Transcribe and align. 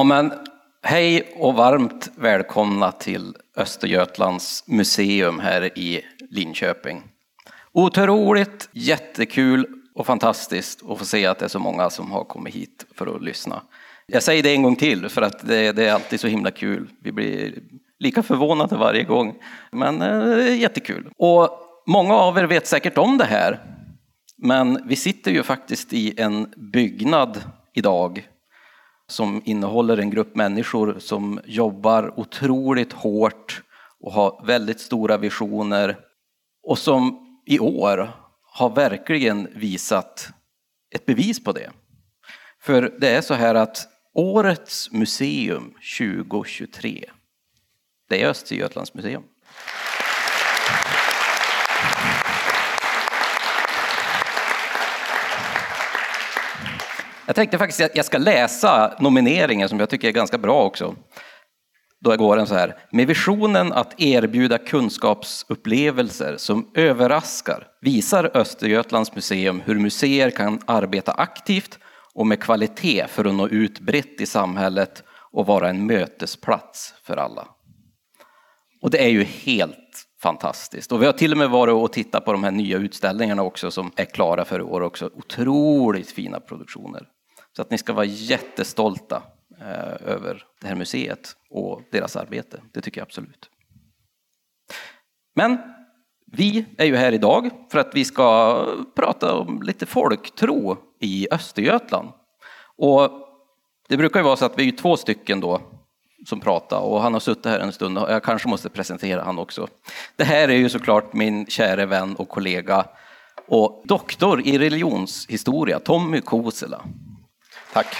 Ja, 0.00 0.04
men 0.04 0.32
hej 0.82 1.32
och 1.36 1.54
varmt 1.54 2.10
välkomna 2.16 2.92
till 2.92 3.34
Östergötlands 3.56 4.64
museum 4.66 5.38
här 5.38 5.78
i 5.78 6.04
Linköping. 6.30 7.02
Otroligt 7.72 8.68
jättekul 8.72 9.66
och 9.94 10.06
fantastiskt 10.06 10.90
att 10.90 10.98
få 10.98 11.04
se 11.04 11.26
att 11.26 11.38
det 11.38 11.44
är 11.44 11.48
så 11.48 11.58
många 11.58 11.90
som 11.90 12.10
har 12.10 12.24
kommit 12.24 12.54
hit 12.54 12.86
för 12.94 13.16
att 13.16 13.22
lyssna. 13.22 13.62
Jag 14.06 14.22
säger 14.22 14.42
det 14.42 14.54
en 14.54 14.62
gång 14.62 14.76
till 14.76 15.08
för 15.08 15.22
att 15.22 15.46
det, 15.46 15.72
det 15.72 15.86
är 15.86 15.92
alltid 15.92 16.20
så 16.20 16.26
himla 16.26 16.50
kul. 16.50 16.90
Vi 17.02 17.12
blir 17.12 17.54
lika 17.98 18.22
förvånade 18.22 18.76
varje 18.76 19.04
gång, 19.04 19.34
men 19.72 20.02
eh, 20.02 20.60
jättekul. 20.60 21.10
Och 21.16 21.50
många 21.86 22.14
av 22.14 22.38
er 22.38 22.44
vet 22.44 22.66
säkert 22.66 22.98
om 22.98 23.18
det 23.18 23.24
här, 23.24 23.60
men 24.38 24.82
vi 24.88 24.96
sitter 24.96 25.30
ju 25.30 25.42
faktiskt 25.42 25.92
i 25.92 26.20
en 26.20 26.52
byggnad 26.56 27.42
idag 27.74 28.29
som 29.10 29.42
innehåller 29.44 29.98
en 29.98 30.10
grupp 30.10 30.36
människor 30.36 30.96
som 30.98 31.40
jobbar 31.44 32.20
otroligt 32.20 32.92
hårt 32.92 33.62
och 34.00 34.12
har 34.12 34.46
väldigt 34.46 34.80
stora 34.80 35.16
visioner 35.16 35.98
och 36.62 36.78
som 36.78 37.26
i 37.46 37.58
år 37.58 38.12
har 38.42 38.70
verkligen 38.70 39.48
visat 39.54 40.28
ett 40.94 41.06
bevis 41.06 41.44
på 41.44 41.52
det. 41.52 41.70
För 42.60 42.96
det 43.00 43.08
är 43.08 43.20
så 43.20 43.34
här 43.34 43.54
att 43.54 43.88
årets 44.14 44.92
museum 44.92 45.74
2023, 45.98 47.04
det 48.08 48.22
är 48.22 48.28
Östergötlands 48.28 48.94
museum. 48.94 49.22
Jag 57.30 57.34
tänkte 57.36 57.58
faktiskt 57.58 57.80
att 57.80 57.96
jag 57.96 58.04
ska 58.04 58.18
läsa 58.18 58.94
nomineringen 58.98 59.68
som 59.68 59.80
jag 59.80 59.90
tycker 59.90 60.08
är 60.08 60.12
ganska 60.12 60.38
bra 60.38 60.62
också. 60.64 60.94
Då 62.00 62.16
går 62.16 62.36
den 62.36 62.46
så 62.46 62.54
här. 62.54 62.76
Med 62.92 63.06
visionen 63.06 63.72
att 63.72 64.00
erbjuda 64.00 64.58
kunskapsupplevelser 64.58 66.36
som 66.36 66.70
överraskar 66.74 67.66
visar 67.80 68.30
Östergötlands 68.34 69.14
museum 69.14 69.62
hur 69.64 69.74
museer 69.74 70.30
kan 70.30 70.60
arbeta 70.66 71.12
aktivt 71.12 71.78
och 72.14 72.26
med 72.26 72.42
kvalitet 72.42 73.06
för 73.08 73.24
att 73.24 73.34
nå 73.34 73.48
ut 73.48 73.80
brett 73.80 74.20
i 74.20 74.26
samhället 74.26 75.02
och 75.32 75.46
vara 75.46 75.68
en 75.68 75.86
mötesplats 75.86 76.94
för 77.02 77.16
alla. 77.16 77.48
Och 78.82 78.90
det 78.90 79.04
är 79.04 79.08
ju 79.08 79.24
helt 79.24 80.06
fantastiskt. 80.22 80.92
Och 80.92 81.02
vi 81.02 81.06
har 81.06 81.12
till 81.12 81.32
och 81.32 81.38
med 81.38 81.50
varit 81.50 81.74
och 81.74 81.92
tittat 81.92 82.24
på 82.24 82.32
de 82.32 82.44
här 82.44 82.50
nya 82.50 82.78
utställningarna 82.78 83.42
också 83.42 83.70
som 83.70 83.90
är 83.96 84.04
klara 84.04 84.44
för 84.44 84.58
i 84.58 84.62
år 84.62 84.80
också. 84.80 85.10
Otroligt 85.14 86.10
fina 86.10 86.40
produktioner. 86.40 87.06
Så 87.56 87.62
att 87.62 87.70
ni 87.70 87.78
ska 87.78 87.92
vara 87.92 88.04
jättestolta 88.04 89.22
eh, 89.60 90.08
över 90.08 90.44
det 90.60 90.68
här 90.68 90.74
museet 90.74 91.36
och 91.50 91.82
deras 91.90 92.16
arbete. 92.16 92.62
Det 92.72 92.80
tycker 92.80 93.00
jag 93.00 93.06
absolut. 93.06 93.50
Men 95.34 95.58
vi 96.32 96.64
är 96.78 96.84
ju 96.84 96.96
här 96.96 97.12
idag 97.12 97.50
för 97.70 97.78
att 97.78 97.94
vi 97.94 98.04
ska 98.04 98.66
prata 98.96 99.34
om 99.34 99.62
lite 99.62 99.86
folktro 99.86 100.76
i 101.00 101.28
Östergötland. 101.30 102.08
Och 102.76 103.10
det 103.88 103.96
brukar 103.96 104.20
ju 104.20 104.24
vara 104.24 104.36
så 104.36 104.44
att 104.44 104.58
vi 104.58 104.68
är 104.68 104.72
två 104.72 104.96
stycken 104.96 105.40
då 105.40 105.60
som 106.26 106.40
pratar 106.40 106.80
och 106.80 107.02
han 107.02 107.12
har 107.12 107.20
suttit 107.20 107.46
här 107.46 107.60
en 107.60 107.72
stund 107.72 107.98
och 107.98 108.12
jag 108.12 108.22
kanske 108.22 108.48
måste 108.48 108.68
presentera 108.68 109.22
han 109.22 109.38
också. 109.38 109.68
Det 110.16 110.24
här 110.24 110.48
är 110.48 110.56
ju 110.56 110.68
såklart 110.68 111.12
min 111.12 111.46
käre 111.46 111.86
vän 111.86 112.16
och 112.16 112.28
kollega 112.28 112.84
och 113.48 113.82
doktor 113.84 114.46
i 114.46 114.58
religionshistoria, 114.58 115.78
Tommy 115.78 116.20
Kosela. 116.20 116.84
Tack. 117.72 117.96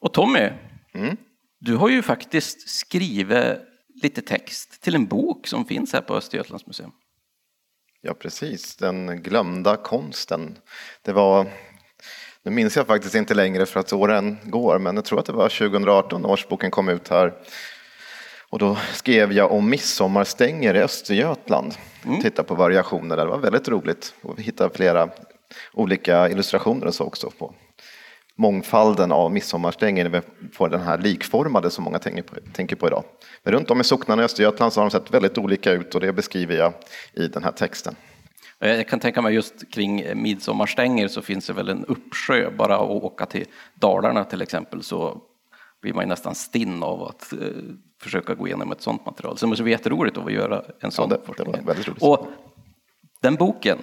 Och 0.00 0.12
Tommy, 0.12 0.50
mm. 0.94 1.16
du 1.58 1.76
har 1.76 1.88
ju 1.88 2.02
faktiskt 2.02 2.68
skrivit 2.68 3.58
lite 4.02 4.22
text 4.22 4.82
till 4.82 4.94
en 4.94 5.06
bok 5.06 5.46
som 5.46 5.64
finns 5.64 5.92
här 5.92 6.00
på 6.00 6.14
Östergötlands 6.14 6.66
museum. 6.66 6.92
Ja, 8.00 8.14
precis. 8.14 8.76
Den 8.76 9.22
glömda 9.22 9.76
konsten. 9.76 10.58
Det 11.02 11.12
var, 11.12 11.46
nu 12.42 12.50
minns 12.50 12.76
jag 12.76 12.86
faktiskt 12.86 13.14
inte 13.14 13.34
längre 13.34 13.66
för 13.66 13.80
att 13.80 13.92
åren 13.92 14.36
går, 14.44 14.78
men 14.78 14.96
jag 14.96 15.04
tror 15.04 15.18
att 15.20 15.26
det 15.26 15.32
var 15.32 15.48
2018 15.48 16.24
årsboken 16.24 16.70
kom 16.70 16.88
ut 16.88 17.08
här. 17.08 17.32
Och 18.50 18.58
då 18.58 18.76
skrev 18.92 19.32
jag 19.32 19.52
om 19.52 19.70
midsommarstänger 19.70 20.74
i 20.74 20.82
Östergötland. 20.82 21.74
Mm. 22.04 22.20
Titta 22.20 22.42
på 22.42 22.54
variationer 22.54 23.16
där, 23.16 23.24
det 23.24 23.30
var 23.30 23.38
väldigt 23.38 23.68
roligt. 23.68 24.14
Och 24.22 24.38
vi 24.38 24.42
hittade 24.42 24.74
flera 24.74 25.08
olika 25.72 26.28
illustrationer 26.28 26.86
och 26.86 26.94
så 26.94 27.04
också 27.04 27.30
på 27.38 27.54
mångfalden 28.36 29.12
av 29.12 29.32
midsommarstänger 29.32 30.04
när 30.04 30.10
vi 30.10 30.20
får 30.52 30.68
den 30.68 30.80
här 30.80 30.98
likformade 30.98 31.70
som 31.70 31.84
många 31.84 31.98
tänker 31.98 32.22
på, 32.22 32.34
tänker 32.52 32.76
på 32.76 32.86
idag. 32.86 33.04
Men 33.42 33.52
runt 33.52 33.70
om 33.70 33.80
i 33.80 33.84
socknarna 33.84 34.22
i 34.22 34.24
Östergötland 34.24 34.72
så 34.72 34.80
har 34.80 34.86
de 34.86 34.90
sett 34.90 35.14
väldigt 35.14 35.38
olika 35.38 35.72
ut 35.72 35.94
och 35.94 36.00
det 36.00 36.12
beskriver 36.12 36.56
jag 36.56 36.72
i 37.12 37.26
den 37.26 37.44
här 37.44 37.52
texten. 37.52 37.96
Jag 38.58 38.88
kan 38.88 39.00
tänka 39.00 39.22
mig 39.22 39.34
just 39.34 39.72
kring 39.72 40.22
midsommarstänger 40.22 41.08
så 41.08 41.22
finns 41.22 41.46
det 41.46 41.52
väl 41.52 41.68
en 41.68 41.84
uppsjö, 41.84 42.50
bara 42.50 42.74
att 42.74 42.90
åka 42.90 43.26
till 43.26 43.46
Dalarna 43.74 44.24
till 44.24 44.42
exempel 44.42 44.82
så 44.82 45.22
blir 45.82 45.92
man 45.92 46.08
nästan 46.08 46.34
stinn 46.34 46.82
av 46.82 47.02
att 47.02 47.32
eh, 47.32 47.38
försöka 48.02 48.34
gå 48.34 48.46
igenom 48.46 48.72
ett 48.72 48.82
sådant 48.82 49.06
material. 49.06 49.38
Så 49.38 49.46
det 49.46 49.62
bli 49.62 49.72
jätteroligt 49.72 50.18
att 50.18 50.32
göra 50.32 50.62
en 50.80 50.90
sån 50.90 51.10
ja, 51.10 51.16
det, 51.16 51.26
forskning. 51.26 51.52
Det 51.52 51.62
väldigt 51.62 51.88
roligt. 51.88 52.02
Och 52.02 52.26
den 53.22 53.34
boken 53.34 53.78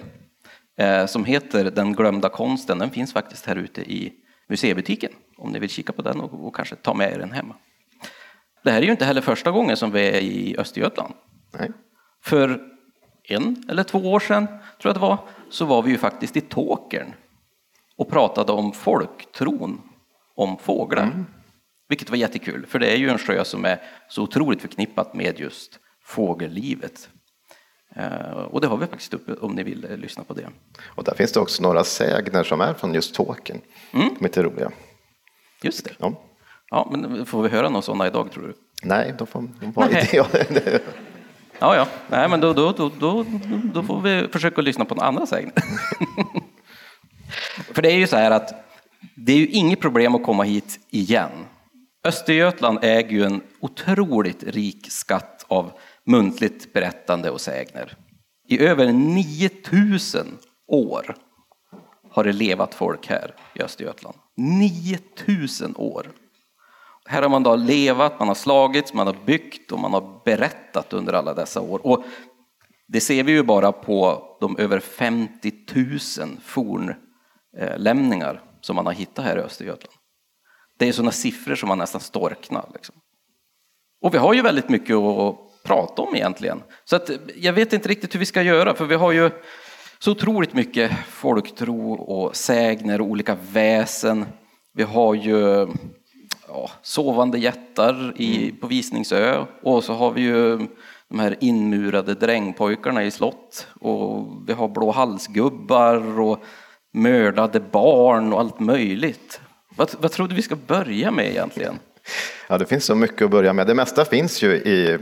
eh, 0.78 1.06
som 1.06 1.24
heter 1.24 1.64
Den 1.64 1.92
glömda 1.92 2.28
konsten, 2.28 2.78
den 2.78 2.90
finns 2.90 3.12
faktiskt 3.12 3.46
här 3.46 3.56
ute 3.56 3.80
i 3.80 4.12
museibutiken 4.48 5.12
om 5.36 5.50
ni 5.50 5.58
vill 5.58 5.70
kika 5.70 5.92
på 5.92 6.02
den 6.02 6.20
och, 6.20 6.46
och 6.46 6.56
kanske 6.56 6.76
ta 6.76 6.94
med 6.94 7.12
er 7.12 7.18
den 7.18 7.32
hemma. 7.32 7.54
Det 8.64 8.70
här 8.70 8.78
är 8.78 8.82
ju 8.82 8.90
inte 8.90 9.04
heller 9.04 9.20
första 9.20 9.50
gången 9.50 9.76
som 9.76 9.90
vi 9.90 10.08
är 10.08 10.20
i 10.20 10.56
Östergötland. 10.58 11.14
Nej. 11.58 11.70
För 12.24 12.60
en 13.28 13.64
eller 13.68 13.82
två 13.82 13.98
år 13.98 14.20
sedan, 14.20 14.46
tror 14.46 14.60
jag 14.82 14.94
det 14.94 15.00
var, 15.00 15.18
så 15.50 15.64
var 15.64 15.82
vi 15.82 15.90
ju 15.90 15.98
faktiskt 15.98 16.36
i 16.36 16.40
Tåkern 16.40 17.14
och 17.96 18.10
pratade 18.10 18.52
om 18.52 18.72
folktron 18.72 19.80
om 20.34 20.58
fåglar. 20.58 21.02
Mm. 21.02 21.26
Vilket 21.88 22.10
var 22.10 22.16
jättekul, 22.16 22.66
för 22.66 22.78
det 22.78 22.92
är 22.92 22.96
ju 22.96 23.08
en 23.08 23.18
sjö 23.18 23.44
som 23.44 23.64
är 23.64 23.82
så 24.08 24.22
otroligt 24.22 24.60
förknippat 24.60 25.14
med 25.14 25.40
just 25.40 25.78
fågellivet. 26.04 27.08
Eh, 27.96 28.30
och 28.30 28.60
det 28.60 28.66
har 28.66 28.76
vi 28.76 28.86
faktiskt 28.86 29.14
uppe 29.14 29.34
om 29.34 29.54
ni 29.54 29.62
vill 29.62 29.84
eh, 29.84 29.96
lyssna 29.96 30.24
på 30.24 30.34
det. 30.34 30.48
Och 30.84 31.04
där 31.04 31.14
finns 31.14 31.32
det 31.32 31.40
också 31.40 31.62
några 31.62 31.84
sägner 31.84 32.44
som 32.44 32.60
är 32.60 32.74
från 32.74 32.94
just 32.94 33.14
Tåkern. 33.14 33.60
Mm. 33.92 34.08
De 34.08 34.16
är 34.18 34.22
lite 34.22 34.42
roliga. 34.42 34.70
Just 35.62 35.84
det. 35.84 35.90
Ja. 35.98 36.22
ja, 36.70 36.88
men 36.90 37.26
får 37.26 37.42
vi 37.42 37.48
höra 37.48 37.68
några 37.68 37.82
sådana 37.82 38.06
idag 38.06 38.32
tror 38.32 38.46
du? 38.46 38.54
Nej, 38.82 39.14
de 39.18 39.26
får, 39.26 39.48
de 39.60 39.72
får 39.72 39.84
inte 39.84 40.16
Ja, 41.58 41.76
ja, 41.76 41.88
nej, 42.08 42.28
men 42.28 42.40
då, 42.40 42.52
då, 42.52 42.72
då, 42.72 42.90
då, 42.98 43.24
då 43.74 43.82
får 43.82 44.00
vi 44.00 44.28
försöka 44.32 44.60
lyssna 44.60 44.84
på 44.84 44.94
några 44.94 45.08
andra 45.08 45.26
sägner. 45.26 45.52
För 47.72 47.82
det 47.82 47.92
är 47.92 47.96
ju 47.96 48.06
så 48.06 48.16
här 48.16 48.30
att 48.30 48.54
det 49.14 49.32
är 49.32 49.36
ju 49.36 49.46
inget 49.46 49.80
problem 49.80 50.14
att 50.14 50.22
komma 50.22 50.42
hit 50.42 50.80
igen. 50.90 51.30
Östergötland 52.04 52.78
äger 52.82 53.10
ju 53.10 53.24
en 53.24 53.40
otroligt 53.60 54.42
rik 54.42 54.90
skatt 54.90 55.44
av 55.48 55.72
muntligt 56.04 56.72
berättande 56.72 57.30
och 57.30 57.40
sägner. 57.40 57.96
I 58.48 58.60
över 58.60 58.92
9000 58.92 60.38
år 60.66 61.16
har 62.10 62.24
det 62.24 62.32
levat 62.32 62.74
folk 62.74 63.06
här 63.06 63.34
i 63.54 63.62
Östergötland. 63.62 64.16
9000 64.36 65.76
år. 65.76 66.10
Här 67.04 67.22
har 67.22 67.28
man 67.28 67.42
då 67.42 67.56
levat, 67.56 68.18
man 68.18 68.28
har 68.28 68.34
slagits, 68.34 68.94
man 68.94 69.06
har 69.06 69.16
byggt 69.26 69.72
och 69.72 69.78
man 69.78 69.92
har 69.92 70.20
berättat 70.24 70.92
under 70.92 71.12
alla 71.12 71.34
dessa 71.34 71.60
år. 71.60 71.86
Och 71.86 72.04
det 72.88 73.00
ser 73.00 73.22
vi 73.22 73.32
ju 73.32 73.42
bara 73.42 73.72
på 73.72 74.22
de 74.40 74.56
över 74.58 74.80
50 74.80 75.52
000 76.20 76.38
fornlämningar 76.42 78.42
som 78.60 78.76
man 78.76 78.86
har 78.86 78.92
hittat 78.92 79.24
här 79.24 79.38
i 79.38 79.40
Östergötland. 79.40 79.97
Det 80.78 80.88
är 80.88 80.92
sådana 80.92 81.12
siffror 81.12 81.54
som 81.54 81.68
man 81.68 81.78
nästan 81.78 82.00
storknar. 82.00 82.70
Liksom. 82.74 82.94
Och 84.00 84.14
vi 84.14 84.18
har 84.18 84.34
ju 84.34 84.42
väldigt 84.42 84.68
mycket 84.68 84.96
att 84.96 85.36
prata 85.64 86.02
om 86.02 86.16
egentligen. 86.16 86.62
Så 86.84 86.96
att 86.96 87.10
jag 87.36 87.52
vet 87.52 87.72
inte 87.72 87.88
riktigt 87.88 88.14
hur 88.14 88.20
vi 88.20 88.26
ska 88.26 88.42
göra, 88.42 88.74
för 88.74 88.84
vi 88.84 88.94
har 88.94 89.12
ju 89.12 89.30
så 89.98 90.10
otroligt 90.10 90.54
mycket 90.54 90.92
folktro 91.08 91.92
och 91.92 92.36
sägner 92.36 93.00
och 93.00 93.06
olika 93.06 93.36
väsen. 93.52 94.26
Vi 94.74 94.82
har 94.82 95.14
ju 95.14 95.68
ja, 96.48 96.70
sovande 96.82 97.38
jättar 97.38 98.12
i, 98.16 98.52
på 98.52 98.66
Visningsö 98.66 99.44
och 99.62 99.84
så 99.84 99.92
har 99.92 100.10
vi 100.10 100.20
ju 100.20 100.58
de 101.08 101.18
här 101.18 101.36
inmurade 101.40 102.14
drängpojkarna 102.14 103.04
i 103.04 103.10
slott 103.10 103.66
och 103.80 104.26
vi 104.46 104.52
har 104.52 104.68
blå 104.68 104.90
halsgubbar 104.90 106.20
och 106.20 106.44
mördade 106.92 107.60
barn 107.60 108.32
och 108.32 108.40
allt 108.40 108.60
möjligt. 108.60 109.40
Vad, 109.78 109.94
vad 109.98 110.12
tror 110.12 110.28
du 110.28 110.34
vi 110.34 110.42
ska 110.42 110.56
börja 110.56 111.10
med 111.10 111.30
egentligen? 111.30 111.78
Ja, 112.48 112.58
det 112.58 112.66
finns 112.66 112.84
så 112.84 112.94
mycket 112.94 113.22
att 113.22 113.30
börja 113.30 113.52
med. 113.52 113.66
Det 113.66 113.74
mesta 113.74 114.04
finns 114.04 114.42
ju 114.42 114.52
i 114.52 114.98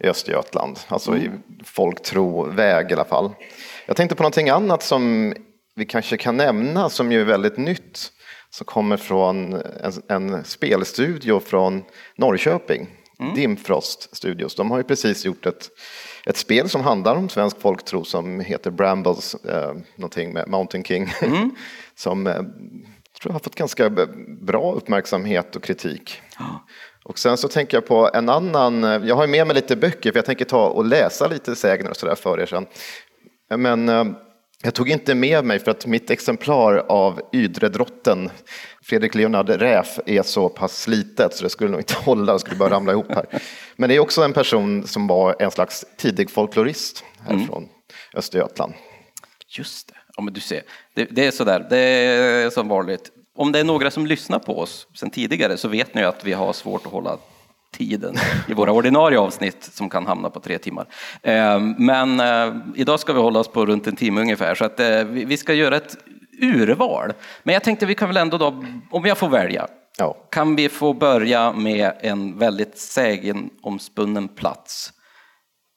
Östergötland, 0.00 0.78
alltså 0.88 1.10
mm. 1.10 1.22
i 1.24 1.30
folktroväg 1.64 2.90
i 2.90 2.94
alla 2.94 3.04
fall. 3.04 3.30
Jag 3.86 3.96
tänkte 3.96 4.16
på 4.16 4.22
någonting 4.22 4.48
annat 4.48 4.82
som 4.82 5.34
vi 5.74 5.84
kanske 5.84 6.16
kan 6.16 6.36
nämna, 6.36 6.90
som 6.90 7.12
ju 7.12 7.20
är 7.20 7.24
väldigt 7.24 7.56
nytt, 7.56 8.12
som 8.50 8.64
kommer 8.64 8.96
från 8.96 9.54
en, 9.54 9.92
en 10.08 10.44
spelstudio 10.44 11.40
från 11.40 11.84
Norrköping, 12.16 12.86
mm. 13.20 13.34
Dimfrost 13.34 14.16
Studios. 14.16 14.54
De 14.54 14.70
har 14.70 14.78
ju 14.78 14.84
precis 14.84 15.24
gjort 15.24 15.46
ett, 15.46 15.70
ett 16.26 16.36
spel 16.36 16.68
som 16.68 16.80
handlar 16.80 17.16
om 17.16 17.28
svensk 17.28 17.60
folktro 17.60 18.04
som 18.04 18.40
heter 18.40 18.70
Brambles, 18.70 19.34
eh, 19.34 19.74
någonting 19.96 20.32
med 20.32 20.48
Mountain 20.48 20.84
King, 20.84 21.12
mm. 21.22 21.50
som 21.94 22.26
eh, 22.26 22.42
tror 23.22 23.30
jag 23.30 23.34
har 23.34 23.40
fått 23.40 23.54
ganska 23.54 23.90
bra 24.40 24.72
uppmärksamhet 24.72 25.56
och 25.56 25.62
kritik. 25.62 26.20
Och 27.04 27.18
sen 27.18 27.36
så 27.36 27.48
tänker 27.48 27.76
jag 27.76 27.86
på 27.86 28.10
en 28.14 28.28
annan, 28.28 28.82
jag 28.82 29.16
har 29.16 29.26
med 29.26 29.46
mig 29.46 29.56
lite 29.56 29.76
böcker 29.76 30.12
för 30.12 30.18
jag 30.18 30.26
tänker 30.26 30.44
ta 30.44 30.66
och 30.66 30.84
läsa 30.84 31.28
lite 31.28 31.56
sägner 31.56 31.90
och 31.90 31.96
sådär 31.96 32.14
för 32.14 32.40
er 32.40 32.46
sen. 32.46 32.66
Men 33.56 33.88
eh, 33.88 34.04
jag 34.62 34.74
tog 34.74 34.90
inte 34.90 35.14
med 35.14 35.44
mig 35.44 35.58
för 35.58 35.70
att 35.70 35.86
mitt 35.86 36.10
exemplar 36.10 36.74
av 36.88 37.20
Ydredrotten, 37.32 38.30
Fredrik 38.82 39.14
Leonard 39.14 39.48
Räf, 39.48 39.98
är 40.06 40.22
så 40.22 40.48
pass 40.48 40.82
slitet 40.82 41.34
så 41.34 41.44
det 41.44 41.50
skulle 41.50 41.70
nog 41.70 41.80
inte 41.80 41.94
hålla, 42.04 42.32
det 42.32 42.38
skulle 42.38 42.56
bara 42.56 42.70
ramla 42.70 42.92
ihop 42.92 43.14
här. 43.14 43.26
Men 43.76 43.88
det 43.88 43.96
är 43.96 44.00
också 44.00 44.22
en 44.22 44.32
person 44.32 44.86
som 44.86 45.06
var 45.06 45.36
en 45.38 45.50
slags 45.50 45.84
tidig 45.96 46.30
folklorist 46.30 47.04
härifrån 47.20 47.62
mm. 47.62 47.74
Östergötland. 48.14 48.74
Just 49.48 49.88
det, 49.88 49.94
ja, 50.18 50.22
men 50.22 50.34
du 50.34 50.40
ser, 50.40 50.62
det, 50.94 51.04
det 51.04 51.26
är 51.26 51.30
sådär, 51.30 51.66
det 51.70 51.78
är 51.78 52.50
som 52.50 52.68
vanligt. 52.68 53.12
Om 53.36 53.52
det 53.52 53.58
är 53.58 53.64
några 53.64 53.90
som 53.90 54.06
lyssnar 54.06 54.38
på 54.38 54.58
oss 54.58 54.86
sedan 54.94 55.10
tidigare 55.10 55.56
så 55.56 55.68
vet 55.68 55.94
ni 55.94 56.02
att 56.02 56.24
vi 56.24 56.32
har 56.32 56.52
svårt 56.52 56.86
att 56.86 56.92
hålla 56.92 57.18
tiden 57.72 58.14
i 58.48 58.54
våra 58.54 58.72
ordinarie 58.72 59.18
avsnitt 59.18 59.64
som 59.64 59.90
kan 59.90 60.06
hamna 60.06 60.30
på 60.30 60.40
tre 60.40 60.58
timmar. 60.58 60.86
Ehm, 61.22 61.74
men 61.78 62.20
eh, 62.20 62.56
idag 62.74 63.00
ska 63.00 63.12
vi 63.12 63.20
hålla 63.20 63.40
oss 63.40 63.48
på 63.48 63.66
runt 63.66 63.86
en 63.86 63.96
timme 63.96 64.20
ungefär 64.20 64.54
så 64.54 64.64
att 64.64 64.80
eh, 64.80 65.04
vi 65.04 65.36
ska 65.36 65.54
göra 65.54 65.76
ett 65.76 65.96
urval. 66.40 67.12
Men 67.42 67.52
jag 67.52 67.64
tänkte 67.64 67.86
vi 67.86 67.94
kan 67.94 68.08
väl 68.08 68.16
ändå 68.16 68.38
då, 68.38 68.64
om 68.90 69.06
jag 69.06 69.18
får 69.18 69.28
välja, 69.28 69.68
ja. 69.98 70.16
kan 70.30 70.56
vi 70.56 70.68
få 70.68 70.92
börja 70.92 71.52
med 71.52 71.92
en 72.00 72.38
väldigt 72.38 72.78
sägenomspunnen 72.78 74.28
plats 74.28 74.92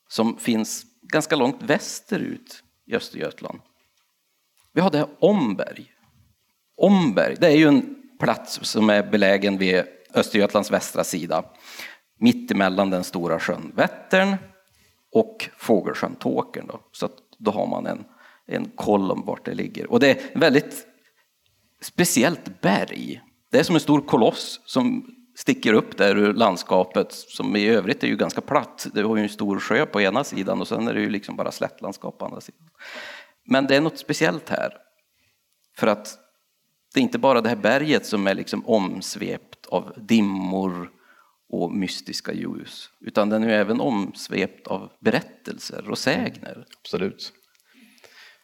som 0.10 0.38
finns 0.38 0.84
ganska 1.02 1.36
långt 1.36 1.58
västerut 1.64 2.64
i 2.88 2.96
Östergötland. 2.96 3.60
Vi 4.74 4.82
har 4.82 4.90
det 4.90 4.98
här 4.98 5.08
Omberg. 5.20 5.86
Omberg, 6.78 7.36
det 7.40 7.48
är 7.48 7.58
ju 7.58 7.68
en 7.68 7.96
plats 8.20 8.60
som 8.62 8.90
är 8.90 9.04
belägen 9.04 9.58
vid 9.58 9.84
Östergötlands 10.14 10.72
västra 10.72 11.04
sida 11.04 11.44
mitt 12.22 12.52
emellan 12.52 12.90
den 12.90 13.04
stora 13.04 13.40
sjön 13.40 13.72
Vättern 13.76 14.36
och 15.12 15.50
Fågelsjön 15.58 16.16
Tåkern. 16.16 16.68
Då. 16.68 16.80
Så 16.92 17.10
då 17.38 17.52
har 17.52 17.68
man 17.68 17.88
en, 17.88 18.06
en 18.46 18.66
koll 18.76 19.12
om 19.12 19.26
vart 19.26 19.46
det 19.46 19.54
ligger. 19.54 19.92
Och 19.92 20.00
det 20.00 20.10
är 20.10 20.40
väldigt 20.40 20.88
speciellt 21.82 22.62
berg. 22.62 23.22
Det 23.52 23.60
är 23.60 23.64
som 23.64 23.76
en 23.76 23.82
stor 23.82 24.02
koloss 24.02 24.62
som 24.66 25.16
sticker 25.36 25.74
upp 25.74 25.98
där 25.98 26.18
ur 26.18 26.34
landskapet 26.34 27.12
som 27.12 27.56
i 27.56 27.68
övrigt 27.68 28.04
är 28.04 28.08
ju 28.08 28.16
ganska 28.16 28.42
platt. 28.42 28.88
Det 28.94 29.02
har 29.02 29.18
ju 29.18 29.24
en 29.24 29.30
stor 29.30 29.60
sjö 29.60 29.86
på 29.86 30.02
ena 30.02 30.24
sidan 30.24 30.62
och 30.62 30.68
sen 30.68 30.88
är 30.88 30.94
det 30.94 31.02
ju 31.02 31.10
liksom 31.10 31.36
bara 31.36 31.52
slättlandskap 31.52 32.18
på 32.18 32.26
andra 32.26 32.42
sidan. 32.42 32.70
Men 33.46 33.68
det 33.68 33.76
är 33.76 33.82
något 33.82 33.98
speciellt 33.98 34.50
här. 34.50 34.78
För 35.78 35.88
att 35.88 36.18
det 36.94 37.00
är 37.00 37.02
inte 37.02 37.20
bara 37.20 37.42
det 37.42 37.50
här 37.50 37.56
berget 37.56 38.06
som 38.06 38.28
är 38.28 38.36
liksom 38.36 38.68
omsvept 38.68 39.66
av 39.66 39.94
dimmor 39.98 40.90
och 41.50 41.72
mystiska 41.72 42.34
ljus, 42.34 42.90
utan 43.00 43.30
den 43.30 43.44
är 43.44 43.50
även 43.50 43.82
omsvept 43.82 44.68
av 44.68 44.92
berättelser 45.00 45.90
och 45.90 45.98
sägner. 45.98 46.66
Absolut. 46.82 47.34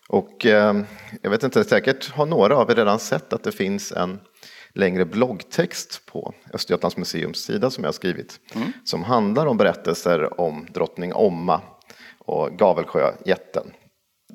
Och 0.10 0.46
eh, 0.46 0.82
jag 1.22 1.30
vet 1.30 1.44
inte, 1.44 1.64
säkert 1.64 2.12
har 2.12 2.26
några 2.26 2.58
av 2.58 2.72
er 2.72 2.76
redan 2.76 3.00
sett 3.00 3.34
att 3.34 3.44
det 3.44 3.52
finns 3.52 3.92
en 3.92 4.20
längre 4.74 5.06
bloggtext 5.06 6.06
på 6.06 6.34
Östergötlands 6.54 6.98
museums 6.98 7.38
sida 7.38 7.70
som 7.70 7.84
jag 7.84 7.88
har 7.88 7.94
skrivit, 7.94 8.40
mm. 8.56 8.72
som 8.84 9.04
handlar 9.04 9.46
om 9.46 9.58
berättelser 9.58 10.42
om 10.42 10.68
drottning 10.74 11.14
Omma 11.14 11.62
och 12.20 12.52
Gavelsjöjätten. 12.52 13.72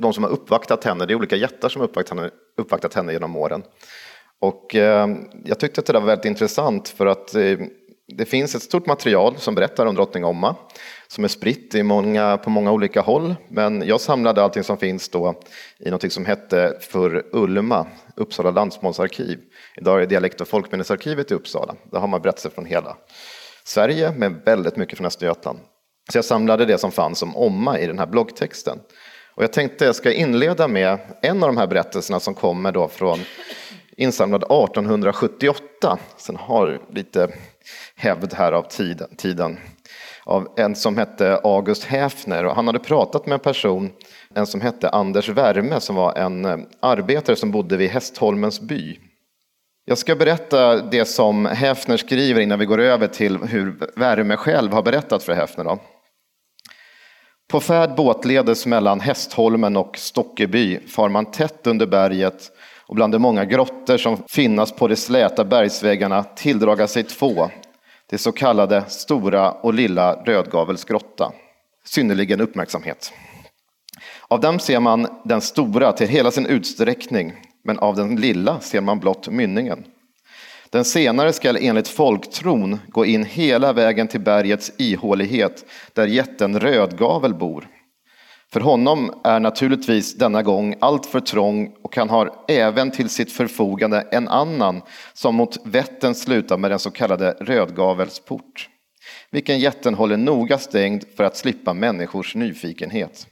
De 0.03 0.13
som 0.13 0.25
har 0.25 0.31
uppvaktat 0.31 0.85
henne, 0.85 1.07
det 1.07 1.13
är 1.13 1.17
olika 1.17 1.37
jättar 1.37 1.69
som 1.69 1.81
har 1.81 1.89
uppvaktat 1.89 2.19
henne, 2.19 2.31
uppvaktat 2.57 2.95
henne 2.95 3.13
genom 3.13 3.37
åren. 3.37 3.63
Och 4.41 4.75
eh, 4.75 5.09
jag 5.45 5.61
tyckte 5.61 5.81
att 5.81 5.87
det 5.87 5.93
var 5.93 6.01
väldigt 6.01 6.25
intressant 6.25 6.89
för 6.89 7.07
att 7.07 7.35
eh, 7.35 7.59
det 8.17 8.25
finns 8.25 8.55
ett 8.55 8.63
stort 8.63 8.87
material 8.87 9.37
som 9.39 9.55
berättar 9.55 9.87
om 9.87 9.95
drottning 9.95 10.25
Omma 10.25 10.57
som 11.09 11.25
är 11.25 11.29
spritt 11.29 11.75
i 11.75 11.83
många, 11.83 12.37
på 12.37 12.51
många 12.51 12.73
olika 12.73 13.01
håll. 13.01 13.35
Men 13.49 13.83
jag 13.87 14.01
samlade 14.01 14.43
allting 14.43 14.65
som 14.65 14.77
finns 14.79 15.09
då 15.09 15.41
i 15.79 15.91
något 15.91 16.13
som 16.13 16.27
hette 16.27 16.77
för 16.81 17.25
Ulma, 17.33 17.87
Uppsala 18.17 18.51
landsmålsarkiv. 18.51 19.39
Idag 19.77 19.97
är 19.97 20.01
det 20.01 20.07
Dialekt 20.07 20.41
och 20.41 20.49
folkminnesarkivet 20.49 21.31
i 21.31 21.35
Uppsala. 21.35 21.75
Där 21.93 21.99
har 21.99 22.09
man 22.09 22.23
berättelser 22.23 22.51
från 22.51 22.67
hela 22.67 22.97
Sverige 23.65 24.13
med 24.13 24.33
väldigt 24.45 24.77
mycket 24.77 24.97
från 24.97 25.07
Östergötland. 25.07 25.59
Så 26.13 26.19
jag 26.19 26.25
samlade 26.25 26.65
det 26.65 26.79
som 26.79 26.93
fanns 26.93 27.23
om 27.23 27.37
Omma 27.37 27.79
i 27.79 27.87
den 27.87 27.99
här 27.99 28.07
bloggtexten. 28.07 28.79
Och 29.35 29.43
jag 29.43 29.53
tänkte 29.53 29.85
jag 29.85 29.97
ska 29.97 30.13
inleda 30.13 30.69
med 30.69 30.99
en 31.23 31.43
av 31.43 31.49
de 31.49 31.57
här 31.57 31.67
berättelserna 31.67 32.21
som 32.21 32.35
kommer 32.35 32.73
då 32.73 32.89
från 32.89 33.19
insamlad 33.97 34.43
1878. 34.43 35.99
Sen 36.17 36.37
har 36.37 36.81
lite 36.93 37.29
hävd 37.97 38.35
här 38.35 38.53
av 38.53 38.63
tiden. 39.17 39.59
Av 40.25 40.49
en 40.57 40.75
som 40.75 40.99
hette 40.99 41.41
August 41.45 41.85
Häfner 41.85 42.47
och 42.47 42.55
han 42.57 42.67
hade 42.67 42.79
pratat 42.79 43.27
med 43.27 43.35
en 43.35 43.41
person, 43.41 43.91
en 44.35 44.47
som 44.47 44.61
hette 44.61 44.89
Anders 44.89 45.29
Värme 45.29 45.81
som 45.81 45.97
var 45.97 46.15
en 46.15 46.45
eh, 46.45 46.57
arbetare 46.81 47.37
som 47.37 47.51
bodde 47.51 47.77
vid 47.77 47.91
Hästholmens 47.91 48.61
by. 48.61 48.99
Jag 49.85 49.99
ska 49.99 50.17
berätta 50.17 50.77
det 50.77 51.05
som 51.05 51.47
Häfner 51.47 51.97
skriver 51.97 52.41
innan 52.41 52.59
vi 52.59 52.65
går 52.65 52.81
över 52.81 53.07
till 53.07 53.39
hur 53.39 53.79
Värme 53.97 54.37
själv 54.37 54.73
har 54.73 54.83
berättat 54.83 55.23
för 55.23 55.33
Häfner. 55.33 55.65
Då. 55.65 55.79
På 57.53 57.61
färd 57.61 57.95
båtledes 57.97 58.67
mellan 58.67 59.01
Hästholmen 59.01 59.77
och 59.77 59.99
Stockeby 59.99 60.79
far 60.89 61.09
man 61.09 61.27
tätt 61.27 61.67
under 61.67 61.87
berget 61.87 62.53
och 62.87 62.95
bland 62.95 63.13
de 63.13 63.23
många 63.23 63.45
grottor 63.45 63.97
som 63.97 64.23
finnas 64.29 64.73
på 64.73 64.89
de 64.89 64.97
släta 64.97 65.45
bergsväggarna 65.45 66.25
tilldraga 66.25 66.87
sig 66.87 67.05
två, 67.05 67.51
det 68.11 68.19
så 68.19 68.33
kallade 68.33 68.85
Stora 68.89 69.53
och 69.53 69.75
Lilla 69.75 70.15
Rödgavels 70.15 70.85
grotta. 70.85 71.33
Synnerligen 71.85 72.41
uppmärksamhet. 72.41 73.13
Av 74.29 74.41
dem 74.41 74.59
ser 74.59 74.81
man 74.81 75.07
den 75.25 75.41
stora 75.41 75.93
till 75.93 76.09
hela 76.09 76.31
sin 76.31 76.47
utsträckning, 76.47 77.33
men 77.65 77.79
av 77.79 77.97
den 77.97 78.17
lilla 78.17 78.61
ser 78.61 78.81
man 78.81 78.99
blott 79.01 79.29
mynningen. 79.29 79.85
Den 80.73 80.85
senare 80.85 81.33
skall 81.33 81.57
enligt 81.57 81.89
folktron 81.89 82.79
gå 82.89 83.05
in 83.05 83.25
hela 83.25 83.73
vägen 83.73 84.09
till 84.09 84.21
bergets 84.21 84.73
ihålighet 84.79 85.65
där 85.93 86.07
jätten 86.07 86.61
Rödgavel 86.61 87.35
bor. 87.35 87.69
För 88.53 88.61
honom 88.61 89.21
är 89.25 89.41
naturligtvis 89.41 90.15
denna 90.15 90.43
gång 90.43 90.75
allt 90.81 91.07
för 91.07 91.21
trång 91.21 91.75
och 91.83 91.97
han 91.97 92.11
har 92.11 92.33
även 92.49 92.91
till 92.91 93.09
sitt 93.09 93.33
förfogande 93.33 94.09
en 94.11 94.29
annan 94.29 94.83
som 95.13 95.35
mot 95.35 95.67
Vättern 95.67 96.15
slutar 96.15 96.59
med 96.59 96.71
den 96.71 96.79
så 96.79 96.91
kallade 96.91 97.37
Rödgavels 97.41 98.21
port 98.21 98.69
vilken 99.31 99.59
jätten 99.59 99.95
håller 99.95 100.17
noga 100.17 100.59
stängd 100.59 101.05
för 101.17 101.25
att 101.25 101.37
slippa 101.37 101.75
människors 101.75 102.35
nyfikenhet. 102.35 103.27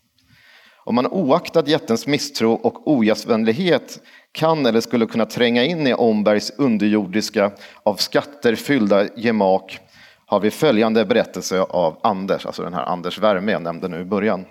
Om 0.85 0.95
man 0.95 1.07
oaktat 1.07 1.69
jättens 1.69 2.07
misstro 2.07 2.53
och 2.53 2.91
ogästvänlighet 2.91 4.01
kan 4.33 4.67
eller 4.67 4.81
skulle 4.81 5.07
kunna 5.07 5.27
tränga 5.27 5.65
in 5.65 5.87
i 5.87 5.95
Ombergs 5.95 6.53
underjordiska, 6.57 7.53
av 7.83 7.95
skatter 7.95 8.55
fyllda 8.55 9.07
gemak 9.17 9.81
har 10.27 10.41
vi 10.41 10.51
följande 10.51 11.05
berättelse 11.05 11.61
av 11.61 12.01
Anders, 12.03 12.47
alltså 12.47 12.63
den 12.63 12.75
här 12.75 12.85
Anders 12.85 13.19
Värme 13.19 13.53
jag 13.53 13.63
nämnde 13.63 13.89
nu 13.89 14.01
i 14.01 14.05
början. 14.05 14.45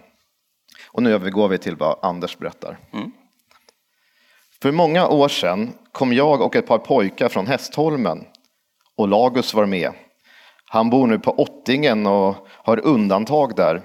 Och 0.91 1.03
nu 1.03 1.13
övergår 1.13 1.47
vi 1.47 1.57
till 1.57 1.75
vad 1.75 1.99
Anders 2.01 2.37
berättar. 2.37 2.77
Mm. 2.93 3.11
För 4.61 4.71
många 4.71 5.07
år 5.07 5.27
sedan 5.27 5.73
kom 5.91 6.13
jag 6.13 6.41
och 6.41 6.55
ett 6.55 6.67
par 6.67 6.77
pojkar 6.77 7.29
från 7.29 7.47
Hästholmen 7.47 8.25
och 8.95 9.07
Lagus 9.07 9.53
var 9.53 9.65
med. 9.65 9.91
Han 10.65 10.89
bor 10.89 11.07
nu 11.07 11.19
på 11.19 11.39
Ottingen 11.39 12.07
och 12.07 12.47
har 12.47 12.85
undantag 12.85 13.55
där. 13.55 13.81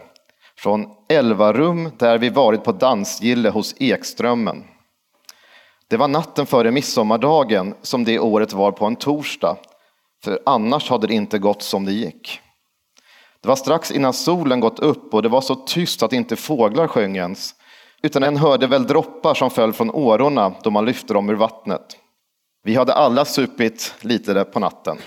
Från 0.56 0.86
elva 1.08 1.52
rum 1.52 1.90
där 1.98 2.18
vi 2.18 2.28
varit 2.28 2.64
på 2.64 2.72
dansgille 2.72 3.50
hos 3.50 3.74
Ekströmmen. 3.78 4.64
Det 5.88 5.96
var 5.96 6.08
natten 6.08 6.46
före 6.46 6.70
midsommardagen 6.70 7.74
som 7.82 8.04
det 8.04 8.18
året 8.18 8.52
var 8.52 8.72
på 8.72 8.86
en 8.86 8.96
torsdag. 8.96 9.56
För 10.24 10.38
annars 10.46 10.90
hade 10.90 11.06
det 11.06 11.14
inte 11.14 11.38
gått 11.38 11.62
som 11.62 11.84
det 11.84 11.92
gick. 11.92 12.40
Det 13.40 13.48
var 13.48 13.56
strax 13.56 13.90
innan 13.90 14.12
solen 14.12 14.60
gått 14.60 14.78
upp 14.78 15.14
och 15.14 15.22
det 15.22 15.28
var 15.28 15.40
så 15.40 15.54
tyst 15.54 16.02
att 16.02 16.12
inte 16.12 16.36
fåglar 16.36 16.86
sjöng 16.86 17.16
ens, 17.16 17.54
utan 18.02 18.22
en 18.22 18.36
hörde 18.36 18.66
väl 18.66 18.86
droppar 18.86 19.34
som 19.34 19.50
föll 19.50 19.72
från 19.72 19.90
årorna 19.90 20.54
då 20.62 20.70
man 20.70 20.84
lyfte 20.84 21.14
dem 21.14 21.30
ur 21.30 21.34
vattnet. 21.34 21.96
Vi 22.62 22.74
hade 22.74 22.94
alla 22.94 23.24
supit 23.24 23.94
lite 24.00 24.34
där 24.34 24.44
på 24.44 24.60
natten. 24.60 24.98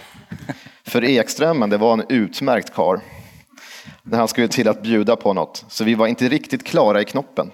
För 0.84 1.04
Ekströmmen, 1.04 1.70
det 1.70 1.78
var 1.78 1.94
en 1.94 2.04
utmärkt 2.10 2.74
kar 2.74 3.02
när 4.04 4.18
han 4.18 4.28
skulle 4.28 4.48
till 4.48 4.68
att 4.68 4.82
bjuda 4.82 5.16
på 5.16 5.34
något, 5.34 5.66
så 5.68 5.84
vi 5.84 5.96
var 5.96 6.08
inte 6.08 6.30
riktigt 6.30 6.64
klara 6.64 7.02
i 7.02 7.06
knoppen. 7.06 7.52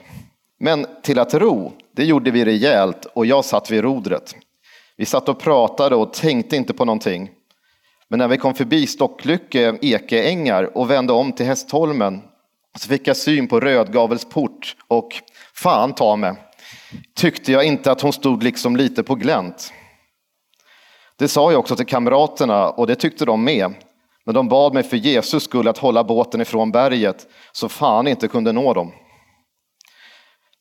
Men 0.60 0.86
till 1.04 1.20
att 1.20 1.34
ro 1.34 1.74
det 1.96 2.04
gjorde 2.04 2.32
vi 2.32 2.46
rejält 2.46 3.06
och 3.06 3.26
jag 3.26 3.46
satt 3.46 3.72
vid 3.72 3.84
rodret. 3.84 4.36
Vi 4.98 5.06
satt 5.06 5.30
och 5.30 5.40
pratade 5.40 5.96
och 5.96 6.14
tänkte 6.14 6.56
inte 6.56 6.74
på 6.74 6.86
någonting. 6.86 7.30
Men 8.08 8.20
när 8.20 8.28
vi 8.28 8.38
kom 8.38 8.54
förbi 8.54 8.88
Stocklycke 8.88 9.78
Ekeängar 9.82 10.78
och 10.78 10.92
vände 10.92 11.14
om 11.14 11.32
till 11.32 11.46
Hästholmen 11.46 12.22
så 12.76 12.88
fick 12.88 13.08
jag 13.08 13.18
syn 13.18 13.48
på 13.48 13.60
Rödgavels 13.60 14.26
port 14.26 14.76
och 14.88 15.10
fan 15.54 15.96
ta 15.96 16.16
mig, 16.16 16.34
tyckte 17.16 17.52
jag 17.52 17.66
inte 17.66 17.92
att 17.92 18.02
hon 18.02 18.14
stod 18.14 18.44
liksom 18.44 18.76
lite 18.76 19.04
på 19.04 19.16
glänt. 19.16 19.74
Det 21.16 21.28
sa 21.28 21.52
jag 21.52 21.60
också 21.60 21.76
till 21.76 21.86
kamraterna 21.86 22.70
och 22.70 22.88
det 22.88 22.96
tyckte 22.96 23.26
de 23.26 23.44
med. 23.44 23.74
Men 24.26 24.36
de 24.36 24.48
bad 24.48 24.74
mig 24.74 24.84
för 24.84 24.98
Jesus 24.98 25.44
skull 25.44 25.68
att 25.68 25.78
hålla 25.78 26.04
båten 26.04 26.42
ifrån 26.42 26.72
berget 26.72 27.28
så 27.52 27.70
fan 27.70 28.08
inte 28.08 28.28
kunde 28.28 28.52
nå 28.52 28.74
dem. 28.74 28.92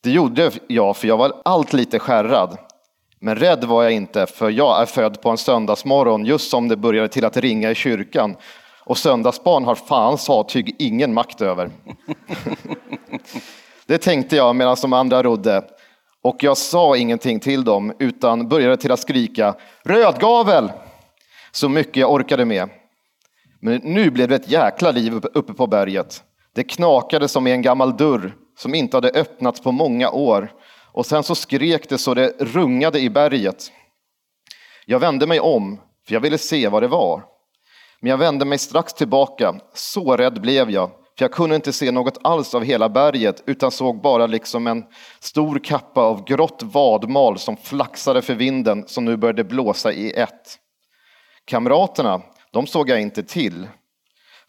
Det 0.03 0.11
gjorde 0.11 0.51
jag 0.67 0.97
för 0.97 1.07
jag 1.07 1.17
var 1.17 1.41
allt 1.45 1.73
lite 1.73 1.99
skärrad. 1.99 2.57
Men 3.19 3.35
rädd 3.35 3.63
var 3.63 3.83
jag 3.83 3.91
inte 3.91 4.25
för 4.25 4.49
jag 4.49 4.81
är 4.81 4.85
född 4.85 5.21
på 5.21 5.29
en 5.29 5.37
söndagsmorgon 5.37 6.25
just 6.25 6.49
som 6.49 6.67
det 6.67 6.77
började 6.77 7.07
till 7.07 7.25
att 7.25 7.37
ringa 7.37 7.71
i 7.71 7.75
kyrkan. 7.75 8.35
Och 8.85 8.97
söndagsbarn 8.97 9.63
har 9.63 9.75
fan 9.75 10.17
satyg 10.17 10.75
ingen 10.79 11.13
makt 11.13 11.41
över. 11.41 11.69
det 13.85 13.97
tänkte 13.97 14.35
jag 14.35 14.55
medan 14.55 14.77
de 14.81 14.93
andra 14.93 15.23
rodde. 15.23 15.61
Och 16.21 16.43
jag 16.43 16.57
sa 16.57 16.97
ingenting 16.97 17.39
till 17.39 17.63
dem 17.63 17.93
utan 17.99 18.49
började 18.49 18.77
till 18.77 18.91
att 18.91 18.99
skrika 18.99 19.55
Rödgavel! 19.83 20.71
Så 21.51 21.69
mycket 21.69 21.97
jag 21.97 22.11
orkade 22.11 22.45
med. 22.45 22.69
Men 23.59 23.81
nu 23.83 24.09
blev 24.09 24.29
det 24.29 24.35
ett 24.35 24.51
jäkla 24.51 24.91
liv 24.91 25.13
uppe 25.33 25.53
på 25.53 25.67
berget. 25.67 26.23
Det 26.53 26.63
knakade 26.63 27.27
som 27.27 27.47
i 27.47 27.51
en 27.51 27.61
gammal 27.61 27.97
dörr 27.97 28.35
som 28.57 28.75
inte 28.75 28.97
hade 28.97 29.09
öppnats 29.09 29.61
på 29.61 29.71
många 29.71 30.09
år. 30.09 30.51
Och 30.91 31.05
sen 31.05 31.23
så 31.23 31.35
skrek 31.35 31.89
det 31.89 31.97
så 31.97 32.13
det 32.13 32.33
rungade 32.39 32.99
i 32.99 33.09
berget. 33.09 33.71
Jag 34.85 34.99
vände 34.99 35.27
mig 35.27 35.39
om, 35.39 35.79
för 36.07 36.13
jag 36.13 36.21
ville 36.21 36.37
se 36.37 36.67
vad 36.67 36.83
det 36.83 36.87
var. 36.87 37.23
Men 37.99 38.09
jag 38.09 38.17
vände 38.17 38.45
mig 38.45 38.57
strax 38.57 38.93
tillbaka, 38.93 39.55
så 39.73 40.17
rädd 40.17 40.41
blev 40.41 40.71
jag, 40.71 40.89
för 40.89 41.25
jag 41.25 41.31
kunde 41.31 41.55
inte 41.55 41.73
se 41.73 41.91
något 41.91 42.17
alls 42.23 42.55
av 42.55 42.63
hela 42.63 42.89
berget, 42.89 43.43
utan 43.45 43.71
såg 43.71 44.01
bara 44.01 44.27
liksom 44.27 44.67
en 44.67 44.83
stor 45.19 45.59
kappa 45.59 46.01
av 46.01 46.23
grått 46.23 46.63
vadmal 46.63 47.39
som 47.39 47.57
flaxade 47.57 48.21
för 48.21 48.33
vinden 48.33 48.83
som 48.87 49.05
nu 49.05 49.17
började 49.17 49.43
blåsa 49.43 49.91
i 49.91 50.11
ett. 50.11 50.59
Kamraterna, 51.45 52.21
de 52.51 52.67
såg 52.67 52.89
jag 52.89 53.01
inte 53.01 53.23
till, 53.23 53.67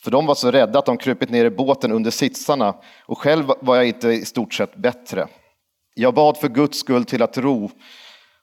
för 0.04 0.10
de 0.10 0.26
var 0.26 0.34
så 0.34 0.50
rädda 0.50 0.78
att 0.78 0.86
de 0.86 0.96
krupit 0.96 1.30
ner 1.30 1.44
i 1.44 1.50
båten 1.50 1.92
under 1.92 2.10
sitsarna 2.10 2.74
och 3.06 3.18
själv 3.18 3.52
var 3.60 3.76
jag 3.76 3.86
inte 3.86 4.08
i 4.08 4.24
stort 4.24 4.54
sett 4.54 4.76
bättre. 4.76 5.26
Jag 5.94 6.14
bad 6.14 6.36
för 6.36 6.48
Guds 6.48 6.78
skull 6.78 7.04
till 7.04 7.22
att 7.22 7.38
ro 7.38 7.70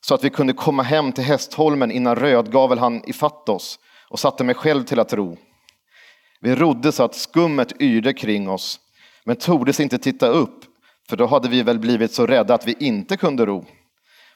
så 0.01 0.15
att 0.15 0.24
vi 0.24 0.30
kunde 0.30 0.53
komma 0.53 0.84
hem 0.84 1.12
till 1.12 1.24
Hästholmen 1.24 1.91
innan 1.91 2.15
Rödgavel 2.15 2.80
han 2.80 3.10
ifatt 3.10 3.50
oss 3.50 3.80
och 4.10 4.20
satte 4.20 4.44
mig 4.44 4.56
själv 4.56 4.84
till 4.84 5.00
att 5.00 5.13
ro. 5.13 5.38
Vi 6.41 6.56
rodde 6.56 6.91
så 6.91 7.03
att 7.03 7.15
skummet 7.15 7.82
yrde 7.82 8.13
kring 8.13 8.50
oss, 8.50 8.80
men 9.25 9.36
tordes 9.36 9.80
inte 9.80 9.98
titta 9.98 10.27
upp, 10.27 10.60
för 11.10 11.18
då 11.18 11.25
hade 11.25 11.50
vi 11.50 11.63
väl 11.63 11.80
blivit 11.80 12.13
så 12.13 12.25
rädda 12.27 12.53
att 12.53 12.68
vi 12.68 12.75
inte 12.80 13.18
kunde 13.18 13.46
ro. 13.46 13.65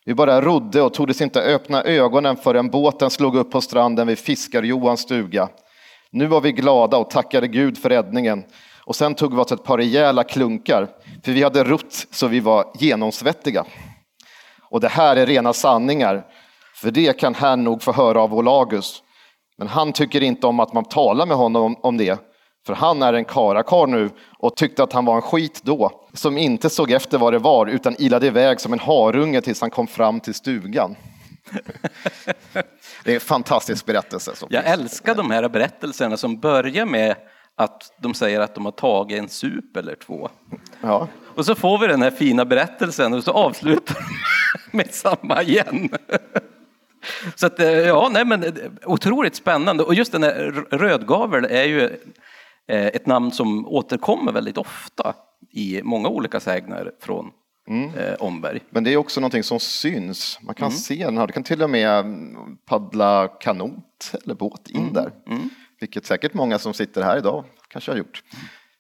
Vi 0.06 0.14
bara 0.14 0.42
rodde 0.42 0.82
och 0.82 0.94
tordes 0.94 1.22
inte 1.22 1.42
öppna 1.42 1.84
ögonen 1.84 2.38
förrän 2.38 2.70
båten 2.70 3.10
slog 3.10 3.36
upp 3.36 3.52
på 3.52 3.62
stranden 3.62 4.08
vid 4.08 4.18
Fiskar-Johans 4.18 5.02
stuga. 5.02 5.50
Nu 6.16 6.28
var 6.28 6.42
vi 6.42 6.52
glada 6.52 6.98
och 6.98 7.10
tackade 7.10 7.48
Gud 7.48 7.78
för 7.78 7.90
räddningen. 7.90 8.44
Och 8.86 8.96
sen 8.96 9.16
tog 9.16 9.36
vi 9.36 9.42
oss 9.42 9.52
ett 9.52 9.64
par 9.64 9.78
rejäla 9.78 10.24
klunkar, 10.24 10.88
för 11.24 11.32
vi 11.32 11.44
hade 11.44 11.64
rott 11.64 12.08
så 12.12 12.28
vi 12.28 12.40
var 12.40 12.72
genomsvettiga. 12.80 13.66
Och 14.70 14.80
det 14.80 14.88
här 14.88 15.16
är 15.16 15.26
rena 15.26 15.54
sanningar, 15.54 16.26
för 16.76 16.92
det 16.92 17.20
kan 17.20 17.36
herrn 17.36 17.64
nog 17.64 17.84
få 17.84 17.92
höra 17.92 18.22
av 18.22 18.34
Olagus. 18.34 19.04
Men 19.58 19.68
han 19.68 19.94
tycker 19.94 20.24
inte 20.24 20.48
om 20.48 20.60
att 20.60 20.74
man 20.74 20.86
talar 20.86 21.26
med 21.26 21.38
honom 21.38 21.76
om 21.82 21.98
det, 21.98 22.20
för 22.66 22.74
han 22.74 23.02
är 23.02 23.14
en 23.14 23.26
karakar 23.26 23.88
nu 23.88 24.10
och 24.40 24.56
tyckte 24.56 24.84
att 24.84 24.94
han 24.94 25.06
var 25.06 25.16
en 25.16 25.22
skit 25.22 25.62
då, 25.64 25.92
som 26.14 26.38
inte 26.38 26.70
såg 26.70 26.92
efter 26.92 27.18
vad 27.18 27.34
det 27.34 27.40
var 27.40 27.68
utan 27.68 27.96
ilade 28.00 28.28
iväg 28.28 28.62
som 28.62 28.74
en 28.74 28.80
harunge 28.80 29.42
tills 29.42 29.62
han 29.62 29.70
kom 29.70 29.88
fram 29.88 30.20
till 30.20 30.34
stugan. 30.34 30.96
Det 33.06 33.12
är 33.12 33.16
en 33.16 33.22
fantastisk 33.22 33.86
berättelse. 33.86 34.32
Jag 34.50 34.66
älskar 34.66 35.16
de 35.16 35.32
här 35.32 35.50
berättelserna 35.50 36.18
som 36.18 36.40
börjar 36.40 36.86
med 36.86 37.16
att 37.56 37.94
de 38.02 38.14
säger 38.14 38.40
att 38.40 38.56
de 38.56 38.66
har 38.66 38.72
tagit 38.72 39.20
en 39.20 39.30
sup 39.30 39.78
eller 39.78 39.96
två. 39.96 40.30
Ja. 40.82 41.08
Och 41.36 41.46
så 41.46 41.56
får 41.56 41.78
vi 41.78 41.88
den 41.88 42.02
här 42.02 42.12
fina 42.12 42.46
berättelsen 42.46 43.14
och 43.14 43.24
så 43.24 43.32
avslutar 43.32 43.98
de 44.72 44.78
med 44.78 44.94
samma 44.94 45.42
igen. 45.44 45.90
Så 47.36 47.46
att, 47.46 47.60
eh, 47.60 47.70
ja, 47.70 48.10
nej 48.12 48.26
men 48.26 48.44
eh, 48.44 48.52
otroligt 48.86 49.36
spännande. 49.36 49.84
Och 49.84 49.94
just 49.94 50.12
den 50.12 50.24
här 50.24 50.66
rödgavel 50.72 51.46
är 51.46 51.64
ju 51.64 51.82
eh, 52.68 52.86
ett 52.86 53.06
namn 53.06 53.32
som 53.32 53.68
återkommer 53.68 54.32
väldigt 54.32 54.58
ofta 54.58 55.14
i 55.52 55.82
många 55.84 56.10
olika 56.10 56.40
sägner 56.40 56.92
från 57.02 57.32
Mm. 57.68 57.96
Eh, 57.96 58.14
Omberg. 58.20 58.60
Men 58.70 58.84
det 58.84 58.94
är 58.94 58.98
också 58.98 59.22
någonting 59.22 59.44
som 59.44 59.60
syns. 59.60 60.40
Man 60.42 60.56
kan 60.56 60.68
mm. 60.68 60.78
se 60.78 61.06
den 61.06 61.18
här. 61.18 61.28
Du 61.28 61.34
kan 61.34 61.44
till 61.44 61.64
och 61.64 61.70
med 61.70 62.06
paddla 62.66 63.28
kanot 63.28 64.12
eller 64.24 64.36
båt 64.36 64.70
in 64.70 64.82
mm. 64.82 64.94
där. 64.94 65.12
Mm. 65.28 65.50
Vilket 65.80 66.06
säkert 66.06 66.34
många 66.34 66.60
som 66.60 66.74
sitter 66.74 67.02
här 67.02 67.18
idag 67.18 67.44
kanske 67.68 67.92
har 67.92 67.98
gjort. 67.98 68.24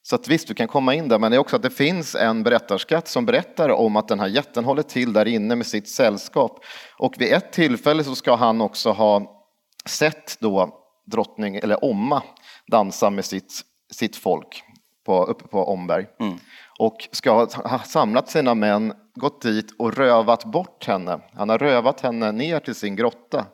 Så 0.01 0.15
att 0.15 0.27
visst, 0.27 0.47
du 0.47 0.53
kan 0.53 0.67
komma 0.67 0.93
in 0.93 1.07
där, 1.07 1.19
men 1.19 1.31
det 1.31 1.37
är 1.37 1.39
också 1.39 1.55
att 1.55 1.61
det 1.61 1.69
finns 1.69 2.15
en 2.15 2.43
berättarskatt 2.43 3.07
som 3.07 3.25
berättar 3.25 3.69
om 3.69 3.95
att 3.95 4.07
den 4.07 4.19
här 4.19 4.27
jätten 4.27 4.65
håller 4.65 4.83
till 4.83 5.13
där 5.13 5.25
inne 5.25 5.55
med 5.55 5.67
sitt 5.67 5.89
sällskap. 5.89 6.65
Och 6.97 7.15
vid 7.17 7.33
ett 7.33 7.51
tillfälle 7.51 8.03
så 8.03 8.15
ska 8.15 8.35
han 8.35 8.61
också 8.61 8.91
ha 8.91 9.41
sett 9.85 10.37
då 10.39 10.81
drottning, 11.05 11.55
eller 11.55 11.85
Omma, 11.85 12.23
dansa 12.67 13.09
med 13.09 13.25
sitt, 13.25 13.61
sitt 13.91 14.15
folk 14.15 14.63
på, 15.05 15.25
uppe 15.25 15.47
på 15.47 15.63
Omberg. 15.63 16.05
Mm 16.19 16.37
och 16.79 17.07
ska 17.11 17.45
ha 17.49 17.79
samlat 17.79 18.29
sina 18.29 18.55
män, 18.55 18.93
gått 19.15 19.41
dit 19.41 19.75
och 19.77 19.97
rövat 19.97 20.45
bort 20.45 20.87
henne. 20.87 21.19
Han 21.33 21.49
har 21.49 21.57
rövat 21.57 22.01
henne 22.01 22.31
ner 22.31 22.59
till 22.59 22.75
sin 22.75 22.95
grotta. 22.95 23.45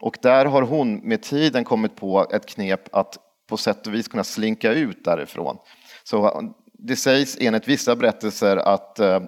Och 0.00 0.16
där 0.22 0.46
har 0.46 0.62
hon 0.62 0.94
med 0.94 1.22
tiden 1.22 1.64
kommit 1.64 1.96
på 1.96 2.26
ett 2.32 2.46
knep 2.46 2.94
att 2.94 3.18
på 3.48 3.56
sätt 3.56 3.86
och 3.86 3.94
vis 3.94 4.08
kunna 4.08 4.24
slinka 4.24 4.72
ut 4.72 5.04
därifrån. 5.04 5.56
Så 6.04 6.42
det 6.72 6.96
sägs 6.96 7.36
enligt 7.40 7.68
vissa 7.68 7.96
berättelser 7.96 8.56
att 8.56 8.98
eh, 8.98 9.20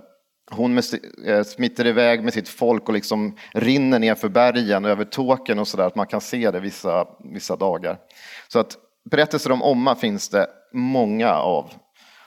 hon 0.50 0.78
eh, 1.26 1.42
smittar 1.42 1.86
iväg 1.86 2.24
med 2.24 2.32
sitt 2.32 2.48
folk 2.48 2.88
och 2.88 2.94
liksom 2.94 3.36
rinner 3.54 3.98
ner 3.98 4.14
för 4.14 4.28
bergen 4.28 4.84
över 4.84 5.04
tåken 5.04 5.58
och 5.58 5.68
sådär, 5.68 5.86
att 5.86 5.96
man 5.96 6.06
kan 6.06 6.20
se 6.20 6.50
det 6.50 6.60
vissa, 6.60 7.08
vissa 7.32 7.56
dagar. 7.56 7.98
Så 8.48 8.58
att 8.58 8.76
berättelser 9.10 9.52
om 9.52 9.62
Omma 9.62 9.94
finns 9.94 10.28
det 10.28 10.46
många 10.72 11.34
av 11.34 11.70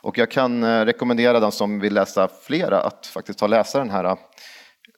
och 0.02 0.18
jag 0.18 0.32
kan 0.32 0.64
eh, 0.64 0.86
rekommendera 0.86 1.40
den 1.40 1.52
som 1.52 1.80
vill 1.80 1.94
läsa 1.94 2.30
flera 2.44 2.82
att 2.82 3.08
faktiskt 3.08 3.40
ta 3.40 3.46
och 3.46 3.50
läsa 3.50 3.80
den 3.80 3.90
här 3.90 4.04
eh, 4.04 4.16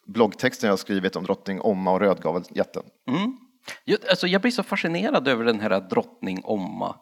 bloggtexten 0.07 0.67
jag 0.67 0.71
har 0.71 0.77
skrivit 0.77 1.15
om 1.15 1.23
drottning 1.23 1.61
Omma 1.61 1.91
och 1.91 1.99
rödgaveljätten. 1.99 2.83
Mm. 3.07 3.37
Alltså 4.09 4.27
jag 4.27 4.41
blir 4.41 4.51
så 4.51 4.63
fascinerad 4.63 5.27
över 5.27 5.45
den 5.45 5.59
här 5.59 5.71
eh, 5.71 5.79
drottning 5.79 6.41
Omma. 6.43 6.95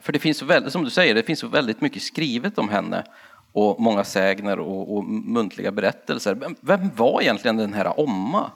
För 0.00 0.12
det 0.12 0.18
finns, 0.18 0.42
väldigt, 0.42 0.72
som 0.72 0.84
du 0.84 0.90
säger, 0.90 1.14
det 1.14 1.22
finns 1.22 1.44
väldigt 1.44 1.80
mycket 1.80 2.02
skrivet 2.02 2.58
om 2.58 2.68
henne 2.68 3.04
och 3.52 3.80
många 3.80 4.04
sägner 4.04 4.58
och, 4.58 4.96
och 4.96 5.04
muntliga 5.04 5.72
berättelser. 5.72 6.54
Vem 6.60 6.90
var 6.96 7.22
egentligen 7.22 7.56
den 7.56 7.72
här 7.72 8.00
Omma? 8.00 8.50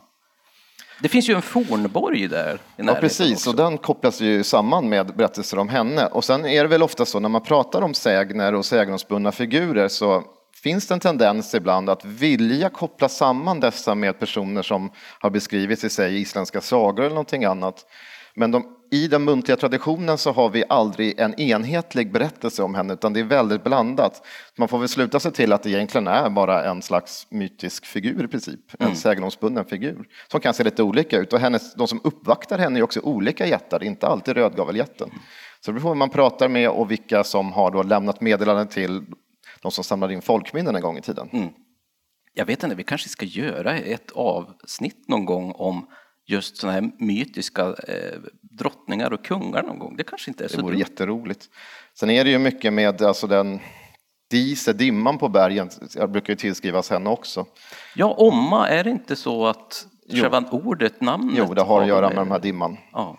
Det 1.00 1.08
finns 1.08 1.28
ju 1.28 1.34
en 1.34 1.42
fornborg 1.42 2.28
där. 2.28 2.60
ja, 2.76 2.94
precis, 2.94 3.32
också. 3.32 3.50
och 3.50 3.56
den 3.56 3.78
kopplas 3.78 4.20
ju 4.20 4.44
samman 4.44 4.88
med 4.88 5.16
berättelser 5.16 5.58
om 5.58 5.68
henne. 5.68 6.06
Och 6.06 6.24
sen 6.24 6.46
är 6.46 6.62
det 6.62 6.68
väl 6.68 6.82
ofta 6.82 7.06
så 7.06 7.20
när 7.20 7.28
man 7.28 7.42
pratar 7.42 7.82
om 7.82 7.94
sägner 7.94 8.54
och 8.54 8.64
sägnomsbundna 8.64 9.32
figurer 9.32 9.88
så 9.88 10.24
finns 10.62 10.86
det 10.86 10.94
en 10.94 11.00
tendens 11.00 11.54
ibland 11.54 11.90
att 11.90 12.04
vilja 12.04 12.68
koppla 12.68 13.08
samman 13.08 13.60
dessa 13.60 13.94
med 13.94 14.18
personer 14.18 14.62
som 14.62 14.90
har 15.20 15.30
beskrivits 15.30 15.84
i 15.84 15.90
sig 15.90 16.20
isländska 16.20 16.60
sagor 16.60 17.00
eller 17.00 17.14
någonting 17.14 17.44
annat. 17.44 17.84
Men 18.38 18.50
de, 18.50 18.76
i 18.90 19.08
den 19.08 19.24
muntliga 19.24 19.56
traditionen 19.56 20.18
så 20.18 20.32
har 20.32 20.50
vi 20.50 20.64
aldrig 20.68 21.18
en 21.18 21.40
enhetlig 21.40 22.12
berättelse 22.12 22.62
om 22.62 22.74
henne 22.74 22.92
utan 22.92 23.12
det 23.12 23.20
är 23.20 23.24
väldigt 23.24 23.64
blandat. 23.64 24.26
Man 24.58 24.68
får 24.68 24.78
väl 24.78 24.88
sluta 24.88 25.20
sig 25.20 25.32
till 25.32 25.52
att 25.52 25.62
det 25.62 25.70
egentligen 25.70 26.06
är 26.06 26.30
bara 26.30 26.64
en 26.70 26.82
slags 26.82 27.26
mytisk 27.30 27.86
figur 27.86 28.24
i 28.24 28.28
princip, 28.28 28.60
mm. 28.78 28.90
en 28.90 28.96
sägnomsbunden 28.96 29.64
figur 29.64 30.08
som 30.30 30.40
kan 30.40 30.54
se 30.54 30.64
lite 30.64 30.82
olika 30.82 31.18
ut 31.18 31.32
och 31.32 31.40
hennes, 31.40 31.74
de 31.74 31.88
som 31.88 32.00
uppvaktar 32.04 32.58
henne 32.58 32.78
är 32.78 32.82
också 32.82 33.00
olika 33.00 33.46
jättar, 33.46 33.82
inte 33.82 34.06
alltid 34.06 34.34
rödgaveljätten. 34.34 35.10
Så 35.60 35.70
det 35.70 35.72
beror 35.72 35.82
på 35.82 35.88
vem 35.88 35.98
man 35.98 36.10
pratar 36.10 36.48
med 36.48 36.70
och 36.70 36.90
vilka 36.90 37.24
som 37.24 37.52
har 37.52 37.70
då 37.70 37.82
lämnat 37.82 38.20
meddelanden 38.20 38.68
till 38.68 39.06
de 39.62 39.72
som 39.72 39.84
samlade 39.84 40.14
in 40.14 40.22
folkminnen 40.22 40.76
en 40.76 40.82
gång 40.82 40.98
i 40.98 41.02
tiden. 41.02 41.28
Mm. 41.32 41.48
Jag 42.34 42.46
vet 42.46 42.62
inte, 42.62 42.76
vi 42.76 42.84
kanske 42.84 43.08
ska 43.08 43.26
göra 43.26 43.78
ett 43.78 44.10
avsnitt 44.10 45.08
någon 45.08 45.24
gång 45.24 45.52
om 45.52 45.86
just 46.28 46.56
sådana 46.56 46.80
här 46.80 46.90
mytiska 46.98 47.62
eh, 47.62 48.18
drottningar 48.40 49.12
och 49.12 49.24
kungar 49.24 49.62
någon 49.62 49.78
gång. 49.78 49.96
Det 49.96 50.04
kanske 50.04 50.30
inte 50.30 50.44
är 50.44 50.48
så 50.48 50.56
Det 50.56 50.62
vore 50.62 50.72
dumt. 50.72 50.80
jätteroligt. 50.80 51.44
Sen 51.94 52.10
är 52.10 52.24
det 52.24 52.30
ju 52.30 52.38
mycket 52.38 52.72
med 52.72 53.02
alltså 53.02 53.26
den 53.26 53.60
Dise, 54.30 54.72
dimman 54.72 55.18
på 55.18 55.28
bergen, 55.28 55.70
jag 55.94 56.10
brukar 56.10 56.32
ju 56.32 56.36
tillskrivas 56.36 56.90
henne 56.90 57.10
också. 57.10 57.46
Ja, 57.94 58.14
Omma, 58.18 58.68
är 58.68 58.84
det 58.84 58.90
inte 58.90 59.16
så 59.16 59.46
att 59.46 59.86
själva 60.12 60.44
ordet, 60.50 61.00
namnet? 61.00 61.34
Jo, 61.38 61.54
det 61.54 61.62
har 61.62 61.82
att 61.82 61.88
göra 61.88 62.08
med 62.08 62.18
den 62.18 62.30
här 62.30 62.38
dimman. 62.38 62.76
Ja. 62.92 63.18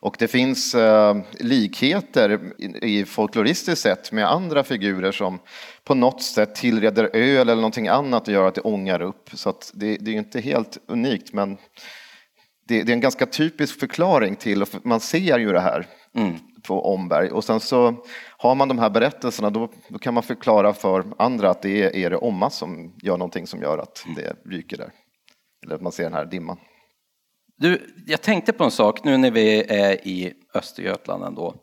Och 0.00 0.16
det 0.18 0.28
finns 0.28 0.74
eh, 0.74 1.16
likheter 1.40 2.40
i, 2.58 2.98
i 3.00 3.04
folkloristiskt 3.04 3.82
sett 3.82 4.12
med 4.12 4.30
andra 4.30 4.64
figurer 4.64 5.12
som 5.12 5.38
på 5.84 5.94
något 5.94 6.22
sätt 6.22 6.54
tillreder 6.54 7.10
öl 7.12 7.48
eller 7.48 7.54
någonting 7.56 7.88
annat 7.88 8.28
och 8.28 8.34
gör 8.34 8.48
att 8.48 8.54
det 8.54 8.60
ångar 8.60 9.02
upp. 9.02 9.30
Så 9.32 9.54
det, 9.74 9.96
det 9.96 10.10
är 10.10 10.14
inte 10.14 10.40
helt 10.40 10.78
unikt 10.86 11.32
men 11.32 11.56
det, 12.68 12.82
det, 12.82 12.92
är 12.92 12.94
en 12.94 13.00
ganska 13.00 13.26
typisk 13.26 13.80
förklaring 13.80 14.36
till, 14.36 14.62
och 14.62 14.68
man 14.82 15.00
ser 15.00 15.38
ju 15.38 15.52
det 15.52 15.60
här 15.60 15.86
mm. 16.14 16.34
på 16.62 16.94
Omberg 16.94 17.30
och 17.30 17.44
sen 17.44 17.60
så 17.60 18.04
har 18.38 18.54
man 18.54 18.68
de 18.68 18.78
här 18.78 18.90
berättelserna 18.90 19.50
då, 19.50 19.72
då, 19.88 19.98
kan 19.98 20.14
man 20.14 20.22
förklara 20.22 20.72
för 20.72 21.04
andra 21.18 21.50
att 21.50 21.62
det 21.62 21.82
är, 21.82 21.96
är 21.96 22.10
det 22.10 22.16
Omma 22.16 22.50
som 22.50 22.94
gör 23.02 23.16
någonting 23.16 23.46
som 23.46 23.62
gör 23.62 23.78
att 23.78 24.04
mm. 24.06 24.16
det 24.16 24.50
ryker 24.50 24.76
där. 24.76 24.90
Eller 25.64 25.74
att 25.74 25.82
man 25.82 25.92
ser 25.92 26.04
den 26.04 26.14
här 26.14 26.26
dimman. 26.26 26.58
Du, 27.56 27.94
jag 28.06 28.22
tänkte 28.22 28.52
på 28.52 28.64
en 28.64 28.70
sak 28.70 29.04
nu 29.04 29.16
när 29.16 29.30
vi 29.30 29.62
är 29.62 30.08
i 30.08 30.32
Östergötland 30.54 31.24
ändå. 31.24 31.54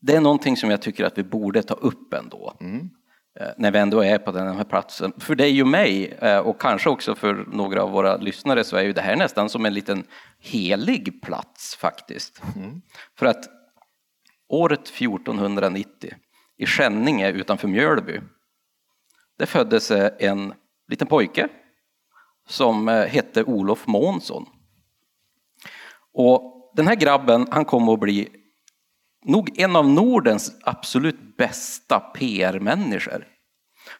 Det 0.00 0.16
är 0.16 0.20
någonting 0.20 0.56
som 0.56 0.70
jag 0.70 0.82
tycker 0.82 1.04
att 1.04 1.18
vi 1.18 1.24
borde 1.24 1.62
ta 1.62 1.74
upp 1.74 2.14
ändå. 2.14 2.56
Mm. 2.60 2.90
Eh, 3.34 3.48
när 3.56 3.70
vi 3.70 3.78
ändå 3.78 4.04
är 4.04 4.18
på 4.18 4.32
den 4.32 4.56
här 4.56 4.64
platsen. 4.64 5.12
För 5.18 5.34
dig 5.34 5.62
och 5.62 5.68
mig 5.68 6.18
eh, 6.20 6.38
och 6.38 6.60
kanske 6.60 6.90
också 6.90 7.14
för 7.14 7.34
några 7.34 7.82
av 7.82 7.90
våra 7.90 8.16
lyssnare 8.16 8.64
så 8.64 8.76
är 8.76 8.82
ju 8.82 8.92
det 8.92 9.00
här 9.00 9.16
nästan 9.16 9.48
som 9.48 9.66
en 9.66 9.74
liten 9.74 10.04
helig 10.38 11.22
plats 11.22 11.76
faktiskt. 11.76 12.42
Mm. 12.56 12.82
För 13.18 13.26
att 13.26 13.48
året 14.48 14.88
1490 14.88 16.14
i 16.56 16.66
Skänninge 16.66 17.30
utanför 17.30 17.68
Mjölby, 17.68 18.20
det 19.38 19.46
föddes 19.46 19.90
en 20.18 20.54
liten 20.88 21.06
pojke 21.06 21.48
som 22.48 22.88
eh, 22.88 23.06
hette 23.06 23.44
Olof 23.44 23.86
Månsson. 23.86 24.46
Och 26.12 26.72
den 26.76 26.86
här 26.86 26.94
grabben, 26.94 27.46
han 27.50 27.64
kom 27.64 27.88
att 27.88 28.00
bli 28.00 28.28
nog 29.24 29.58
en 29.58 29.76
av 29.76 29.88
Nordens 29.88 30.52
absolut 30.62 31.36
bästa 31.36 32.00
PR-människor. 32.00 33.26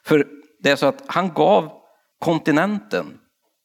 För 0.03 0.27
det 0.59 0.69
är 0.69 0.75
så 0.75 0.85
att 0.85 1.03
han 1.07 1.33
gav 1.33 1.71
kontinenten 2.19 3.19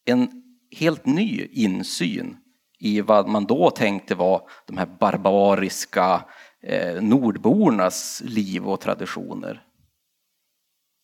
en 0.05 0.43
helt 0.77 1.07
ny 1.07 1.49
insyn 1.53 2.37
i 2.79 3.01
vad 3.01 3.29
man 3.29 3.45
då 3.45 3.71
tänkte 3.71 4.15
var 4.15 4.49
de 4.67 4.79
här 4.79 4.87
barbariska 4.87 6.25
eh, 6.63 7.03
nordbornas 7.03 8.23
liv 8.25 8.69
och 8.69 8.81
traditioner. 8.81 9.63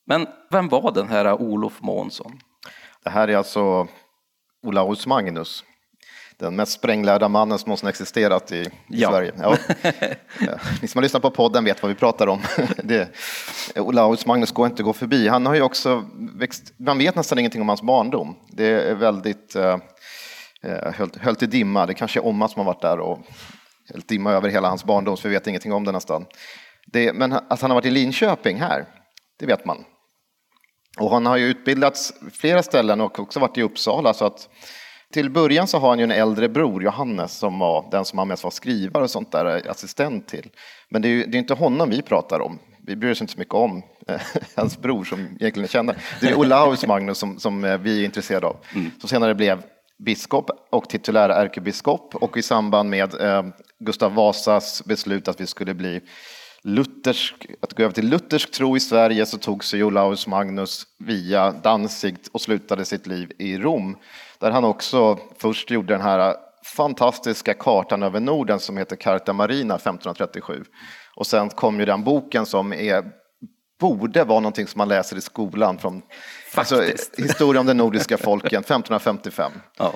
Men 0.06 0.26
vem 0.50 0.68
var 0.68 0.92
den 0.92 1.08
här 1.08 1.42
Olof 1.42 1.82
Månsson? 1.82 2.38
Det 3.04 3.10
här 3.10 3.28
är 3.28 3.36
alltså 3.36 3.88
Olaus 4.66 5.06
Magnus 5.06 5.64
den 6.36 6.56
mest 6.56 6.72
spränglärda 6.72 7.28
mannen 7.28 7.58
som 7.58 7.68
någonsin 7.68 7.88
existerat 7.88 8.52
i 8.52 8.70
ja. 8.88 9.10
Sverige. 9.10 9.32
Ja. 10.40 10.58
Ni 10.82 10.88
som 10.88 10.98
har 10.98 11.02
lyssnat 11.02 11.22
på 11.22 11.30
podden 11.30 11.64
vet 11.64 11.82
vad 11.82 11.88
vi 11.88 11.94
pratar 11.94 12.26
om. 12.26 12.40
det, 12.84 13.08
Olaus 13.76 14.26
Magnus 14.26 14.52
går 14.52 14.66
inte 14.66 14.82
att 14.82 14.84
gå 14.84 14.92
förbi. 14.92 15.28
Han 15.28 15.46
har 15.46 15.54
ju 15.54 15.62
också 15.62 16.04
växt, 16.34 16.74
man 16.76 16.98
vet 16.98 17.14
nästan 17.14 17.38
ingenting 17.38 17.60
om 17.60 17.68
hans 17.68 17.82
barndom. 17.82 18.36
Det 18.48 18.66
är 18.66 18.94
väldigt 18.94 19.56
eh, 19.56 19.78
eh 20.62 20.92
höll, 20.92 21.10
höll 21.20 21.36
till 21.36 21.50
dimma. 21.50 21.86
Det 21.86 21.94
kanske 21.94 22.20
är 22.20 22.26
Omma 22.26 22.48
som 22.48 22.60
har 22.60 22.66
varit 22.66 22.82
där 22.82 23.00
och 23.00 23.18
höllt 23.92 24.08
dimma 24.08 24.32
över 24.32 24.48
hela 24.48 24.68
hans 24.68 24.84
barndom, 24.84 25.16
så 25.16 25.28
vi 25.28 25.34
vet 25.34 25.46
ingenting 25.46 25.72
om 25.72 25.84
det 25.84 25.92
nästan. 25.92 26.26
Det, 26.86 27.12
men 27.12 27.32
att 27.32 27.60
han 27.60 27.70
har 27.70 27.74
varit 27.74 27.86
i 27.86 27.90
Linköping 27.90 28.60
här, 28.60 28.84
det 29.38 29.46
vet 29.46 29.64
man. 29.64 29.84
Och 30.98 31.10
han 31.10 31.26
har 31.26 31.36
ju 31.36 31.46
utbildats 31.46 32.12
flera 32.32 32.62
ställen 32.62 33.00
och 33.00 33.18
också 33.18 33.40
varit 33.40 33.58
i 33.58 33.62
Uppsala. 33.62 34.14
Så 34.14 34.24
att 34.24 34.48
till 35.12 35.30
början 35.30 35.68
så 35.68 35.78
har 35.78 35.88
han 35.88 35.98
ju 35.98 36.04
en 36.04 36.10
äldre 36.10 36.48
bror, 36.48 36.82
Johannes, 36.82 37.38
som 37.38 37.58
var 37.58 37.88
den 37.90 38.04
som 38.04 38.18
han 38.18 38.28
mest 38.28 38.44
var 38.44 38.50
skrivare 38.50 39.04
och 39.04 39.10
sånt 39.10 39.32
där, 39.32 39.70
assistent 39.70 40.28
till. 40.28 40.50
Men 40.88 41.02
det 41.02 41.08
är 41.08 41.10
ju 41.10 41.26
det 41.26 41.36
är 41.36 41.38
inte 41.38 41.54
honom 41.54 41.90
vi 41.90 42.02
pratar 42.02 42.40
om. 42.40 42.58
Vi 42.86 42.96
bryr 42.96 43.12
oss 43.12 43.20
inte 43.20 43.32
så 43.32 43.38
mycket 43.38 43.54
om 43.54 43.82
eh, 44.08 44.20
hans 44.56 44.78
bror 44.78 45.04
som 45.04 45.20
egentligen 45.20 45.64
är 45.64 45.68
kända. 45.68 45.94
Det 46.20 46.28
är 46.28 46.38
Olaus 46.38 46.86
Magnus 46.86 47.18
som, 47.18 47.38
som 47.38 47.64
eh, 47.64 47.78
vi 47.78 48.00
är 48.00 48.04
intresserade 48.04 48.46
av. 48.46 48.56
Mm. 48.74 48.90
Som 49.00 49.08
senare 49.08 49.34
blev 49.34 49.62
biskop 49.98 50.50
och 50.70 50.88
titulär 50.88 51.28
ärkebiskop 51.28 52.14
och 52.14 52.36
i 52.36 52.42
samband 52.42 52.90
med 52.90 53.20
eh, 53.20 53.44
Gustav 53.78 54.14
Vasas 54.14 54.84
beslut 54.84 55.28
att 55.28 55.40
vi 55.40 55.46
skulle 55.46 55.74
bli 55.74 56.00
luthersk, 56.62 57.46
att 57.60 57.76
gå 57.76 57.82
över 57.82 57.94
till 57.94 58.08
luthersk 58.08 58.50
tro 58.50 58.76
i 58.76 58.80
Sverige 58.80 59.26
så 59.26 59.38
tog 59.38 59.64
sig 59.64 59.84
Olaus 59.84 60.26
Magnus 60.26 60.86
via 60.98 61.50
Danzig 61.50 62.16
och 62.32 62.40
slutade 62.40 62.84
sitt 62.84 63.06
liv 63.06 63.32
i 63.38 63.58
Rom. 63.58 63.96
Där 64.42 64.50
han 64.50 64.64
också 64.64 65.18
först 65.38 65.70
gjorde 65.70 65.94
den 65.94 66.00
här 66.00 66.36
fantastiska 66.76 67.54
kartan 67.54 68.02
över 68.02 68.20
Norden 68.20 68.60
som 68.60 68.76
heter 68.76 68.96
Carta 68.96 69.32
Marina 69.32 69.74
1537. 69.74 70.64
Och 71.16 71.26
sen 71.26 71.48
kom 71.48 71.80
ju 71.80 71.86
den 71.86 72.04
boken 72.04 72.46
som 72.46 72.72
är, 72.72 73.04
borde 73.80 74.24
vara 74.24 74.40
någonting 74.40 74.66
som 74.66 74.78
man 74.78 74.88
läser 74.88 75.16
i 75.16 75.20
skolan 75.20 75.78
från 75.78 76.02
alltså, 76.54 76.82
Historia 77.16 77.60
om 77.60 77.66
de 77.66 77.74
nordiska 77.74 78.18
folken 78.18 78.60
1555. 78.60 79.52
Ja. 79.78 79.92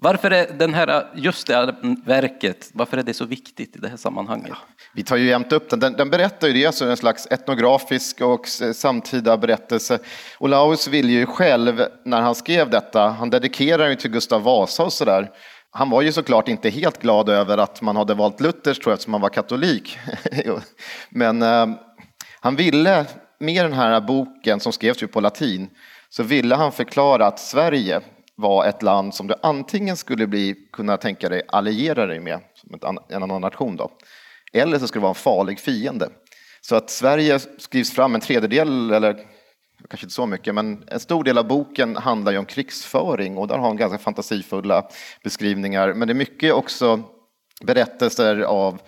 Varför 0.00 0.30
är 0.30 0.52
den 0.52 0.74
här, 0.74 1.06
just 1.14 1.46
det 1.46 1.54
här 1.54 1.74
verket, 2.06 2.70
varför 2.74 2.96
är 2.96 3.02
det 3.02 3.14
så 3.14 3.24
viktigt 3.24 3.76
i 3.76 3.78
det 3.78 3.88
här 3.88 3.96
sammanhanget? 3.96 4.48
Ja, 4.50 4.56
vi 4.94 5.02
tar 5.02 5.16
ju 5.16 5.28
jämt 5.28 5.52
upp 5.52 5.70
den. 5.70 5.80
Den, 5.80 5.92
den 5.92 6.10
berättar 6.10 6.48
ju 6.48 6.52
det, 6.54 6.66
alltså 6.66 6.84
en 6.84 6.96
slags 6.96 7.26
etnografisk 7.26 8.20
och 8.20 8.48
samtida 8.74 9.36
berättelse. 9.36 9.98
Olaus 10.38 10.88
ville 10.88 11.12
ju 11.12 11.26
själv, 11.26 11.82
när 12.04 12.20
han 12.20 12.34
skrev 12.34 12.70
detta, 12.70 13.08
han 13.08 13.30
dedikerar 13.30 13.88
ju 13.88 13.94
till 13.94 14.10
Gustav 14.10 14.42
Vasa 14.42 14.82
och 14.82 14.92
sådär. 14.92 15.30
Han 15.70 15.90
var 15.90 16.02
ju 16.02 16.12
såklart 16.12 16.48
inte 16.48 16.70
helt 16.70 17.02
glad 17.02 17.28
över 17.28 17.58
att 17.58 17.82
man 17.82 17.96
hade 17.96 18.14
valt 18.14 18.40
Luthers 18.40 18.78
tror 18.78 18.90
jag, 18.90 18.94
eftersom 18.94 19.14
han 19.14 19.22
var 19.22 19.28
katolik. 19.28 19.98
Men 21.10 21.42
eh, 21.42 21.66
han 22.40 22.56
ville, 22.56 23.04
med 23.40 23.64
den 23.64 23.72
här 23.72 24.00
boken 24.00 24.60
som 24.60 24.72
skrevs 24.72 25.02
ju 25.02 25.06
på 25.06 25.20
latin, 25.20 25.68
så 26.08 26.22
ville 26.22 26.54
han 26.54 26.72
förklara 26.72 27.26
att 27.26 27.40
Sverige 27.40 28.00
var 28.36 28.64
ett 28.64 28.82
land 28.82 29.14
som 29.14 29.26
du 29.26 29.34
antingen 29.42 29.96
skulle 29.96 30.26
bli, 30.26 30.54
kunna 30.72 30.96
tänka 30.96 31.28
dig 31.28 31.42
alliera 31.48 32.06
dig 32.06 32.20
med, 32.20 32.40
som 32.54 32.96
en 33.08 33.22
annan 33.22 33.40
nation 33.40 33.76
då, 33.76 33.90
eller 34.52 34.78
så 34.78 34.86
skulle 34.86 35.00
det 35.00 35.02
vara 35.02 35.10
en 35.10 35.14
farlig 35.14 35.60
fiende. 35.60 36.08
Så 36.60 36.76
att 36.76 36.90
Sverige 36.90 37.38
skrivs 37.58 37.92
fram 37.92 38.14
en 38.14 38.20
tredjedel, 38.20 38.90
eller 38.90 39.14
kanske 39.88 40.04
inte 40.04 40.14
så 40.14 40.26
mycket, 40.26 40.54
men 40.54 40.84
en 40.88 41.00
stor 41.00 41.24
del 41.24 41.38
av 41.38 41.46
boken 41.46 41.96
handlar 41.96 42.32
ju 42.32 42.38
om 42.38 42.46
krigsföring 42.46 43.38
och 43.38 43.48
där 43.48 43.58
har 43.58 43.68
hon 43.68 43.76
ganska 43.76 43.98
fantasifulla 43.98 44.88
beskrivningar. 45.22 45.94
Men 45.94 46.08
det 46.08 46.12
är 46.12 46.14
mycket 46.14 46.52
också 46.52 47.02
berättelser 47.62 48.40
av 48.40 48.80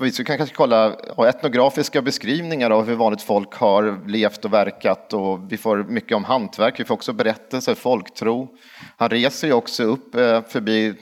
vi 0.00 0.10
kan 0.10 0.36
kanske 0.36 0.56
kolla 0.56 0.96
etnografiska 1.28 2.02
beskrivningar 2.02 2.70
av 2.70 2.86
hur 2.86 2.94
vanligt 2.94 3.22
folk 3.22 3.54
har 3.54 4.08
levt 4.08 4.44
och 4.44 4.52
verkat 4.52 5.12
och 5.12 5.52
vi 5.52 5.56
får 5.56 5.84
mycket 5.84 6.16
om 6.16 6.24
hantverk, 6.24 6.80
vi 6.80 6.84
får 6.84 6.94
också 6.94 7.12
berättelser, 7.12 7.74
folktro. 7.74 8.48
Han 8.96 9.08
reser 9.08 9.48
ju 9.48 9.52
också 9.52 9.82
upp 9.82 10.14
eh, 10.14 10.42
förbi 10.42 10.94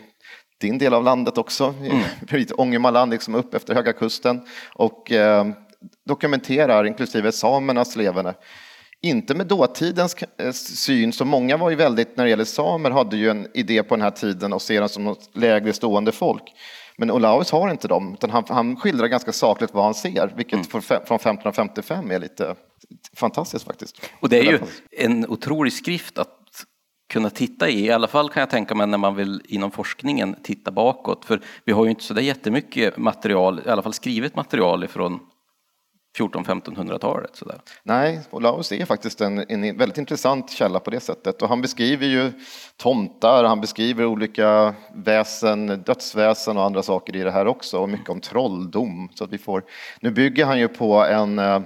din 0.61 0.79
del 0.79 0.95
av 0.95 1.05
landet 1.05 1.39
också, 1.39 1.75
mm. 1.81 2.47
Ångermanland, 2.57 3.11
liksom 3.11 3.35
upp 3.35 3.55
efter 3.55 3.75
Höga 3.75 3.93
Kusten 3.93 4.41
och 4.75 5.13
eh, 5.13 5.47
dokumenterar 6.09 6.87
inklusive 6.87 7.33
samernas 7.33 7.97
levande. 7.97 8.35
Inte 9.03 9.35
med 9.35 9.47
dåtidens 9.47 10.17
eh, 10.39 10.53
syn, 10.53 11.13
så 11.13 11.25
många 11.25 11.57
var 11.57 11.71
ju 11.71 11.77
väldigt, 11.77 12.17
när 12.17 12.25
det 12.25 12.31
gäller 12.31 12.45
samer, 12.45 12.91
hade 12.91 13.17
ju 13.17 13.31
en 13.31 13.47
idé 13.55 13.83
på 13.83 13.97
den 13.97 14.03
här 14.03 14.11
tiden 14.11 14.53
och 14.53 14.63
ser 14.63 14.81
dem 14.81 14.89
som 14.89 15.05
något 15.05 15.31
lägre 15.37 15.73
stående 15.73 16.13
folk. 16.13 16.43
Men 16.99 17.11
Olaus 17.11 17.51
har 17.51 17.71
inte 17.71 17.89
dem, 17.89 18.15
utan 18.15 18.31
han, 18.31 18.45
han 18.49 18.77
skildrar 18.77 19.07
ganska 19.07 19.33
sakligt 19.33 19.75
vad 19.75 19.85
han 19.85 19.95
ser, 19.95 20.33
vilket 20.37 20.53
mm. 20.53 20.65
från 20.65 20.81
1555 20.81 22.11
är 22.11 22.19
lite 22.19 22.55
fantastiskt 23.17 23.65
faktiskt. 23.65 24.11
Och 24.21 24.29
det 24.29 24.39
är 24.39 24.43
ju 24.43 24.59
en 24.91 25.27
otrolig 25.27 25.73
skrift 25.73 26.19
att 26.19 26.33
kunna 27.13 27.31
titta 27.31 27.69
i, 27.69 27.87
i 27.87 27.91
alla 27.91 28.09
fall 28.09 28.31
kan 28.31 28.41
jag 28.41 28.51
tänka 28.51 28.75
mig 28.75 28.87
när 28.87 28.99
man 28.99 29.15
vill 29.15 29.43
inom 29.45 29.71
forskningen 29.71 30.37
titta 30.43 30.71
bakåt, 30.71 31.25
för 31.25 31.41
vi 31.65 31.73
har 31.73 31.85
ju 31.85 31.91
inte 31.91 32.03
så 32.03 32.15
där 32.15 32.23
jättemycket 32.23 32.97
material, 32.97 33.61
i 33.67 33.69
alla 33.69 33.83
fall 33.83 33.93
skrivet 33.93 34.37
material 34.37 34.85
ifrån 34.85 35.21
1400-1500-talet. 36.19 37.43
Nej, 37.83 38.21
Olaus 38.31 38.73
är 38.73 38.85
faktiskt 38.85 39.21
en, 39.21 39.45
en, 39.49 39.79
väldigt 39.79 39.99
intressant 39.99 40.51
källa 40.51 40.81
på 40.81 40.91
det 40.91 41.01
sättet. 41.01 41.43
Och 41.43 41.49
han 41.49 41.61
beskriver 41.61 42.07
ju 42.07 42.33
tomtar, 42.77 43.45
han 43.45 43.61
beskriver 43.61 44.05
olika 44.05 44.75
väsen, 44.95 45.67
dödsväsen 45.67 46.57
och 46.57 46.65
andra 46.65 46.83
saker 46.83 47.17
i 47.17 47.23
det 47.23 47.31
här 47.31 47.47
också. 47.47 47.79
Och 47.79 47.89
mycket 47.89 48.09
om 48.09 48.21
trolldom. 48.21 49.09
Så 49.15 49.25
att 49.25 49.33
vi 49.33 49.39
får, 49.39 49.65
nu 50.01 50.11
bygger 50.11 50.47
han 50.47 50.59
ju 50.59 50.69
på 50.69 51.05
en 51.05 51.39
eh, 51.39 51.61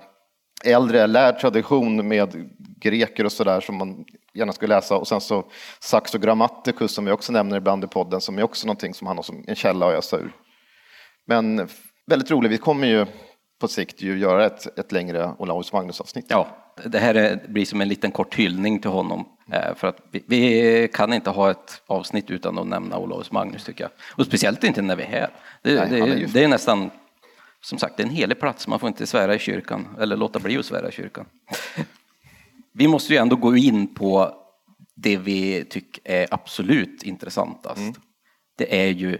äldre 0.64 1.06
lärd 1.06 1.38
tradition 1.38 2.08
med 2.08 2.50
greker 2.80 3.24
och 3.24 3.32
sådär 3.32 3.60
som 3.60 3.76
man 3.76 4.04
gärna 4.34 4.52
skulle 4.52 4.74
läsa. 4.74 4.96
Och 4.96 5.08
sen 5.08 5.20
så 5.20 5.44
Saxo 5.80 6.18
Grammaticus 6.18 6.92
som 6.94 7.04
vi 7.04 7.12
också 7.12 7.32
nämner 7.32 7.56
ibland 7.56 7.84
i 7.84 7.86
podden 7.86 8.20
som 8.20 8.38
är 8.38 8.42
också 8.42 8.66
någonting 8.66 8.94
som 8.94 9.06
han 9.06 9.16
har 9.16 9.22
som 9.22 9.44
en 9.46 9.56
källa 9.56 9.86
att 9.86 9.94
ösa 9.94 10.16
ur. 10.16 10.32
Men 11.26 11.68
väldigt 12.06 12.30
roligt, 12.30 12.52
vi 12.52 12.58
kommer 12.58 12.86
ju 12.86 13.06
på 13.60 13.68
sikt 13.68 14.02
ju 14.02 14.18
göra 14.18 14.46
ett, 14.46 14.78
ett 14.78 14.92
längre 14.92 15.34
Olaus 15.38 15.72
Magnus-avsnitt. 15.72 16.26
Ja, 16.28 16.56
det 16.84 16.98
här 16.98 17.14
är, 17.14 17.48
blir 17.48 17.64
som 17.64 17.80
en 17.80 17.88
liten 17.88 18.10
kort 18.10 18.34
hyllning 18.34 18.80
till 18.80 18.90
honom. 18.90 19.28
Eh, 19.52 19.74
för 19.74 19.88
att 19.88 19.96
vi, 20.10 20.24
vi, 20.26 20.88
kan 20.92 21.12
inte 21.12 21.30
ha 21.30 21.50
ett 21.50 21.82
avsnitt 21.86 22.30
utan 22.30 22.58
att 22.58 22.66
nämna 22.66 22.98
Olaus 22.98 23.32
Magnus 23.32 23.64
tycker 23.64 23.84
jag. 23.84 23.90
Och 24.16 24.26
speciellt 24.26 24.64
inte 24.64 24.82
när 24.82 24.96
vi 24.96 25.02
är 25.02 25.08
här. 25.08 25.30
Det, 25.62 25.74
Nej, 25.74 25.90
det, 25.90 25.98
är, 25.98 26.26
det 26.26 26.44
är 26.44 26.48
nästan, 26.48 26.90
som 27.60 27.78
sagt, 27.78 27.96
det 27.96 28.02
är 28.02 28.06
en 28.06 28.14
helig 28.14 28.40
plats. 28.40 28.68
Man 28.68 28.78
får 28.78 28.88
inte 28.88 29.06
svära 29.06 29.34
i 29.34 29.38
kyrkan 29.38 29.88
eller 30.00 30.16
låta 30.16 30.38
bli 30.38 30.58
att 30.58 30.66
svära 30.66 30.88
i 30.88 30.92
kyrkan. 30.92 31.26
Vi 32.72 32.88
måste 32.88 33.12
ju 33.12 33.18
ändå 33.18 33.36
gå 33.36 33.56
in 33.56 33.94
på 33.94 34.36
det 34.94 35.16
vi 35.16 35.64
tycker 35.64 36.12
är 36.12 36.26
absolut 36.30 37.02
intressantast. 37.02 37.80
Mm. 37.80 37.94
Det 38.58 38.86
är 38.86 38.90
ju 38.90 39.18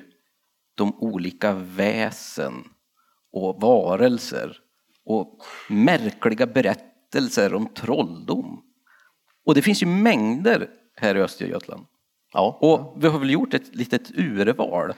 de 0.75 1.03
olika 1.03 1.53
väsen 1.53 2.65
och 3.33 3.61
varelser 3.61 4.57
och 5.05 5.39
märkliga 5.69 6.47
berättelser 6.47 7.55
om 7.55 7.69
trolldom. 7.69 8.63
Och 9.47 9.55
det 9.55 9.63
finns 9.63 9.83
ju 9.83 9.87
mängder 9.87 10.69
här 10.97 11.17
i 11.17 11.21
Östergötland. 11.21 11.87
Ja. 12.33 12.59
Och 12.61 13.03
vi 13.03 13.09
har 13.09 13.19
väl 13.19 13.31
gjort 13.31 13.55
ett 13.55 13.75
litet 13.75 14.11
urval 14.11 14.93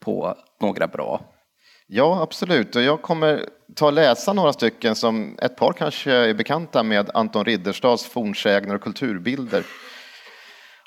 på 0.00 0.36
några 0.60 0.86
bra. 0.86 1.20
Ja, 1.86 2.22
absolut. 2.22 2.76
Och 2.76 2.82
jag 2.82 3.02
kommer 3.02 3.48
ta 3.76 3.86
och 3.86 3.92
läsa 3.92 4.32
några 4.32 4.52
stycken 4.52 4.94
som 4.94 5.38
ett 5.42 5.56
par 5.56 5.72
kanske 5.72 6.12
är 6.12 6.34
bekanta 6.34 6.82
med 6.82 7.10
Anton 7.14 7.44
Ridderstads 7.44 8.06
fornsägner 8.06 8.74
och 8.74 8.82
kulturbilder. 8.82 9.64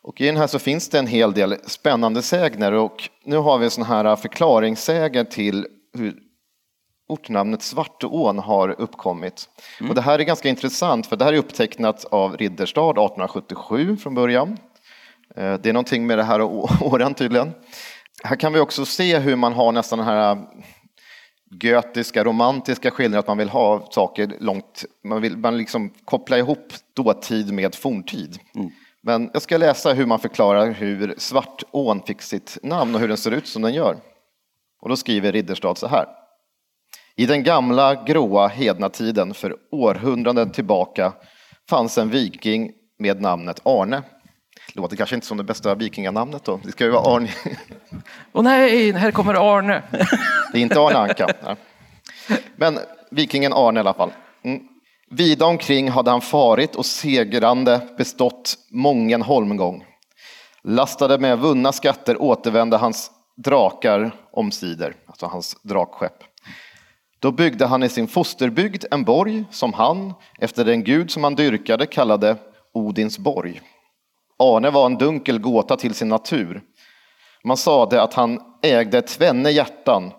Och 0.03 0.21
i 0.21 0.25
den 0.25 0.37
här 0.37 0.47
så 0.47 0.59
finns 0.59 0.89
det 0.89 0.99
en 0.99 1.07
hel 1.07 1.33
del 1.33 1.55
spännande 1.67 2.21
sägner 2.21 2.71
och 2.71 3.09
nu 3.23 3.37
har 3.37 3.57
vi 3.57 3.69
sån 3.69 3.83
här 3.83 4.15
förklaringssäger 4.15 5.23
till 5.23 5.67
hur 5.97 6.15
ortnamnet 7.07 7.61
Svartån 7.61 8.39
har 8.39 8.81
uppkommit. 8.81 9.49
Mm. 9.79 9.89
Och 9.89 9.95
det 9.95 10.01
här 10.01 10.19
är 10.19 10.23
ganska 10.23 10.49
intressant 10.49 11.07
för 11.07 11.15
det 11.15 11.25
här 11.25 11.33
är 11.33 11.37
upptecknat 11.37 12.05
av 12.05 12.37
Ridderstad 12.37 12.89
1877 12.89 13.97
från 13.97 14.15
början. 14.15 14.57
Eh, 15.35 15.53
det 15.53 15.69
är 15.69 15.73
någonting 15.73 16.07
med 16.07 16.17
det 16.17 16.23
här 16.23 16.41
åren 16.83 17.13
tydligen. 17.13 17.51
Här 18.23 18.35
kan 18.35 18.53
vi 18.53 18.59
också 18.59 18.85
se 18.85 19.19
hur 19.19 19.35
man 19.35 19.53
har 19.53 19.71
nästan 19.71 19.99
den 19.99 20.07
här 20.07 20.37
götiska, 21.63 22.23
romantiska 22.23 22.91
skildringen 22.91 23.19
att 23.19 23.27
man 23.27 23.37
vill 23.37 23.49
ha 23.49 23.87
saker 23.91 24.37
långt, 24.39 24.85
man 25.03 25.21
vill 25.21 25.37
man 25.37 25.57
liksom 25.57 25.89
koppla 26.05 26.37
ihop 26.37 26.73
dåtid 26.93 27.53
med 27.53 27.75
forntid. 27.75 28.39
Mm. 28.55 28.71
Men 29.01 29.29
jag 29.33 29.41
ska 29.41 29.57
läsa 29.57 29.93
hur 29.93 30.05
man 30.05 30.19
förklarar 30.19 30.71
hur 30.71 31.15
Svartån 31.17 32.01
fick 32.01 32.21
sitt 32.21 32.57
namn 32.63 32.95
och 32.95 33.01
hur 33.01 33.07
den 33.07 33.17
ser 33.17 33.31
ut 33.31 33.47
som 33.47 33.61
den 33.61 33.73
gör. 33.73 33.97
Och 34.81 34.89
då 34.89 34.95
skriver 34.95 35.31
Ridderstad 35.31 35.75
så 35.75 35.87
här. 35.87 36.24
I 37.17 37.25
den 37.25 37.43
gamla 37.43 37.95
gråa 37.95 38.47
hedna 38.47 38.89
tiden 38.89 39.33
för 39.33 39.55
århundraden 39.71 40.51
tillbaka 40.51 41.13
fanns 41.69 41.97
en 41.97 42.09
viking 42.09 42.71
med 42.99 43.21
namnet 43.21 43.61
Arne. 43.63 44.03
Det 44.73 44.81
låter 44.81 44.95
kanske 44.95 45.15
inte 45.15 45.27
som 45.27 45.37
det 45.37 45.43
bästa 45.43 45.75
vikinganamnet 45.75 46.43
då. 46.43 46.59
Det 46.63 46.71
ska 46.71 46.83
ju 46.83 46.89
vara 46.89 47.15
Arne. 47.15 47.29
Åh 48.33 48.39
oh, 48.39 48.43
nej, 48.43 48.91
här 48.91 49.11
kommer 49.11 49.57
Arne. 49.57 49.83
Det 50.51 50.57
är 50.57 50.61
inte 50.61 50.79
Arne 50.79 50.97
Anka. 50.97 51.27
Nej. 51.45 51.55
Men 52.55 52.79
vikingen 53.11 53.53
Arne 53.53 53.79
i 53.79 53.81
alla 53.81 53.93
fall. 53.93 54.11
Mm. 54.43 54.61
Vida 55.11 55.45
omkring 55.45 55.89
hade 55.89 56.11
han 56.11 56.21
farit 56.21 56.75
och 56.75 56.85
segrande 56.85 57.81
bestått 57.97 58.57
mången 58.71 59.21
holmgång. 59.21 59.85
Lastade 60.63 61.17
med 61.17 61.39
vunna 61.39 61.71
skatter 61.71 62.21
återvände 62.21 62.77
hans 62.77 63.11
drakar 63.37 64.11
omsider, 64.31 64.95
alltså 65.07 65.25
hans 65.25 65.57
drakskepp. 65.61 66.23
Då 67.25 67.31
byggde 67.31 67.65
han 67.65 67.83
i 67.83 67.89
sin 67.89 68.07
fosterbygd 68.07 68.85
en 68.91 69.03
borg 69.03 69.45
som 69.51 69.73
han, 69.73 70.13
efter 70.39 70.65
den 70.65 70.83
gud 70.83 71.11
som 71.11 71.23
han 71.23 71.35
dyrkade, 71.35 71.85
kallade 71.85 72.37
Odins 72.73 73.17
borg. 73.17 73.61
Arne 74.39 74.69
var 74.69 74.85
en 74.85 74.97
dunkel 74.97 75.39
gåta 75.39 75.77
till 75.77 75.93
sin 75.93 76.09
natur. 76.09 76.61
Man 77.43 77.57
sade 77.57 78.01
att 78.01 78.13
han 78.13 78.39
ägde 78.63 79.01
tvenne 79.01 79.51
hjärtan, 79.51 80.11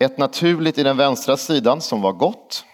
ett 0.00 0.18
naturligt 0.18 0.78
i 0.78 0.82
den 0.82 0.96
vänstra 0.96 1.36
sidan 1.36 1.80
som 1.80 2.02
var 2.02 2.12
gott 2.12 2.64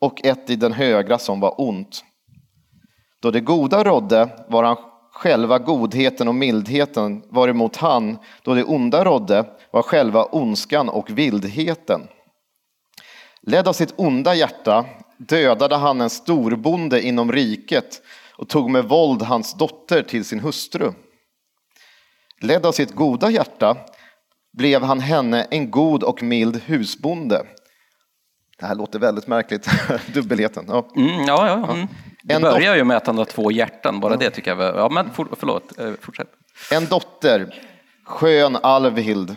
och 0.00 0.24
ett 0.24 0.50
i 0.50 0.56
den 0.56 0.72
högra 0.72 1.18
som 1.18 1.40
var 1.40 1.60
ont. 1.60 2.04
Då 3.22 3.30
det 3.30 3.40
goda 3.40 3.84
rådde 3.84 4.28
var 4.48 4.64
han 4.64 4.76
själva 5.12 5.58
godheten 5.58 6.28
och 6.28 6.34
mildheten, 6.34 7.22
varemot 7.30 7.76
han, 7.76 8.18
då 8.42 8.54
det 8.54 8.64
onda 8.64 9.04
rådde, 9.04 9.44
var 9.70 9.82
själva 9.82 10.24
ondskan 10.24 10.88
och 10.88 11.10
vildheten. 11.10 12.08
Ledd 13.48 13.68
av 13.68 13.72
sitt 13.72 13.94
onda 13.96 14.34
hjärta 14.34 14.84
dödade 15.16 15.76
han 15.76 16.00
en 16.00 16.10
storbonde 16.10 17.02
inom 17.02 17.32
riket 17.32 18.02
och 18.36 18.48
tog 18.48 18.70
med 18.70 18.84
våld 18.84 19.22
hans 19.22 19.54
dotter 19.54 20.02
till 20.02 20.24
sin 20.24 20.40
hustru. 20.40 20.92
Ledd 22.40 22.66
av 22.66 22.72
sitt 22.72 22.94
goda 22.94 23.30
hjärta 23.30 23.76
blev 24.52 24.82
han 24.82 25.00
henne 25.00 25.42
en 25.42 25.70
god 25.70 26.02
och 26.02 26.22
mild 26.22 26.62
husbonde. 26.66 27.46
Det 28.58 28.66
här 28.66 28.74
låter 28.74 28.98
väldigt 28.98 29.26
märkligt, 29.26 29.68
dubbelheten. 30.14 30.64
Ja, 30.68 30.88
mm, 30.96 31.24
ja, 31.26 31.46
ja. 31.46 31.72
Mm. 31.72 31.88
Det 32.22 32.40
börjar 32.40 32.76
ju 32.76 32.84
med 32.84 32.96
att 32.96 33.06
han 33.06 33.18
har 33.18 33.24
två 33.24 33.50
hjärtan, 33.50 34.00
bara 34.00 34.16
det 34.16 34.30
tycker 34.30 34.56
jag. 34.56 34.76
Ja, 34.76 34.88
men 34.88 35.10
for, 35.10 35.28
förlåt, 35.32 35.78
eh, 35.78 35.92
fortsätt. 36.00 36.28
En 36.72 36.86
dotter, 36.86 37.54
skön 38.04 38.56
Alvhild, 38.62 39.36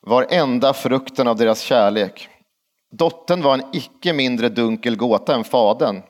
var 0.00 0.26
enda 0.30 0.72
frukten 0.72 1.28
av 1.28 1.36
deras 1.36 1.60
kärlek. 1.60 2.28
Dottern 2.98 3.42
var 3.42 3.54
en 3.54 3.64
icke 3.72 4.12
mindre 4.12 4.48
dunkel 4.48 4.96
gåta 4.96 5.34
än 5.34 5.44
fadern. 5.44 6.02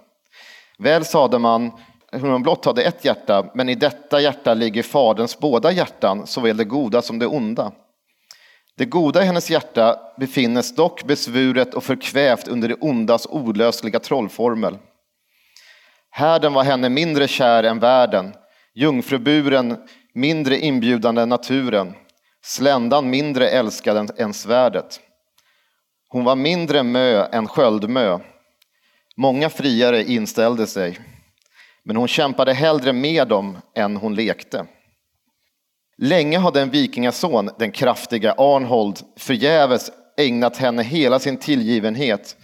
Väl 0.79 1.05
sade 1.05 1.39
man, 1.39 1.71
hon 2.13 2.43
blott 2.43 2.65
hade 2.65 2.83
ett 2.83 3.05
hjärta, 3.05 3.51
men 3.55 3.69
i 3.69 3.75
detta 3.75 4.21
hjärta 4.21 4.55
ligger 4.55 4.83
faderns 4.83 5.39
båda 5.39 5.73
hjärtan, 5.73 6.27
såväl 6.27 6.57
det 6.57 6.65
goda 6.65 7.03
som 7.03 7.19
det 7.19 7.27
onda. 7.27 7.73
Det 8.77 8.85
goda 8.85 9.23
i 9.23 9.27
hennes 9.27 9.51
hjärta 9.51 9.99
befinnes 10.17 10.75
dock 10.75 11.05
besvuret 11.05 11.75
och 11.75 11.85
förkvävt 11.85 12.49
under 12.49 12.69
det 12.69 12.77
ondas 12.81 13.27
olösliga 13.27 14.01
trollformel. 14.01 14.79
Härden 16.11 16.53
var 16.53 16.65
henne 16.65 16.89
mindre 16.89 17.29
kär 17.29 17.63
än 17.63 17.79
världen, 17.79 18.35
jungfruburen 18.75 19.77
mindre 20.15 20.59
inbjudande 20.59 21.23
än 21.23 21.29
naturen, 21.29 21.95
sländan 22.43 23.11
mindre 23.11 23.49
älskad 23.49 24.11
än 24.17 24.35
svärdet. 24.35 25.01
Hon 26.15 26.25
var 26.25 26.37
mindre 26.37 26.83
mö 26.83 27.29
än 27.33 27.49
sköldmö. 27.49 28.19
Många 29.17 29.51
friare 29.51 30.05
inställde 30.05 30.67
sig, 30.67 30.99
men 31.85 31.97
hon 31.97 32.09
kämpade 32.09 32.53
hellre 32.53 32.93
med 32.93 33.29
dem 33.29 33.59
än 33.77 33.97
hon 33.97 34.15
lekte. 34.15 34.67
Länge 35.99 36.39
hade 36.39 36.61
en 36.61 36.71
vikingason, 36.71 37.51
den 37.59 37.73
kraftiga 37.73 38.35
Arnhold, 38.39 38.99
förgäves 39.17 39.91
ägnat 40.17 40.57
henne 40.57 40.83
hela 40.83 41.19
sin 41.19 41.37
tillgivenhet. 41.37 42.37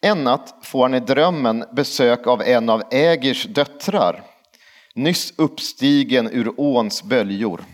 En 0.00 0.24
natt 0.24 0.54
får 0.62 0.82
han 0.82 0.94
i 0.94 1.00
drömmen 1.00 1.64
besök 1.72 2.26
av 2.26 2.42
en 2.42 2.68
av 2.68 2.82
Ägirs 2.90 3.44
döttrar, 3.44 4.22
nyss 4.94 5.34
uppstigen 5.36 6.30
ur 6.32 6.60
åns 6.60 7.02
böljor. 7.02 7.64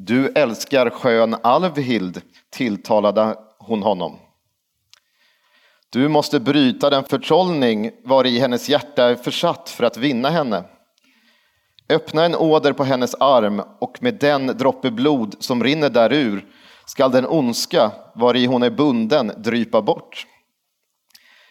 Du 0.00 0.28
älskar 0.28 0.90
skön 0.90 1.36
Alvhild, 1.42 2.22
tilltalade 2.50 3.36
hon 3.58 3.82
honom. 3.82 4.18
Du 5.90 6.08
måste 6.08 6.40
bryta 6.40 6.90
den 6.90 7.04
förtrollning 7.04 7.90
var 8.04 8.26
i 8.26 8.38
hennes 8.38 8.68
hjärta 8.68 9.04
är 9.04 9.14
försatt 9.14 9.70
för 9.70 9.84
att 9.84 9.96
vinna 9.96 10.30
henne. 10.30 10.64
Öppna 11.88 12.24
en 12.24 12.34
åder 12.34 12.72
på 12.72 12.84
hennes 12.84 13.14
arm 13.14 13.62
och 13.80 14.02
med 14.02 14.14
den 14.14 14.46
droppe 14.46 14.90
blod 14.90 15.36
som 15.38 15.64
rinner 15.64 15.90
därur 15.90 16.46
skall 16.86 17.10
den 17.10 17.26
ondska 17.26 17.92
vari 18.14 18.46
hon 18.46 18.62
är 18.62 18.70
bunden 18.70 19.32
drypa 19.36 19.82
bort. 19.82 20.26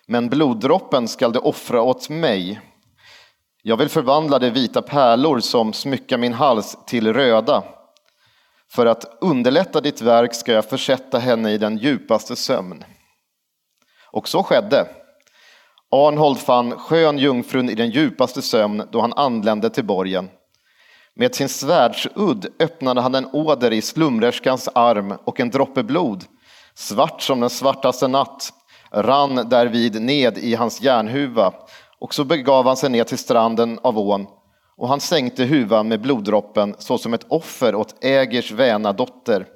Men 0.06 0.30
bloddroppen 0.30 1.08
skall 1.08 1.32
du 1.32 1.40
offra 1.40 1.82
åt 1.82 2.10
mig. 2.10 2.62
Jag 3.62 3.78
vill 3.78 3.90
förvandla 3.90 4.40
de 4.40 4.50
vita 4.50 4.82
pärlor 4.82 5.40
som 5.40 5.74
smyckar 5.74 6.18
min 6.18 6.34
hals 6.34 6.78
till 6.86 7.14
röda. 7.14 7.64
För 8.72 8.86
att 8.86 9.18
underlätta 9.22 9.82
ditt 9.82 10.02
verk 10.02 10.34
ska 10.34 10.52
jag 10.52 10.66
försätta 10.66 11.20
henne 11.20 11.52
i 11.52 11.58
den 11.58 11.78
djupaste 11.78 12.36
sömn. 12.36 12.84
Och 14.12 14.28
så 14.28 14.44
skedde. 14.44 14.88
Arnhold 15.92 16.38
fann 16.38 16.72
skön 16.72 17.18
jungfrun 17.18 17.70
i 17.70 17.76
den 17.76 17.90
djupaste 17.90 18.42
sömn 18.42 18.84
då 18.92 19.02
han 19.02 19.14
anlände 19.14 19.70
till 19.70 19.86
borgen. 19.86 20.30
Med 21.16 21.36
sin 21.36 21.50
svärdsudd 21.50 22.48
öppnade 22.60 23.02
han 23.02 23.16
en 23.16 23.26
åder 23.26 23.74
i 23.74 23.82
slumrerskans 23.82 24.70
arm 24.76 25.14
och 25.24 25.40
en 25.40 25.50
droppe 25.50 25.84
blod, 25.84 26.24
svart 26.74 27.22
som 27.22 27.40
den 27.40 27.50
svartaste 27.50 28.08
natt, 28.08 28.54
rann 28.92 29.50
därvid 29.50 30.02
ned 30.02 30.38
i 30.38 30.56
hans 30.56 30.82
järnhuva 30.82 31.54
och 32.00 32.14
så 32.14 32.24
begav 32.24 32.66
han 32.66 32.78
sig 32.78 32.90
ner 32.90 33.04
till 33.04 33.18
stranden 33.18 33.80
av 33.84 34.00
ån 34.00 34.28
och 34.78 34.88
han 34.88 35.00
sänkte 35.00 35.46
huvan 35.46 35.88
med 35.88 36.02
bloddroppen 36.02 36.76
såsom 36.80 37.14
ett 37.14 37.26
offer 37.28 37.76
åt 37.76 38.04
Ägers 38.04 38.52
väna 38.52 38.94
dotter 38.94 39.48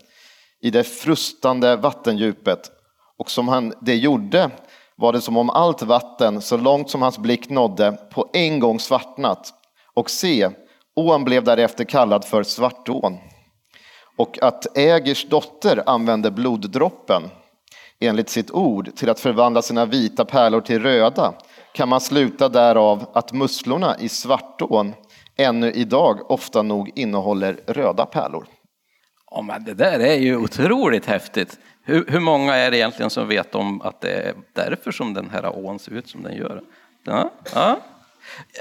i 0.62 0.70
det 0.70 0.84
frustande 0.84 1.76
vattendjupet 1.76 2.72
och 3.18 3.32
som 3.32 3.48
han 3.48 3.74
det 3.82 3.96
gjorde 3.96 4.52
var 4.96 5.14
det 5.14 5.22
som 5.22 5.38
om 5.38 5.50
allt 5.50 5.82
vatten, 5.82 6.42
så 6.42 6.58
långt 6.58 6.90
som 6.90 7.02
hans 7.02 7.18
blick 7.18 7.50
nådde, 7.50 7.98
på 8.12 8.30
en 8.34 8.60
gång 8.60 8.80
svartnat. 8.80 9.54
Och 9.94 10.10
se, 10.10 10.50
ån 10.96 11.24
blev 11.24 11.44
därefter 11.44 11.84
kallad 11.84 12.26
för 12.26 12.44
Svartån. 12.44 13.18
Och 14.18 14.44
att 14.44 14.78
Ägers 14.78 15.30
dotter 15.30 15.84
använde 15.86 16.32
bloddroppen 16.32 17.24
enligt 18.00 18.30
sitt 18.30 18.52
ord 18.52 18.96
till 18.96 19.10
att 19.10 19.20
förvandla 19.20 19.62
sina 19.62 19.86
vita 19.86 20.26
pärlor 20.26 20.62
till 20.62 20.82
röda 20.82 21.34
kan 21.74 21.90
man 21.90 22.02
sluta 22.02 22.50
därav 22.50 23.06
att 23.14 23.34
musslorna 23.34 23.96
i 24.00 24.10
Svartån 24.10 24.94
ännu 25.38 25.72
idag 25.72 26.32
ofta 26.32 26.62
nog 26.62 26.92
innehåller 26.96 27.60
röda 27.68 28.06
pärlor. 28.06 28.48
Ja, 29.32 29.42
men 29.42 29.64
det 29.64 29.74
där 29.74 30.00
är 30.00 30.16
ju 30.16 30.38
otroligt 30.38 31.06
häftigt. 31.06 31.60
Hur, 31.84 32.06
hur, 32.08 32.20
många 32.20 32.56
är 32.56 32.72
det 32.72 32.78
egentligen 32.78 33.10
som 33.10 33.28
vet 33.28 33.56
om 33.56 33.82
att 33.82 34.02
det 34.02 34.12
är 34.12 34.34
därför 34.54 34.92
som 34.92 35.14
den 35.14 35.30
här 35.30 35.66
ån 35.66 35.80
ser 35.80 35.92
ut 35.92 36.10
som 36.10 36.24
den 36.24 36.36
gör? 36.36 36.64
Ja, 37.04 37.32
ja. 37.54 37.80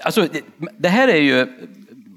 Alltså, 0.02 0.20
det, 0.32 0.42
det 0.78 0.88
här 0.88 1.08
är 1.08 1.20
ju... 1.20 1.46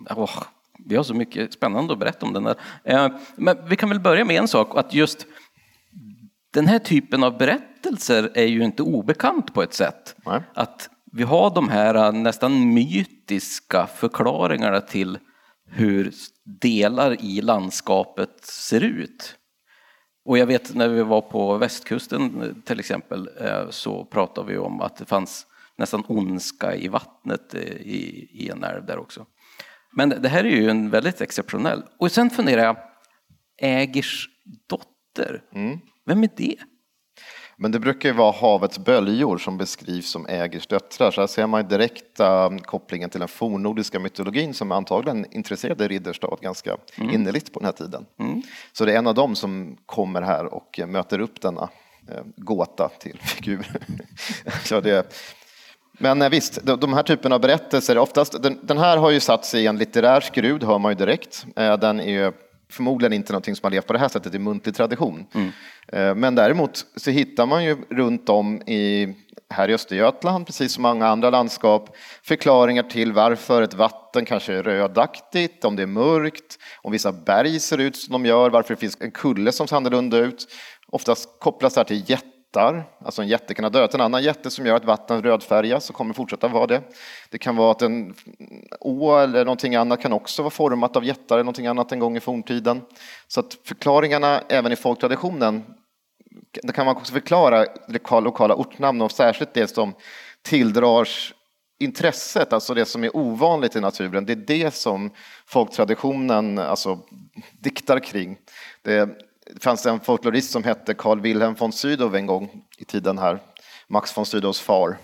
Oh, 0.09 0.43
vi 0.85 0.95
har 0.95 1.03
så 1.03 1.13
mycket 1.13 1.53
spännande 1.53 1.93
att 1.93 1.99
berätta 1.99 2.25
om 2.25 2.33
den 2.33 2.43
där. 2.43 2.55
Eh, 2.83 3.09
men 3.35 3.57
vi 3.67 3.75
kan 3.75 3.89
väl 3.89 3.99
börja 3.99 4.25
med 4.25 4.35
en 4.35 4.47
sak, 4.47 4.77
att 4.77 4.93
just 4.93 5.25
den 6.53 6.67
här 6.67 6.79
typen 6.79 7.23
av 7.23 7.37
berättelser 7.37 8.31
är 8.33 8.45
ju 8.45 8.63
inte 8.63 8.83
obekant 8.83 9.53
på 9.53 9.63
ett 9.63 9.73
sätt. 9.73 10.15
Nej. 10.25 10.41
Att 10.53 10.89
vi 11.15 11.23
har 11.23 11.55
de 11.55 11.69
här 11.69 12.11
nästan 12.11 12.73
mytiska 12.73 13.87
förklaringarna 13.87 14.81
till 14.81 15.19
hur 15.65 16.11
delar 16.61 17.21
i 17.21 17.41
landskapet 17.41 18.45
ser 18.45 18.81
ut. 18.81 19.35
Och 20.25 20.37
jag 20.37 20.45
vet 20.45 20.75
när 20.75 20.89
vi 20.89 21.03
var 21.03 21.21
på 21.21 21.57
västkusten 21.57 22.55
till 22.65 22.79
exempel 22.79 23.29
eh, 23.39 23.69
så 23.69 24.05
pratade 24.05 24.47
vi 24.51 24.57
om 24.57 24.81
att 24.81 24.97
det 24.97 25.05
fanns 25.05 25.45
nästan 25.77 26.03
ondska 26.07 26.75
i 26.75 26.87
vattnet 26.87 27.53
eh, 27.53 27.61
i, 27.61 28.29
i 28.31 28.49
en 28.49 28.63
älv 28.63 28.85
där 28.85 28.97
också. 28.97 29.25
Men 29.91 30.09
det 30.09 30.29
här 30.29 30.43
är 30.43 30.49
ju 30.49 30.69
en 30.69 30.89
väldigt 30.89 31.21
exceptionell. 31.21 31.83
Och 31.99 32.11
sen 32.11 32.29
funderar 32.29 32.63
jag, 32.63 32.77
Ägers 33.61 34.29
dotter, 34.69 35.43
mm. 35.53 35.79
vem 36.05 36.23
är 36.23 36.29
det? 36.37 36.55
Men 37.57 37.71
det 37.71 37.79
brukar 37.79 38.09
ju 38.09 38.15
vara 38.15 38.31
havets 38.31 38.79
böljor 38.79 39.37
som 39.37 39.57
beskrivs 39.57 40.11
som 40.11 40.27
Ägers 40.27 40.67
döttrar. 40.67 41.11
Så 41.11 41.21
här 41.21 41.27
ser 41.27 41.47
man 41.47 41.61
ju 41.61 41.67
direkt 41.67 42.19
uh, 42.19 42.57
kopplingen 42.57 43.09
till 43.09 43.19
den 43.19 43.29
fornnordiska 43.29 43.99
mytologin 43.99 44.53
som 44.53 44.71
antagligen 44.71 45.25
intresserade 45.31 45.87
Ridderstad 45.87 46.37
ganska 46.41 46.77
mm. 46.95 47.15
innerligt 47.15 47.53
på 47.53 47.59
den 47.59 47.65
här 47.65 47.73
tiden. 47.73 48.05
Mm. 48.19 48.41
Så 48.73 48.85
det 48.85 48.93
är 48.93 48.97
en 48.97 49.07
av 49.07 49.15
dem 49.15 49.35
som 49.35 49.77
kommer 49.85 50.21
här 50.21 50.45
och 50.45 50.79
möter 50.87 51.19
upp 51.19 51.41
denna 51.41 51.61
uh, 51.61 52.23
gåta 52.35 52.89
till 52.99 53.19
figur. 53.21 53.67
så 54.63 54.81
det, 54.81 55.15
men 55.93 56.21
uh, 56.21 56.29
visst, 56.29 56.65
de, 56.65 56.79
de 56.79 56.93
här 56.93 57.03
typerna 57.03 57.35
av 57.35 57.41
berättelser, 57.41 57.97
oftast, 57.97 58.43
den, 58.43 58.59
den, 58.63 58.77
här 58.77 58.97
har 58.97 59.11
ju 59.11 59.19
satt 59.19 59.45
sig 59.45 59.63
i 59.63 59.67
en 59.67 59.77
litterär 59.77 60.21
skrud, 60.21 60.63
hör 60.63 60.79
man 60.79 60.91
ju 60.91 60.95
direkt. 60.95 61.45
Den 61.55 61.99
är 61.99 62.33
förmodligen 62.73 63.13
inte 63.13 63.33
någonting 63.33 63.55
som 63.55 63.65
har 63.65 63.71
levt 63.71 63.87
på 63.87 63.93
det 63.93 63.99
här 63.99 64.07
sättet 64.07 64.35
i 64.35 64.39
muntlig 64.39 64.75
tradition. 64.75 65.25
Mm. 65.33 65.51
Eh, 65.87 66.15
men 66.15 66.35
däremot 66.35 66.85
så 66.95 67.11
hittar 67.11 67.45
man 67.45 67.63
ju 67.63 67.77
runt 67.89 68.29
om 68.29 68.61
i, 68.61 69.15
här 69.49 69.69
i 69.69 69.73
Östergötland, 69.73 70.45
precis 70.45 70.73
som 70.73 70.81
många 70.81 71.07
andra 71.07 71.29
landskap, 71.29 71.95
förklaringar 72.23 72.83
till 72.83 73.13
varför 73.13 73.61
ett 73.61 73.73
vatten 73.73 74.25
kanske 74.25 74.53
är 74.53 74.63
rödaktigt, 74.63 75.65
om 75.65 75.75
det 75.75 75.83
är 75.83 75.87
mörkt, 75.87 76.57
om 76.81 76.91
vissa 76.91 77.11
berg 77.11 77.59
ser 77.59 77.77
ut 77.77 77.95
som 77.95 78.11
de 78.11 78.25
gör, 78.25 78.49
varför 78.49 78.73
det 78.73 78.79
finns 78.79 78.97
en 78.99 79.11
kulle 79.11 79.51
som 79.51 79.67
ser 79.67 79.75
annorlunda 79.75 80.17
ut. 80.17 80.47
Oftast 80.87 81.39
kopplas 81.39 81.73
det 81.73 81.79
här 81.79 81.85
till 81.85 82.09
jätte 82.09 82.32
jättar, 82.53 82.83
alltså 83.05 83.21
en 83.21 83.27
jätte 83.27 83.53
kan 83.53 83.65
ha 83.65 83.69
dödat 83.69 83.93
en 83.93 84.01
annan 84.01 84.23
jätte 84.23 84.49
som 84.51 84.65
gör 84.65 84.75
att 84.75 84.85
vattnet 84.85 85.23
rödfärgas 85.23 85.89
och 85.89 85.95
kommer 85.95 86.13
fortsätta 86.13 86.47
vara 86.47 86.67
det. 86.67 86.81
Det 87.29 87.37
kan 87.37 87.55
vara 87.55 87.71
att 87.71 87.81
en 87.81 88.13
å 88.79 89.17
eller 89.17 89.45
någonting 89.45 89.75
annat 89.75 90.01
kan 90.01 90.13
också 90.13 90.41
vara 90.41 90.51
format 90.51 90.95
av 90.95 91.05
jättar 91.05 91.35
eller 91.35 91.43
någonting 91.43 91.67
annat 91.67 91.91
en 91.91 91.99
gång 91.99 92.17
i 92.17 92.19
forntiden. 92.19 92.81
Så 93.27 93.39
att 93.39 93.57
förklaringarna 93.65 94.41
även 94.49 94.71
i 94.71 94.75
folktraditionen, 94.75 95.63
det 96.63 96.73
kan 96.73 96.85
man 96.85 96.95
också 96.95 97.13
förklara 97.13 97.65
lokala 98.21 98.55
ortnamn 98.55 99.01
och 99.01 99.11
särskilt 99.11 99.53
det 99.53 99.67
som 99.67 99.93
tilldrar 100.41 101.07
intresset, 101.79 102.53
alltså 102.53 102.73
det 102.73 102.85
som 102.85 103.03
är 103.03 103.15
ovanligt 103.15 103.75
i 103.75 103.79
naturen, 103.79 104.25
det 104.25 104.33
är 104.33 104.45
det 104.47 104.75
som 104.75 105.11
folktraditionen 105.45 106.59
alltså, 106.59 106.99
diktar 107.51 107.99
kring. 107.99 108.37
Det, 108.81 109.09
det 109.45 109.63
fanns 109.63 109.85
en 109.85 109.99
folklorist 109.99 110.51
som 110.51 110.63
hette 110.63 110.93
Carl 110.93 111.21
Wilhelm 111.21 111.53
von 111.53 111.71
Sydow 111.71 112.15
en 112.15 112.25
gång 112.25 112.63
i 112.77 112.85
tiden 112.85 113.17
här, 113.17 113.39
Max 113.87 114.17
von 114.17 114.25
Sydows 114.25 114.61
far. 114.61 114.97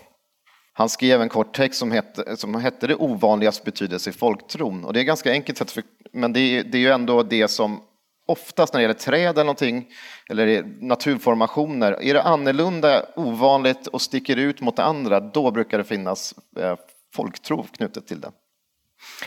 Han 0.74 0.90
skrev 0.90 1.22
en 1.22 1.30
kort 1.30 1.56
text 1.56 1.80
som 1.80 1.92
hette, 1.92 2.38
som 2.38 2.56
hette 2.56 2.88
Det 2.88 2.96
ovanligas 2.96 3.64
betydelse 3.64 4.10
i 4.10 4.14
folktron. 4.14 4.86
Och 4.86 4.94
det 4.94 5.00
är 5.00 5.04
ganska 5.04 5.32
enkelt, 5.32 5.72
för, 5.72 5.84
men 6.14 6.34
det 6.34 6.40
är, 6.40 6.64
det 6.64 6.78
är 6.78 6.80
ju 6.80 6.92
ändå 6.92 7.24
det 7.24 7.48
som 7.48 7.82
oftast 8.26 8.74
när 8.74 8.80
det 8.80 8.82
gäller 8.82 8.94
träd 8.94 9.30
eller 9.30 9.44
någonting, 9.44 9.88
eller 10.30 10.64
naturformationer, 10.82 12.04
är 12.04 12.14
det 12.14 12.22
annorlunda, 12.22 13.06
ovanligt 13.16 13.88
och 13.88 14.02
sticker 14.02 14.38
ut 14.38 14.62
mot 14.62 14.76
det 14.76 14.84
andra, 14.84 15.20
då 15.20 15.52
brukar 15.52 15.78
det 15.78 15.84
finnas 15.84 16.36
eh, 16.58 16.76
folktro 17.16 17.64
knutet 17.64 18.08
till 18.08 18.22
det. 18.22 18.32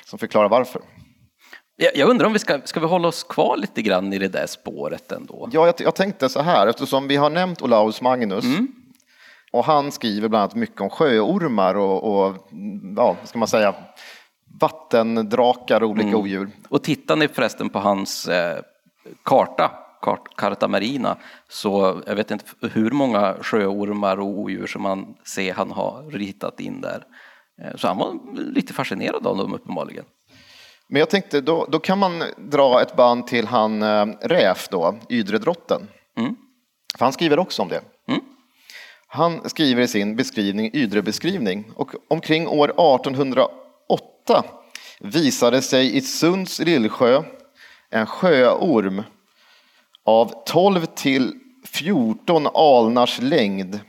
Som 0.05 0.19
förklarar 0.19 0.49
varför. 0.49 0.83
Jag 1.77 2.11
undrar 2.11 2.27
om 2.27 2.33
vi 2.33 2.39
ska, 2.39 2.61
ska 2.65 2.81
vi 2.81 2.87
hålla 2.87 3.09
oss 3.09 3.23
kvar 3.23 3.57
lite 3.57 3.83
grann 3.83 4.13
i 4.13 4.19
det 4.19 4.29
där 4.29 4.47
spåret 4.47 5.13
ändå? 5.13 5.49
Ja, 5.53 5.67
jag, 5.67 5.75
jag 5.79 5.95
tänkte 5.95 6.29
så 6.29 6.41
här, 6.41 6.67
eftersom 6.67 7.09
vi 7.09 7.17
har 7.17 7.31
nämnt 7.31 7.63
Olaus 7.63 8.01
Magnus 8.01 8.45
mm. 8.45 8.69
och 9.53 9.65
han 9.65 9.93
skriver 9.93 10.29
bland 10.29 10.43
annat 10.43 10.55
mycket 10.55 10.81
om 10.81 10.91
sjöormar 10.91 11.75
och, 11.75 12.27
och 12.27 12.37
ja, 12.97 13.17
ska 13.25 13.39
man 13.39 13.49
säga, 13.49 13.75
vattendrakar 14.61 15.83
och 15.83 15.91
olika 15.91 16.09
mm. 16.09 16.21
odjur. 16.21 16.51
Och 16.69 16.83
tittar 16.83 17.17
ni 17.17 17.29
förresten 17.29 17.69
på 17.69 17.79
hans 17.79 18.29
eh, 18.29 18.59
karta, 19.23 19.71
kart, 20.03 20.37
Carta 20.37 20.69
Marina, 20.69 21.17
så 21.49 22.03
jag 22.07 22.15
vet 22.15 22.31
inte 22.31 22.45
hur 22.61 22.91
många 22.91 23.37
sjöormar 23.41 24.21
och 24.21 24.27
odjur 24.27 24.67
som 24.67 24.83
man 24.83 25.15
ser 25.25 25.55
han 25.55 25.71
har 25.71 26.11
ritat 26.11 26.61
in 26.61 26.81
där. 26.81 27.05
Eh, 27.63 27.77
så 27.77 27.89
han 27.89 27.99
var 27.99 28.19
lite 28.55 28.73
fascinerad 28.73 29.27
av 29.27 29.37
dem 29.37 29.55
uppenbarligen. 29.55 30.05
Men 30.93 31.01
jag 31.01 31.11
tänkte, 31.11 31.41
då, 31.41 31.67
då 31.69 31.79
kan 31.79 31.99
man 31.99 32.25
dra 32.37 32.83
ett 32.83 32.97
band 32.97 33.27
till 33.27 33.47
han 33.47 33.83
äh, 33.83 34.07
Räf 34.21 34.69
då, 34.71 34.99
Ydredrotten. 35.09 35.89
Mm. 36.19 36.37
För 36.99 37.05
han 37.05 37.13
skriver 37.13 37.39
också 37.39 37.63
om 37.63 37.69
det. 37.69 37.81
Mm. 38.09 38.21
Han 39.07 39.49
skriver 39.49 39.83
i 39.83 39.89
sin 39.89 40.17
beskrivning, 40.17 40.71
Ydrebeskrivning, 40.73 41.73
och 41.77 41.95
omkring 42.09 42.49
år 42.49 42.69
1808 42.69 44.45
visade 45.01 45.63
sig 45.63 45.97
i 45.97 46.01
Sunds 46.01 46.59
lillsjö 46.59 47.23
en 47.91 48.07
sjöorm 48.07 49.03
av 50.05 50.45
12 50.47 50.87
till 50.87 51.33
14 51.67 52.47
alnars 52.55 53.21
längd, 53.21 53.81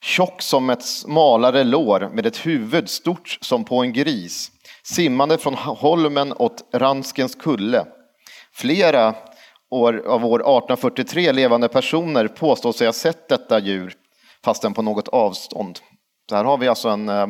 tjock 0.00 0.42
som 0.42 0.70
ett 0.70 0.84
smalare 0.84 1.64
lår 1.64 2.10
med 2.12 2.26
ett 2.26 2.46
huvud 2.46 2.88
stort 2.88 3.38
som 3.40 3.64
på 3.64 3.82
en 3.82 3.92
gris 3.92 4.52
simmande 4.82 5.38
från 5.38 5.54
holmen 5.54 6.32
åt 6.32 6.64
Ranskens 6.72 7.34
kulle. 7.34 7.84
Flera 8.52 9.14
år, 9.70 10.02
av 10.06 10.24
år 10.24 10.38
1843 10.38 11.32
levande 11.32 11.68
personer 11.68 12.28
påstår 12.28 12.72
sig 12.72 12.86
ha 12.86 12.92
sett 12.92 13.28
detta 13.28 13.58
djur 13.58 13.94
fastän 14.44 14.74
på 14.74 14.82
något 14.82 15.08
avstånd. 15.08 15.78
Så 16.28 16.36
här 16.36 16.44
har 16.44 16.58
vi 16.58 16.68
alltså 16.68 16.88
en 16.88 17.08
eh, 17.08 17.26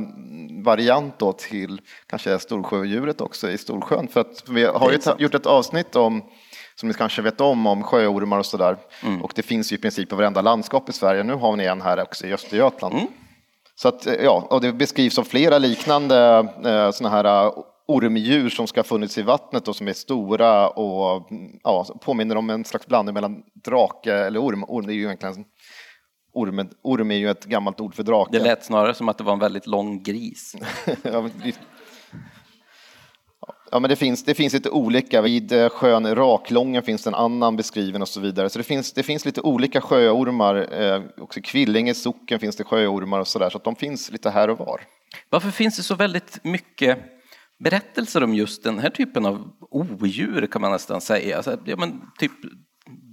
variant 0.65 1.19
då 1.19 1.33
till 1.33 1.81
kanske 2.07 2.39
storsjödjuret 2.39 3.21
också 3.21 3.51
i 3.51 3.59
Storsjön. 3.59 4.09
För 4.09 4.21
att 4.21 4.49
vi 4.49 4.65
har 4.65 4.93
ju 4.93 4.99
gjort 5.19 5.35
ett 5.35 5.47
avsnitt 5.47 5.97
om, 5.97 6.23
som 6.75 6.89
ni 6.89 6.95
kanske 6.95 7.23
vet 7.23 7.41
om, 7.41 7.67
om 7.67 7.83
sjöormar 7.83 8.39
och 8.39 8.47
sådär. 8.47 8.77
Mm. 9.03 9.23
Och 9.23 9.33
det 9.35 9.43
finns 9.43 9.73
ju 9.73 9.77
i 9.77 9.79
princip 9.79 10.13
i 10.13 10.17
varenda 10.17 10.43
landskap 10.43 10.89
i 10.89 10.93
Sverige. 10.93 11.23
Nu 11.23 11.35
har 11.35 11.57
ni 11.57 11.65
en 11.65 11.81
här 11.81 12.03
också 12.03 12.27
i 12.27 12.33
Östergötland. 12.33 12.95
Mm. 12.95 13.07
Så 13.75 13.89
att, 13.89 14.07
eh, 14.07 14.15
ja, 14.15 14.47
och 14.51 14.61
det 14.61 14.73
beskrivs 14.73 15.15
som 15.15 15.25
flera 15.25 15.59
liknande 15.59 16.49
eh, 16.65 16.91
sådana 16.91 17.17
här 17.17 17.47
eh, 17.47 17.53
ormdjur 17.89 18.49
som 18.49 18.67
ska 18.67 18.81
ha 18.81 18.85
funnits 18.85 19.19
i 19.19 19.23
vattnet 19.23 19.69
och 19.69 19.77
som 19.77 19.89
är 19.89 19.93
stora 19.93 20.69
och 20.69 21.29
ja, 21.63 21.87
påminner 22.01 22.37
om 22.37 22.51
en 22.51 22.65
slags 22.65 22.87
blandning 22.87 23.15
mellan 23.15 23.43
drake 23.65 24.15
eller 24.15 24.45
orm. 24.45 24.65
Orm 24.69 24.89
är 24.89 24.93
ju 24.93 25.03
egentligen 25.03 25.45
Orm, 26.35 26.69
orm 26.83 27.11
är 27.11 27.15
ju 27.15 27.31
ett 27.31 27.45
gammalt 27.45 27.81
ord 27.81 27.95
för 27.95 28.03
drake. 28.03 28.39
Det 28.39 28.45
lät 28.45 28.65
snarare 28.65 28.95
som 28.95 29.09
att 29.09 29.19
det 29.19 29.25
var 29.25 29.33
en 29.33 29.39
väldigt 29.39 29.67
lång 29.67 30.03
gris. 30.03 30.57
Ja, 33.73 33.79
men 33.79 33.91
det 33.91 33.97
finns, 33.97 34.25
det 34.25 34.35
finns 34.35 34.53
lite 34.53 34.71
olika. 34.71 35.23
Vid 35.23 35.53
eh, 35.53 35.69
sjön 35.69 36.15
Raklången 36.15 36.83
finns 36.83 37.07
en 37.07 37.15
annan 37.15 37.57
beskriven 37.57 38.03
och 38.03 38.09
så 38.09 38.21
vidare. 38.21 38.51
Så 38.51 38.59
det 38.59 38.65
finns, 38.65 38.93
det 38.93 39.03
finns 39.03 39.25
lite 39.25 39.41
olika 39.41 39.81
sjöormar. 39.81 40.83
Eh, 40.83 41.03
också 41.17 41.41
i 41.41 41.43
Kvillinge 41.43 41.95
socken 41.95 42.39
finns 42.39 42.57
det 42.57 42.65
sjöormar 42.65 43.21
och 43.21 43.29
så 43.29 43.39
där, 43.39 43.51
så 43.51 43.59
att 43.59 43.65
de 43.65 43.77
finns 43.77 44.11
lite 44.11 44.31
här 44.31 44.51
och 44.51 44.59
var. 44.59 44.81
Varför 45.31 45.51
finns 45.51 45.77
det 45.77 45.83
så 45.83 45.95
väldigt 45.95 46.45
mycket 46.45 46.99
berättelser 47.65 48.25
om 48.25 48.35
just 48.35 48.65
den 48.65 48.79
här 48.79 48.91
typen 48.91 49.27
av 49.27 49.53
odjur 49.71 50.47
kan 50.47 50.63
man 50.63 50.73
nästan 50.73 51.01
säga? 51.01 51.37
Alltså, 51.37 51.59
ja, 51.65 51.77
men 51.77 52.01
typ 52.19 52.33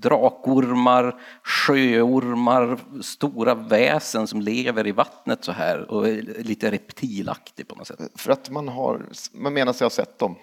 drakormar, 0.02 1.22
sjöormar, 1.44 2.80
stora 3.02 3.56
väsen 3.56 4.28
som 4.28 4.42
lever 4.42 4.88
i 4.88 4.92
vattnet 4.92 5.44
så 5.44 5.52
här 5.52 5.92
och 5.92 6.08
är 6.08 6.44
lite 6.44 6.72
reptilaktig 6.72 7.68
på 7.68 7.76
något 7.76 7.88
sätt. 7.88 8.00
För 8.16 8.32
att 8.32 8.50
man 8.50 8.68
har, 8.68 9.06
man 9.34 9.54
menar 9.54 9.74
sig 9.74 9.86
ha 9.86 9.90
sett 9.90 10.20
dem. 10.20 10.36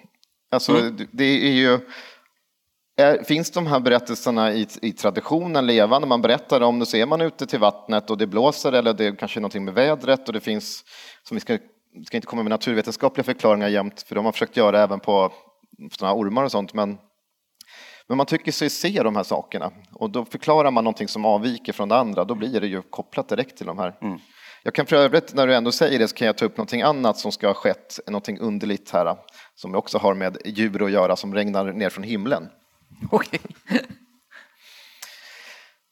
Alltså 0.51 0.77
mm. 0.77 1.07
det 1.11 1.23
är 1.23 1.51
ju, 1.51 1.79
är, 2.97 3.23
finns 3.23 3.51
de 3.51 3.67
här 3.67 3.79
berättelserna 3.79 4.53
i, 4.53 4.67
i 4.81 4.91
traditionen 4.91 5.67
levande? 5.67 6.07
Man 6.07 6.21
berättar 6.21 6.61
om 6.61 6.79
det 6.79 6.85
så 6.85 6.97
är 6.97 7.05
man 7.05 7.21
ute 7.21 7.45
till 7.45 7.59
vattnet 7.59 8.09
och 8.09 8.17
det 8.17 8.27
blåser 8.27 8.71
eller 8.71 8.93
det 8.93 9.05
är 9.05 9.15
kanske 9.15 9.39
är 9.39 9.41
någonting 9.41 9.65
med 9.65 9.73
vädret 9.73 10.27
och 10.27 10.33
det 10.33 10.39
finns, 10.39 10.83
som 11.23 11.35
vi 11.35 11.41
ska, 11.41 11.57
ska 12.05 12.17
inte 12.17 12.27
komma 12.27 12.43
med 12.43 12.49
naturvetenskapliga 12.49 13.23
förklaringar 13.23 13.67
jämt, 13.67 14.01
för 14.01 14.15
de 14.15 14.25
har 14.25 14.31
försökt 14.31 14.57
göra 14.57 14.83
även 14.83 14.99
på 14.99 15.33
sådana 15.91 16.15
ormar 16.15 16.43
och 16.43 16.51
sånt, 16.51 16.73
men 16.73 16.97
men 18.07 18.17
man 18.17 18.25
tycker 18.25 18.51
sig 18.51 18.69
se 18.69 19.03
de 19.03 19.15
här 19.15 19.23
sakerna 19.23 19.71
och 19.93 20.09
då 20.09 20.25
förklarar 20.25 20.71
man 20.71 20.83
någonting 20.83 21.07
som 21.07 21.25
avviker 21.25 21.73
från 21.73 21.89
det 21.89 21.95
andra, 21.95 22.25
då 22.25 22.35
blir 22.35 22.61
det 22.61 22.67
ju 22.67 22.81
kopplat 22.81 23.29
direkt 23.29 23.57
till 23.57 23.65
de 23.65 23.77
här. 23.77 23.97
Mm. 24.01 24.19
Jag 24.63 24.73
kan 24.73 24.85
för 24.85 24.95
övrigt, 24.95 25.33
när 25.33 25.47
du 25.47 25.55
ändå 25.55 25.71
säger 25.71 25.99
det, 25.99 26.07
så 26.07 26.15
kan 26.15 26.27
jag 26.27 26.37
ta 26.37 26.45
upp 26.45 26.57
någonting 26.57 26.81
annat 26.81 27.17
som 27.17 27.31
ska 27.31 27.47
ha 27.47 27.53
skett, 27.53 27.99
någonting 28.07 28.39
underligt 28.39 28.91
här, 28.91 29.17
som 29.55 29.75
också 29.75 29.97
har 29.97 30.13
med 30.13 30.37
djur 30.45 30.83
att 30.85 30.91
göra 30.91 31.15
som 31.15 31.33
regnar 31.35 31.73
ner 31.73 31.89
från 31.89 32.03
himlen. 32.03 32.49
Okay. 33.11 33.39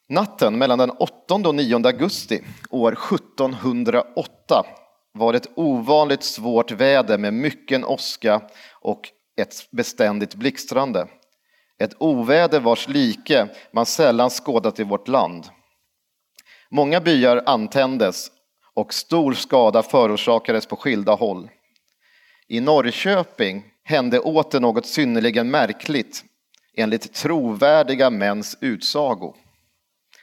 Natten 0.09 0.57
mellan 0.57 0.79
den 0.79 0.89
8 0.89 1.35
och 1.35 1.55
9 1.55 1.75
augusti 1.75 2.41
år 2.69 2.91
1708 2.91 4.65
var 5.13 5.33
det 5.33 5.37
ett 5.37 5.51
ovanligt 5.55 6.23
svårt 6.23 6.71
väder 6.71 7.17
med 7.17 7.33
mycken 7.33 7.85
åska 7.85 8.41
och 8.81 9.09
ett 9.41 9.71
beständigt 9.71 10.35
blixtrande. 10.35 11.07
Ett 11.79 11.95
oväder 11.97 12.59
vars 12.59 12.87
like 12.87 13.47
man 13.71 13.85
sällan 13.85 14.29
skådat 14.29 14.79
i 14.79 14.83
vårt 14.83 15.07
land. 15.07 15.45
Många 16.69 17.01
byar 17.01 17.43
antändes 17.45 18.31
och 18.73 18.93
stor 18.93 19.33
skada 19.33 19.83
förorsakades 19.83 20.65
på 20.65 20.75
skilda 20.75 21.13
håll. 21.13 21.49
I 22.47 22.59
Norrköping 22.59 23.63
hände 23.83 24.19
åter 24.19 24.59
något 24.59 24.85
synnerligen 24.85 25.51
märkligt 25.51 26.23
enligt 26.77 27.13
trovärdiga 27.13 28.09
mäns 28.09 28.57
utsago. 28.61 29.35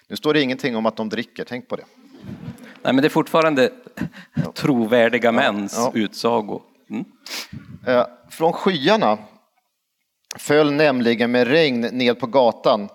Nu 0.09 0.17
står 0.17 0.35
det 0.35 0.43
ingenting 0.43 0.77
om 0.77 0.87
att 0.87 0.97
de 0.97 1.09
dricker, 1.09 1.45
tänk 1.45 1.69
på 1.69 1.77
det. 1.77 1.85
Nej, 2.83 2.93
men 2.95 2.97
det 2.97 3.07
är 3.07 3.11
fortfarande 3.11 3.71
trovärdiga 4.55 5.33
mäns 5.33 5.75
ja, 5.77 5.93
utsago. 5.95 6.63
Mm. 6.91 7.05
Eh, 7.87 8.07
från 8.31 8.53
skyarna 8.53 9.19
föll 10.37 10.73
nämligen 10.73 11.31
med 11.31 11.47
regn 11.47 11.81
ned 11.81 12.21
på 12.21 12.27
gatan, 12.27 12.89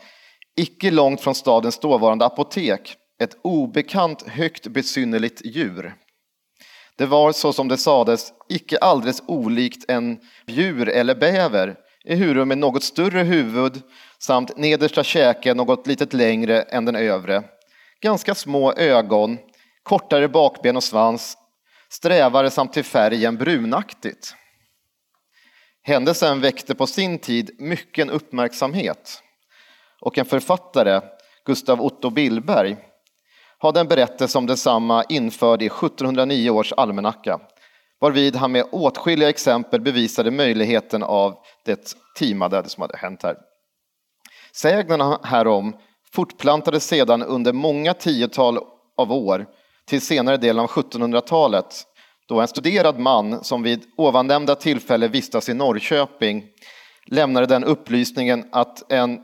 icke 0.55 0.91
långt 0.91 1.21
från 1.21 1.35
stadens 1.35 1.79
dåvarande 1.79 2.25
apotek, 2.25 2.95
ett 3.21 3.37
obekant 3.43 4.27
högt 4.27 4.67
besynnerligt 4.67 5.45
djur. 5.45 5.95
Det 6.97 7.05
var 7.05 7.31
så 7.31 7.53
som 7.53 7.67
det 7.67 7.77
sades, 7.77 8.33
icke 8.49 8.77
alldeles 8.77 9.23
olikt 9.27 9.91
en 9.91 10.19
djur 10.47 10.89
eller 10.89 11.15
bäver, 11.15 11.75
ehuru 12.05 12.45
med 12.45 12.57
något 12.57 12.83
större 12.83 13.23
huvud 13.23 13.81
samt 14.19 14.57
nedersta 14.57 15.03
käke 15.03 15.53
något 15.53 15.87
litet 15.87 16.13
längre 16.13 16.61
än 16.61 16.85
den 16.85 16.95
övre. 16.95 17.43
Ganska 18.01 18.35
små 18.35 18.73
ögon, 18.73 19.37
kortare 19.83 20.27
bakben 20.27 20.75
och 20.75 20.83
svans, 20.83 21.37
strävare 21.89 22.49
samt 22.49 22.73
till 22.73 22.83
färgen 22.83 23.37
brunaktigt. 23.37 24.35
Händelsen 25.87 26.41
väckte 26.41 26.75
på 26.75 26.87
sin 26.87 27.19
tid 27.19 27.51
mycken 27.59 28.09
uppmärksamhet 28.09 29.23
och 30.01 30.17
en 30.17 30.25
författare, 30.25 31.01
Gustav 31.45 31.81
Otto 31.81 32.09
Billberg, 32.09 32.77
hade 33.57 33.79
en 33.79 33.87
berättelse 33.87 34.37
om 34.37 34.45
detsamma 34.45 35.03
införd 35.03 35.61
i 35.61 35.65
1709 35.65 36.49
års 36.49 36.73
almanacka 36.73 37.39
varvid 37.99 38.35
han 38.35 38.51
med 38.51 38.65
åtskilliga 38.71 39.29
exempel 39.29 39.81
bevisade 39.81 40.31
möjligheten 40.31 41.03
av 41.03 41.37
det 41.65 41.95
timade 42.15 42.69
som 42.69 42.81
hade 42.81 42.97
hänt 42.97 43.23
här. 43.23 43.37
Sägnerna 44.55 45.19
härom 45.23 45.75
fortplantades 46.13 46.87
sedan 46.87 47.23
under 47.23 47.53
många 47.53 47.93
tiotal 47.93 48.59
av 48.97 49.11
år 49.11 49.45
till 49.85 50.01
senare 50.01 50.37
delen 50.37 50.63
av 50.63 50.69
1700-talet 50.69 51.85
då 52.27 52.41
en 52.41 52.47
studerad 52.47 52.99
man 52.99 53.43
som 53.43 53.63
vid 53.63 53.83
ovannämnda 53.97 54.55
tillfälle 54.55 55.07
vistas 55.07 55.49
i 55.49 55.53
Norrköping 55.53 56.43
lämnade 57.05 57.45
den 57.45 57.63
upplysningen 57.63 58.45
att 58.51 58.91
en 58.91 59.19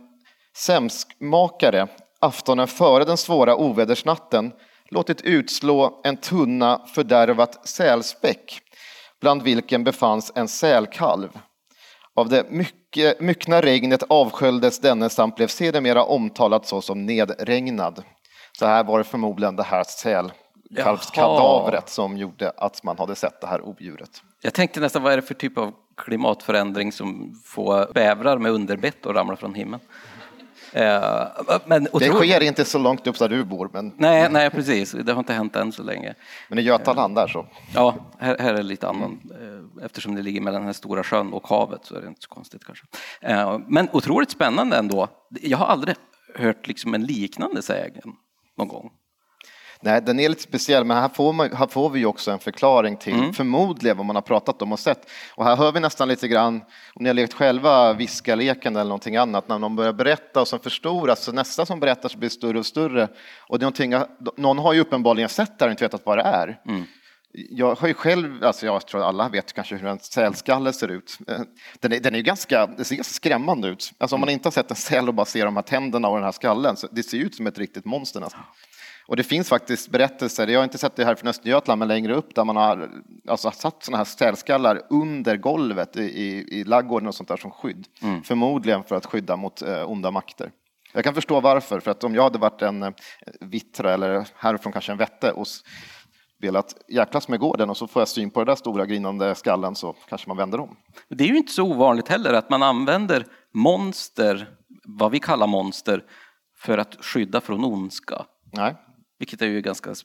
sämskmakare 0.57 1.87
aftonen 2.21 2.67
före 2.67 3.05
den 3.05 3.17
svåra 3.17 3.55
ovädersnatten 3.55 4.51
låtit 4.89 5.21
utslå 5.21 6.01
en 6.03 6.17
tunna 6.17 6.81
fördärvat 6.95 7.67
sälspäck 7.67 8.61
bland 9.21 9.41
vilken 9.41 9.83
befanns 9.83 10.31
en 10.35 10.47
sälkalv. 10.47 11.29
Av 12.15 12.29
det 12.29 12.45
mycket, 12.49 13.21
myckna 13.21 13.61
regnet 13.61 14.03
avsköljdes 14.09 14.79
denne 14.79 15.09
samt 15.09 15.35
blev 15.35 15.47
sedermera 15.47 16.03
omtalat 16.03 16.67
såsom 16.67 17.05
nedregnad. 17.05 18.03
Så 18.59 18.65
här 18.65 18.83
var 18.83 18.97
det 18.97 19.03
förmodligen 19.03 19.55
det 19.55 19.63
här 19.63 19.83
säl 19.83 20.31
kalvskadavret 20.75 21.89
som 21.89 22.17
gjorde 22.17 22.51
att 22.57 22.83
man 22.83 22.97
hade 22.97 23.15
sett 23.15 23.41
det 23.41 23.47
här 23.47 23.61
odjuret. 23.61 24.21
Jag 24.41 24.53
tänkte 24.53 24.79
nästan, 24.79 25.03
vad 25.03 25.13
är 25.13 25.17
det 25.17 25.21
för 25.21 25.33
typ 25.33 25.57
av 25.57 25.73
klimatförändring 25.97 26.91
som 26.91 27.41
får 27.45 27.93
bävrar 27.93 28.37
med 28.37 28.51
underbett 28.51 29.05
att 29.05 29.15
ramla 29.15 29.35
från 29.35 29.53
himlen? 29.53 29.79
Eh, 30.73 31.27
men, 31.65 31.87
det 31.93 32.09
sker 32.09 32.43
inte 32.43 32.65
så 32.65 32.79
långt 32.79 33.07
upp 33.07 33.19
där 33.19 33.29
du 33.29 33.43
bor. 33.43 33.69
Men... 33.73 33.91
Nej, 33.97 34.29
nej, 34.31 34.49
precis. 34.49 34.91
Det 34.91 35.11
har 35.11 35.19
inte 35.19 35.33
hänt 35.33 35.55
än 35.55 35.71
så 35.71 35.83
länge. 35.83 36.13
Men 36.49 36.59
i 36.59 36.61
Götaland 36.61 37.15
där 37.15 37.27
så? 37.27 37.45
Ja, 37.73 37.95
här, 38.19 38.37
här 38.39 38.53
är 38.53 38.57
det 38.57 38.63
lite 38.63 38.87
annan. 38.87 39.19
Eh, 39.31 39.85
eftersom 39.85 40.15
det 40.15 40.21
ligger 40.21 40.41
mellan 40.41 40.61
den 40.61 40.65
här 40.65 40.73
stora 40.73 41.03
sjön 41.03 41.33
och 41.33 41.47
havet 41.47 41.85
så 41.85 41.95
är 41.95 42.01
det 42.01 42.07
inte 42.07 42.21
så 42.21 42.29
konstigt 42.29 42.65
kanske. 42.65 42.85
Eh, 43.21 43.59
men 43.67 43.89
otroligt 43.91 44.31
spännande 44.31 44.77
ändå. 44.77 45.07
Jag 45.41 45.57
har 45.57 45.65
aldrig 45.65 45.95
hört 46.35 46.67
liksom 46.67 46.93
en 46.93 47.03
liknande 47.03 47.61
sägen 47.61 48.13
någon 48.57 48.67
gång. 48.67 48.91
Nej, 49.83 50.01
den 50.01 50.19
är 50.19 50.29
lite 50.29 50.41
speciell, 50.41 50.83
men 50.83 50.97
här 50.97 51.09
får, 51.09 51.33
man, 51.33 51.51
här 51.53 51.67
får 51.67 51.89
vi 51.89 52.05
också 52.05 52.31
en 52.31 52.39
förklaring 52.39 52.97
till 52.97 53.13
mm. 53.13 53.33
förmodligen 53.33 53.97
vad 53.97 54.05
man 54.05 54.15
har 54.15 54.21
pratat 54.21 54.61
om 54.61 54.71
och 54.71 54.79
sett. 54.79 55.09
Och 55.35 55.45
här 55.45 55.55
hör 55.55 55.71
vi 55.71 55.79
nästan 55.79 56.07
lite 56.07 56.27
grann, 56.27 56.55
om 56.93 57.03
ni 57.03 57.09
har 57.09 57.13
lekt 57.13 57.33
själva 57.33 57.93
viskarleken 57.93 58.75
eller 58.75 58.89
någonting 58.89 59.15
annat, 59.15 59.47
när 59.47 59.59
någon 59.59 59.75
börjar 59.75 59.93
berätta 59.93 60.41
och 60.41 60.47
som 60.47 60.59
förstoras, 60.59 61.23
så 61.23 61.31
nästa 61.31 61.65
som 61.65 61.79
berättar 61.79 62.09
så 62.09 62.17
blir 62.17 62.29
större 62.29 62.59
och 62.59 62.65
större. 62.65 63.07
Och 63.47 63.59
det 63.59 63.65
är 63.79 64.41
någon 64.41 64.59
har 64.59 64.73
ju 64.73 64.79
uppenbarligen 64.79 65.29
sett 65.29 65.59
det 65.59 65.65
här 65.65 65.69
och 65.69 65.71
inte 65.71 65.83
vetat 65.83 66.05
vad 66.05 66.17
det 66.17 66.23
är. 66.23 66.59
Mm. 66.67 66.83
Jag 67.33 67.75
har 67.75 67.87
ju 67.87 67.93
själv, 67.93 68.43
alltså 68.43 68.65
jag 68.65 68.87
tror 68.87 69.03
alla 69.03 69.29
vet 69.29 69.53
kanske 69.53 69.75
hur 69.75 69.87
en 69.87 69.99
sälskalle 69.99 70.73
ser 70.73 70.87
ut. 70.87 71.17
Den 71.79 71.93
är, 71.93 71.99
den 71.99 72.13
är 72.13 72.17
ju 72.17 72.23
ganska, 72.23 72.67
det 72.67 72.83
ser 72.83 73.03
skrämmande 73.03 73.67
ut. 73.67 73.91
Alltså 73.97 74.15
om 74.15 74.19
man 74.19 74.29
inte 74.29 74.47
har 74.47 74.51
sett 74.51 74.69
en 74.69 74.75
säl 74.75 75.07
och 75.07 75.13
bara 75.13 75.25
ser 75.25 75.45
de 75.45 75.55
här 75.55 75.63
tänderna 75.63 76.07
och 76.07 76.15
den 76.15 76.23
här 76.23 76.31
skallen, 76.31 76.75
så 76.77 76.87
det 76.91 77.03
ser 77.03 77.17
ut 77.17 77.35
som 77.35 77.47
ett 77.47 77.57
riktigt 77.57 77.85
monster 77.85 78.19
nästan. 78.19 78.41
Och 79.07 79.15
det 79.15 79.23
finns 79.23 79.49
faktiskt 79.49 79.89
berättelser, 79.89 80.47
jag 80.47 80.59
har 80.59 80.63
inte 80.63 80.77
sett 80.77 80.95
det 80.95 81.05
här 81.05 81.15
från 81.15 81.29
Östergötland, 81.29 81.79
men 81.79 81.87
längre 81.87 82.13
upp 82.13 82.35
där 82.35 82.45
man 82.45 82.55
har 82.55 82.89
alltså, 83.27 83.51
satt 83.51 83.83
sådana 83.83 83.97
här 83.97 84.05
sälskallar 84.05 84.81
under 84.89 85.37
golvet 85.37 85.97
i, 85.97 86.01
i, 86.01 86.59
i 86.59 86.63
laggården 86.63 87.07
och 87.07 87.15
sånt 87.15 87.29
där 87.29 87.37
som 87.37 87.51
skydd. 87.51 87.87
Mm. 88.01 88.23
Förmodligen 88.23 88.83
för 88.83 88.95
att 88.95 89.05
skydda 89.05 89.35
mot 89.35 89.61
eh, 89.61 89.91
onda 89.91 90.11
makter. 90.11 90.51
Jag 90.93 91.03
kan 91.03 91.13
förstå 91.13 91.39
varför, 91.39 91.79
för 91.79 91.91
att 91.91 92.03
om 92.03 92.15
jag 92.15 92.23
hade 92.23 92.39
varit 92.39 92.61
en 92.61 92.83
eh, 92.83 92.91
vittra 93.39 93.93
eller 93.93 94.27
härifrån 94.35 94.73
kanske 94.73 94.91
en 94.91 94.97
vätte 94.97 95.31
och 95.31 95.47
velat 96.41 96.75
jäklas 96.87 97.27
med 97.27 97.39
gården 97.39 97.69
och 97.69 97.77
så 97.77 97.87
får 97.87 98.01
jag 98.01 98.07
syn 98.07 98.31
på 98.31 98.39
den 98.39 98.47
där 98.47 98.55
stora 98.55 98.85
grinande 98.85 99.35
skallen 99.35 99.75
så 99.75 99.95
kanske 100.09 100.27
man 100.27 100.37
vänder 100.37 100.59
om. 100.59 100.77
Det 101.09 101.23
är 101.23 101.27
ju 101.27 101.37
inte 101.37 101.51
så 101.51 101.63
ovanligt 101.63 102.07
heller 102.07 102.33
att 102.33 102.49
man 102.49 102.63
använder 102.63 103.25
monster, 103.53 104.49
vad 104.83 105.11
vi 105.11 105.19
kallar 105.19 105.47
monster, 105.47 106.03
för 106.57 106.77
att 106.77 107.05
skydda 107.05 107.41
från 107.41 107.65
ondska. 107.65 108.25
Nej, 108.51 108.75
vilket 109.23 109.41
är 109.41 109.47
ju 109.47 109.61
ganska 109.61 109.95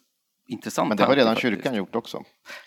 intressant. 0.49 0.89
Men 0.89 0.97
det 0.97 1.05
har 1.05 1.17
redan 1.17 1.35
faktiskt. 1.35 1.55
kyrkan 1.55 1.75
gjort 1.75 1.95
också. 1.95 2.23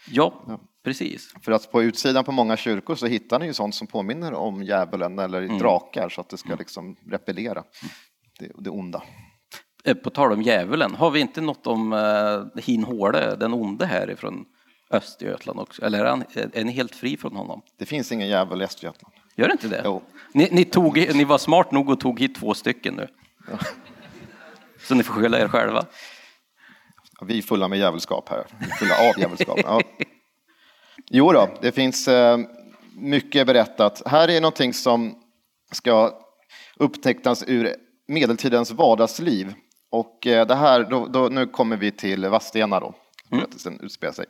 Ja, 0.08 0.44
ja, 0.48 0.60
precis. 0.84 1.34
För 1.42 1.52
att 1.52 1.72
på 1.72 1.84
utsidan 1.84 2.24
på 2.24 2.32
många 2.32 2.58
kyrkor 2.58 2.96
så 2.96 3.08
hittar 3.08 3.40
ni 3.40 3.46
ju 3.46 3.54
sånt 3.54 3.76
som 3.76 3.88
påminner 3.88 4.34
om 4.34 4.64
djävulen 4.64 5.20
eller 5.20 5.42
mm. 5.42 5.58
drakar 5.58 6.10
så 6.10 6.22
att 6.22 6.30
det 6.30 6.38
ska 6.38 6.50
mm. 6.50 6.60
liksom 6.60 6.96
repellera 7.12 7.64
det, 8.40 8.52
det 8.58 8.70
onda. 8.70 9.04
Eh, 9.84 9.94
på 9.94 10.10
tal 10.10 10.32
om 10.32 10.42
djävulen, 10.42 10.96
har 10.96 11.12
vi 11.12 11.20
inte 11.20 11.42
något 11.42 11.68
om 11.68 11.94
uh, 11.94 12.62
Hin 12.64 12.84
Håle, 12.84 13.36
den 13.36 13.54
onde 13.54 13.86
härifrån 13.86 14.46
Östergötland 14.90 15.60
också? 15.60 15.86
Eller 15.86 16.00
är, 16.00 16.10
han, 16.10 16.24
är 16.54 16.64
ni 16.64 16.72
helt 16.72 16.96
fri 16.96 17.18
från 17.18 17.36
honom? 17.36 17.62
Det 17.78 17.86
finns 17.86 18.12
ingen 18.12 18.28
djävul 18.28 18.62
i 18.62 18.66
Östergötland. 18.66 19.14
Gör 19.36 19.48
det 19.48 19.52
inte 19.52 19.68
det? 19.68 19.82
Jo. 19.86 20.02
Ni, 20.34 20.48
ni, 20.52 20.66
tog, 20.66 20.98
ni 20.98 21.24
var 21.24 21.38
smart 21.38 21.72
nog 21.72 21.90
och 21.90 22.00
tog 22.00 22.20
hit 22.20 22.36
två 22.36 22.54
stycken 22.54 22.94
nu. 22.94 23.08
Ja. 23.52 23.58
Så 24.88 24.96
ni 24.96 25.04
får 25.04 25.14
skylla 25.14 25.40
er 25.40 25.48
själva. 25.48 25.86
Vi 27.26 27.38
är 27.38 27.42
fulla 27.42 27.68
med 27.68 27.80
djävulskap 27.80 28.30
här, 28.30 28.46
fulla 28.80 29.10
av 29.10 29.20
djävulskap. 29.20 29.60
Ja. 29.64 29.82
Jo 31.10 31.32
då, 31.32 31.50
det 31.62 31.72
finns 31.72 32.08
eh, 32.08 32.40
mycket 32.96 33.48
berättat. 33.48 34.02
Här 34.06 34.30
är 34.30 34.42
någonting 34.42 34.74
som 34.74 35.16
ska 35.72 36.20
upptecknas 36.76 37.44
ur 37.48 37.76
medeltidens 38.08 38.72
vardagsliv. 38.72 39.54
Och 39.92 40.28
eh, 40.28 40.48
det 40.48 40.56
här, 40.56 40.84
då, 40.84 41.08
då, 41.08 41.30
nu 41.30 41.48
kommer 41.48 41.78
vi 41.78 41.92
till 41.92 42.26
Vadstena 42.26 42.80
då, 42.80 42.94
berättelsen 43.30 43.74
mm. 43.74 43.86
utspelar 43.86 44.14
sig. 44.14 44.26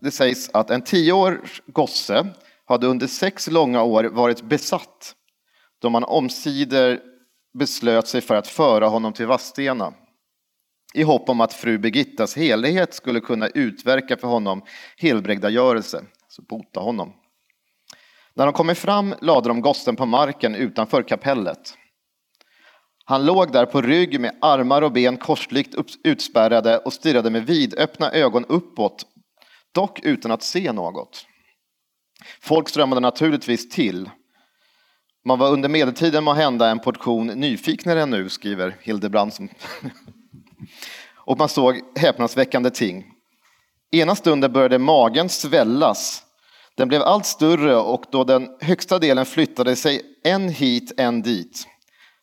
Det 0.00 0.10
sägs 0.10 0.50
att 0.52 0.70
en 0.70 0.82
tioårs 0.82 1.62
gosse 1.66 2.26
hade 2.64 2.86
under 2.86 3.06
sex 3.06 3.50
långa 3.50 3.82
år 3.82 4.04
varit 4.04 4.42
besatt 4.42 5.14
då 5.80 5.90
man 5.90 6.04
omsider 6.04 7.00
beslöt 7.58 8.08
sig 8.08 8.20
för 8.20 8.34
att 8.34 8.46
föra 8.46 8.88
honom 8.88 9.12
till 9.12 9.26
Vadstena 9.26 9.94
i 10.94 11.02
hopp 11.02 11.28
om 11.28 11.40
att 11.40 11.52
fru 11.52 11.78
Birgittas 11.78 12.36
helighet 12.36 12.94
skulle 12.94 13.20
kunna 13.20 13.48
utverka 13.48 14.16
för 14.16 14.28
honom 14.28 14.62
helbrägdagörelse, 14.96 16.04
så 16.28 16.42
bota 16.42 16.80
honom. 16.80 17.12
När 18.34 18.46
de 18.46 18.52
kommit 18.52 18.78
fram 18.78 19.14
lade 19.20 19.48
de 19.48 19.60
gossen 19.60 19.96
på 19.96 20.06
marken 20.06 20.54
utanför 20.54 21.02
kapellet. 21.02 21.74
Han 23.04 23.26
låg 23.26 23.52
där 23.52 23.66
på 23.66 23.82
rygg 23.82 24.20
med 24.20 24.38
armar 24.40 24.82
och 24.82 24.92
ben 24.92 25.16
korslikt 25.16 25.74
utspärrade 26.04 26.78
och 26.78 26.92
stirrade 26.92 27.30
med 27.30 27.46
vidöppna 27.46 28.12
ögon 28.12 28.44
uppåt, 28.44 29.06
dock 29.72 30.00
utan 30.02 30.30
att 30.30 30.42
se 30.42 30.72
något. 30.72 31.26
Folk 32.40 32.68
strömmade 32.68 33.00
naturligtvis 33.00 33.68
till. 33.68 34.10
Man 35.24 35.38
var 35.38 35.50
under 35.50 35.68
medeltiden 35.68 36.24
må 36.24 36.32
hända 36.32 36.70
en 36.70 36.78
portion 36.78 37.26
nyfiknare 37.26 38.02
än 38.02 38.10
nu, 38.10 38.28
skriver 38.28 38.76
Hildebrand. 38.80 39.32
Och 41.14 41.38
man 41.38 41.48
såg 41.48 41.80
häpnadsväckande 41.96 42.70
ting. 42.70 43.04
Ena 43.92 44.14
stunden 44.14 44.52
började 44.52 44.78
magen 44.78 45.28
svällas. 45.28 46.22
Den 46.76 46.88
blev 46.88 47.02
allt 47.02 47.26
större 47.26 47.76
och 47.76 48.04
då 48.10 48.24
den 48.24 48.48
högsta 48.60 48.98
delen 48.98 49.26
flyttade 49.26 49.76
sig 49.76 50.02
en 50.24 50.48
hit, 50.48 50.92
en 50.96 51.22
dit. 51.22 51.66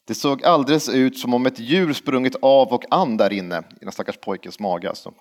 Det 0.07 0.15
såg 0.15 0.43
alldeles 0.43 0.89
ut 0.89 1.19
som 1.19 1.33
om 1.33 1.45
ett 1.45 1.59
djur 1.59 1.93
sprungit 1.93 2.35
av 2.41 2.67
och 2.67 2.83
an 2.89 3.17
där 3.17 3.33
inne, 3.33 3.59
i 3.81 3.83
den 3.83 3.91
stackars 3.91 4.17
pojkens 4.17 4.59
mage. 4.59 4.89
Alltså. 4.89 5.13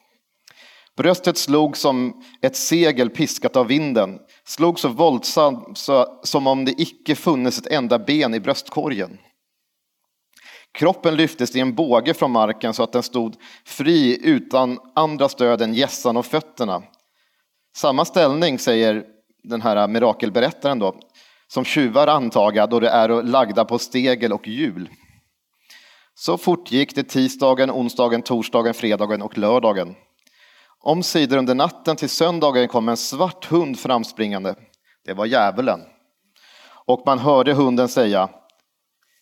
Bröstet 0.97 1.39
slog 1.39 1.77
som 1.77 2.23
ett 2.43 2.57
segel 2.57 3.11
piskat 3.11 3.57
av 3.57 3.67
vinden, 3.67 4.19
slog 4.45 4.81
så 4.81 4.89
våldsamt 4.89 5.79
så, 5.79 6.21
som 6.23 6.47
om 6.47 6.65
det 6.65 6.81
icke 6.81 7.15
funnits 7.15 7.59
ett 7.59 7.67
enda 7.67 7.99
ben 7.99 8.35
i 8.35 8.41
bröstkorgen. 8.41 9.19
Kroppen 10.77 11.17
lyftes 11.17 11.57
i 11.57 11.61
en 11.61 11.75
båge 11.75 12.15
från 12.15 12.31
marken 12.31 12.75
så 12.75 12.83
att 12.83 12.93
den 12.93 13.03
stod 13.03 13.37
fri 13.65 14.19
utan 14.23 14.79
andra 14.95 15.29
stöd 15.29 15.63
än 15.63 15.75
gässan 15.75 16.17
och 16.17 16.27
fötterna. 16.27 16.83
Samma 17.77 18.05
ställning, 18.05 18.59
säger 18.59 19.05
den 19.43 19.63
här 19.63 19.89
mirakelberättaren 19.89 20.79
då, 20.79 21.01
som 21.49 21.65
tjuvar 21.65 22.07
antaga 22.07 22.67
då 22.67 22.81
det 22.81 22.89
är 22.89 23.23
lagda 23.23 23.65
på 23.65 23.79
stegel 23.79 24.33
och 24.33 24.49
hjul. 24.49 24.89
Så 26.15 26.39
fortgick 26.39 26.95
det 26.95 27.03
tisdagen, 27.03 27.71
onsdagen, 27.71 28.23
torsdagen, 28.23 28.75
fredagen 28.75 29.23
och 29.23 29.39
lördagen. 29.39 29.95
Om 30.81 31.03
sidor 31.03 31.37
under 31.37 31.55
natten 31.55 31.97
till 31.97 32.09
söndagen 32.09 32.69
kom 32.69 32.89
en 32.89 32.97
svart 32.97 33.45
hund 33.45 33.79
framspringande. 33.79 34.55
Det 35.05 35.15
var 35.15 35.27
djävulen. 35.27 35.81
Och 36.87 37.03
man 37.07 37.19
hörde 37.19 37.53
hunden 37.53 37.89
säga 37.89 38.29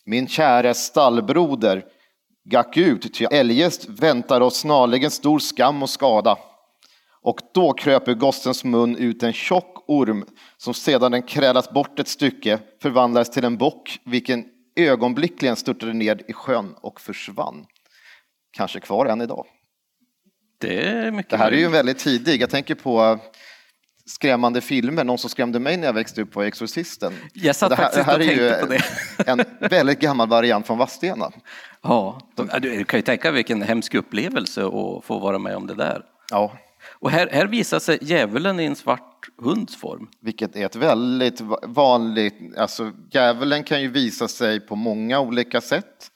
min 0.06 0.28
käre 0.28 0.74
stallbroder, 0.74 1.84
gack 2.44 2.76
ut, 2.76 3.14
ty 3.14 3.24
eljest 3.24 3.88
väntar 3.88 4.40
oss 4.40 4.56
snarligen 4.56 5.10
stor 5.10 5.38
skam 5.38 5.82
och 5.82 5.90
skada. 5.90 6.38
Och 7.22 7.40
då 7.54 7.72
kröp 7.72 8.08
ur 8.08 8.14
gossens 8.14 8.64
mun 8.64 8.96
ut 8.96 9.22
en 9.22 9.32
tjock 9.32 9.84
orm 9.88 10.24
som 10.56 10.74
sedan 10.74 11.12
den 11.12 11.22
krälats 11.22 11.70
bort 11.70 11.98
ett 11.98 12.08
stycke 12.08 12.58
förvandlades 12.82 13.30
till 13.30 13.44
en 13.44 13.56
bock 13.56 13.98
vilken 14.04 14.44
ögonblickligen 14.76 15.56
störtade 15.56 15.92
ner 15.92 16.20
i 16.28 16.32
sjön 16.32 16.74
och 16.80 17.00
försvann. 17.00 17.66
Kanske 18.50 18.80
kvar 18.80 19.06
än 19.06 19.20
idag. 19.20 19.46
Det, 20.60 20.88
är 20.88 21.10
mycket 21.10 21.30
det 21.30 21.36
här 21.36 21.52
är 21.52 21.56
ju 21.56 21.68
väldigt 21.68 21.98
tidigt. 21.98 22.40
Jag 22.40 22.50
tänker 22.50 22.74
på 22.74 23.18
skrämmande 24.06 24.60
filmer. 24.60 25.04
Någon 25.04 25.18
som 25.18 25.30
skrämde 25.30 25.58
mig 25.60 25.76
när 25.76 25.86
jag 25.86 25.92
växte 25.92 26.22
upp 26.22 26.34
var 26.34 26.44
Exorcisten. 26.44 27.12
Jag 27.32 27.56
satt 27.56 27.70
det 27.70 27.76
här, 27.76 27.82
faktiskt 27.82 28.06
det 28.06 28.12
här 28.12 28.20
är 28.20 28.54
ju 28.54 28.60
på 28.60 28.66
det. 28.66 28.82
en 29.30 29.68
väldigt 29.70 30.00
gammal 30.00 30.28
variant 30.28 30.66
från 30.66 30.78
Vadstena. 30.78 31.32
Ja, 31.82 32.20
du 32.60 32.84
kan 32.84 32.98
ju 32.98 33.02
tänka 33.02 33.30
vilken 33.30 33.62
hemsk 33.62 33.94
upplevelse 33.94 34.64
att 34.66 35.04
få 35.04 35.18
vara 35.18 35.38
med 35.38 35.56
om 35.56 35.66
det 35.66 35.74
där. 35.74 36.02
Ja. 36.30 36.52
Och 36.92 37.10
här, 37.10 37.28
här 37.32 37.46
visar 37.46 37.78
sig 37.78 37.98
djävulen 38.02 38.60
i 38.60 38.64
en 38.64 38.76
svart 38.76 39.28
hunds 39.42 39.76
form. 39.76 40.08
Vilket 40.20 40.56
är 40.56 40.66
ett 40.66 40.76
väldigt 40.76 41.40
vanligt, 41.62 42.58
alltså 42.58 42.92
djävulen 43.10 43.62
kan 43.64 43.82
ju 43.82 43.88
visa 43.88 44.28
sig 44.28 44.60
på 44.60 44.76
många 44.76 45.20
olika 45.20 45.60
sätt 45.60 46.10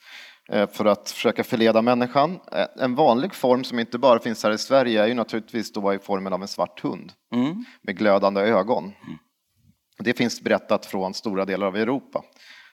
för 0.49 0.85
att 0.85 1.11
försöka 1.11 1.43
förleda 1.43 1.81
människan. 1.81 2.39
Eh, 2.51 2.65
en 2.83 2.95
vanlig 2.95 3.33
form 3.33 3.63
som 3.63 3.79
inte 3.79 3.97
bara 3.97 4.19
finns 4.19 4.43
här 4.43 4.51
i 4.51 4.57
Sverige 4.57 5.03
är 5.03 5.07
ju 5.07 5.13
naturligtvis 5.13 5.71
då 5.71 5.93
i 5.93 5.99
formen 5.99 6.33
av 6.33 6.41
en 6.41 6.47
svart 6.47 6.83
hund 6.83 7.11
mm. 7.33 7.65
med 7.81 7.97
glödande 7.97 8.41
ögon. 8.41 8.83
Mm. 8.83 9.17
Det 9.99 10.13
finns 10.13 10.41
berättat 10.41 10.85
från 10.85 11.13
stora 11.13 11.45
delar 11.45 11.67
av 11.67 11.75
Europa 11.77 12.23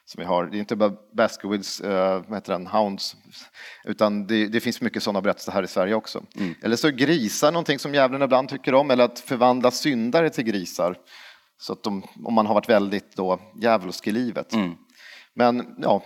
som 0.05 0.19
vi 0.19 0.25
har. 0.25 0.45
Det 0.45 0.57
är 0.57 0.59
inte 0.59 0.75
bara 0.75 0.93
Baskervilles, 1.17 1.81
heter 1.81 2.51
den, 2.51 2.67
Hounds, 2.67 3.15
utan 3.83 4.27
det, 4.27 4.47
det 4.47 4.59
finns 4.59 4.81
mycket 4.81 5.03
sådana 5.03 5.21
berättelser 5.21 5.51
här 5.51 5.63
i 5.63 5.67
Sverige 5.67 5.93
också. 5.93 6.23
Mm. 6.35 6.55
Eller 6.63 6.75
så 6.75 6.89
grisar 6.89 7.51
någonting 7.51 7.79
som 7.79 7.93
djävulen 7.93 8.21
ibland 8.21 8.49
tycker 8.49 8.73
om, 8.73 8.91
eller 8.91 9.03
att 9.03 9.19
förvandla 9.19 9.71
syndare 9.71 10.29
till 10.29 10.43
grisar. 10.43 10.97
Så 11.59 11.73
att 11.73 11.83
de, 11.83 12.03
om 12.23 12.33
man 12.33 12.45
har 12.45 12.53
varit 12.53 12.69
väldigt 12.69 13.15
då 13.15 13.39
djävulsk 13.61 14.07
i 14.07 14.11
livet. 14.11 14.53
Mm. 14.53 14.75
Men 15.33 15.75
ja, 15.77 16.03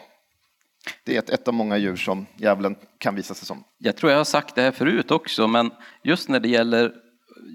det 1.03 1.15
är 1.15 1.19
ett, 1.19 1.29
ett 1.29 1.47
av 1.47 1.53
många 1.53 1.77
djur 1.77 1.95
som 1.95 2.25
djävulen 2.35 2.75
kan 2.97 3.15
visa 3.15 3.33
sig 3.33 3.45
som. 3.45 3.63
Jag 3.77 3.97
tror 3.97 4.11
jag 4.11 4.19
har 4.19 4.25
sagt 4.25 4.55
det 4.55 4.61
här 4.61 4.71
förut 4.71 5.11
också, 5.11 5.47
men 5.47 5.71
just 6.03 6.29
när 6.29 6.39
det 6.39 6.49
gäller 6.49 6.93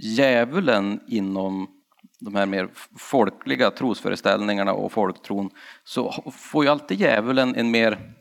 djävulen 0.02 1.00
inom 1.08 1.68
de 2.20 2.34
här 2.34 2.46
mer 2.46 2.68
folkliga 2.98 3.70
trosföreställningarna 3.70 4.72
och 4.72 4.92
folktron 4.92 5.50
så 5.84 6.32
får 6.32 6.64
ju 6.64 6.70
alltid 6.70 7.00
djävulen 7.00 7.54
en 7.54 7.70
mer, 7.70 8.12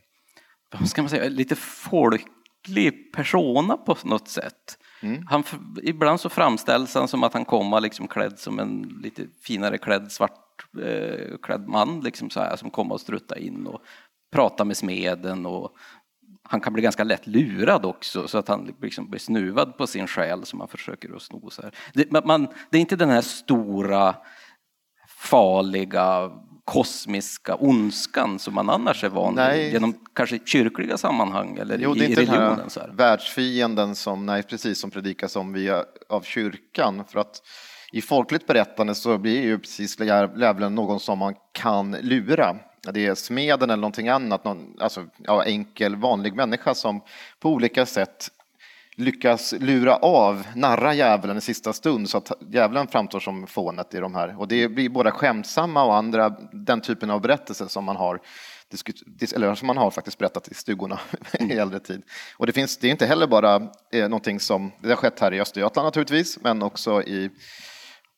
vad 0.72 0.90
ska 0.90 1.02
man 1.02 1.10
säga, 1.10 1.30
lite 1.30 1.56
folklig 1.56 3.14
persona 3.14 3.78
på 3.78 3.98
något 4.04 4.28
sätt. 4.28 4.78
Mm. 5.02 5.28
Han, 5.28 5.44
ibland 5.84 6.20
så 6.20 6.30
framställs 6.30 6.96
han 6.96 7.08
som 7.08 7.24
att 7.24 7.34
han 7.34 7.46
kommer 7.46 7.82
liksom 7.82 8.08
klädd 8.08 8.40
som 8.40 8.60
en 8.60 9.00
lite 9.04 9.28
finare 9.44 9.78
klädd 9.78 10.12
svart 10.12 10.46
eh, 10.84 11.38
klädd 11.42 11.68
man 11.68 12.00
liksom 12.00 12.30
så 12.30 12.40
här, 12.40 12.56
som 12.56 12.70
kommer 12.70 12.94
och 12.94 13.02
strutta 13.02 13.38
in 13.38 13.68
och 13.68 13.82
pratar 14.36 14.66
med 14.66 14.78
smeden 14.78 15.46
och 15.46 15.72
han 16.44 16.62
kan 16.62 16.74
bli 16.74 16.82
ganska 16.84 17.04
lätt 17.04 17.28
lurad 17.28 17.86
också 17.86 18.28
så 18.28 18.38
att 18.38 18.48
han 18.48 18.76
liksom 18.82 19.10
blir 19.10 19.20
snuvad 19.20 19.78
på 19.78 19.88
sin 19.88 20.08
själ 20.08 20.46
som 20.46 20.60
man 20.60 20.68
försöker 20.68 21.16
att 21.16 21.22
sno. 21.22 21.50
Så 21.50 21.62
det, 21.94 22.26
man, 22.26 22.48
det 22.70 22.78
är 22.78 22.82
inte 22.82 22.96
den 22.96 23.10
här 23.10 23.22
stora 23.22 24.16
farliga 25.08 26.32
kosmiska 26.66 27.56
ondskan 27.56 28.40
som 28.40 28.54
man 28.54 28.70
annars 28.70 29.04
är 29.04 29.10
van 29.10 29.36
vid 29.36 29.74
genom 29.74 29.94
kanske 30.14 30.40
kyrkliga 30.46 30.98
sammanhang 30.98 31.58
eller 31.58 31.78
jo, 31.78 31.96
i, 31.96 32.00
det 32.00 32.06
är 32.06 32.10
inte 32.10 32.22
religionen. 32.22 32.58
Den 32.58 32.70
här 32.76 32.92
världsfienden 32.94 33.96
som, 33.96 34.26
nej, 34.26 34.44
precis 34.44 34.80
som 34.80 34.92
predikas 34.92 35.36
om 35.36 35.54
via, 35.54 35.84
av 36.10 36.22
kyrkan. 36.22 37.04
För 37.08 37.20
att 37.20 37.42
i 37.92 38.02
folkligt 38.02 38.48
berättande 38.48 38.96
så 38.96 39.18
blir 39.18 39.42
ju 39.42 39.60
precis 39.60 40.00
djävulen 40.00 40.76
någon 40.76 41.00
som 41.00 41.20
man 41.20 41.36
kan 41.52 41.92
lura 41.92 42.56
det 42.92 43.06
är 43.06 43.16
smeden 43.16 43.70
eller 43.70 43.82
någonting 43.82 44.10
annat, 44.10 44.44
någon, 44.44 44.78
alltså 44.80 45.06
ja, 45.18 45.44
enkel 45.44 45.96
vanlig 45.96 46.36
människa 46.36 46.76
som 46.76 47.02
på 47.40 47.50
olika 47.50 47.86
sätt 47.86 48.30
lyckas 48.96 49.54
lura 49.60 49.96
av, 49.96 50.48
narra 50.56 50.94
djävulen 50.94 51.38
i 51.38 51.42
sista 51.42 51.74
stund 51.74 52.10
så 52.10 52.18
att 52.18 52.32
djävulen 52.52 52.88
framstår 52.88 53.20
som 53.20 53.48
fånet 53.48 53.94
i 53.94 53.98
de 53.98 54.16
här. 54.16 54.40
Och 54.40 54.48
det 54.48 54.68
blir 54.68 54.90
både 54.90 55.12
skämtsamma 55.12 55.84
och 55.84 55.96
andra, 55.96 56.30
den 56.52 56.82
typen 56.82 57.10
av 57.10 57.22
berättelser 57.22 57.68
som 57.68 57.86
man 57.86 57.96
har 57.96 58.20
eller 59.36 59.56
som 59.56 59.68
man 59.68 59.78
har 59.78 59.92
faktiskt 59.92 60.18
berättat 60.18 60.48
i 60.48 60.54
stugorna 60.54 61.00
i 61.40 61.52
äldre 61.52 61.80
tid. 61.80 62.02
Och 62.38 62.46
det, 62.46 62.54
finns, 62.54 62.78
det 62.78 62.88
är 62.88 62.92
inte 62.92 63.06
heller 63.06 63.28
bara 63.28 63.56
eh, 63.92 64.02
någonting 64.02 64.40
som, 64.40 64.72
det 64.82 64.90
har 64.90 64.96
skett 64.96 65.20
här 65.20 65.34
i 65.34 65.42
Östergötland 65.42 65.86
naturligtvis, 65.86 66.40
men 66.42 66.64
också 66.64 67.02
i 67.02 67.30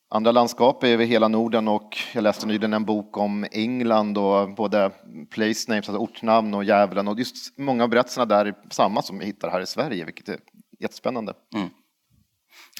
andra 0.09 0.31
landskap 0.31 0.83
över 0.83 1.05
hela 1.05 1.27
Norden 1.27 1.67
och 1.67 1.97
jag 2.13 2.21
läste 2.21 2.47
nyligen 2.47 2.73
en 2.73 2.85
bok 2.85 3.17
om 3.17 3.45
England 3.51 4.17
och 4.17 4.55
både 4.55 4.91
place 5.29 5.71
names, 5.71 5.89
alltså 5.89 6.03
ortnamn 6.03 6.53
och 6.53 6.63
djävulen 6.63 7.07
och 7.07 7.19
just 7.19 7.57
många 7.57 7.83
av 7.83 7.89
berättelserna 7.89 8.25
där 8.25 8.45
är 8.45 8.55
samma 8.69 9.01
som 9.01 9.19
vi 9.19 9.25
hittar 9.25 9.49
här 9.49 9.61
i 9.61 9.65
Sverige, 9.65 10.05
vilket 10.05 10.29
är 10.29 10.39
jättespännande. 10.79 11.33
Mm. 11.55 11.69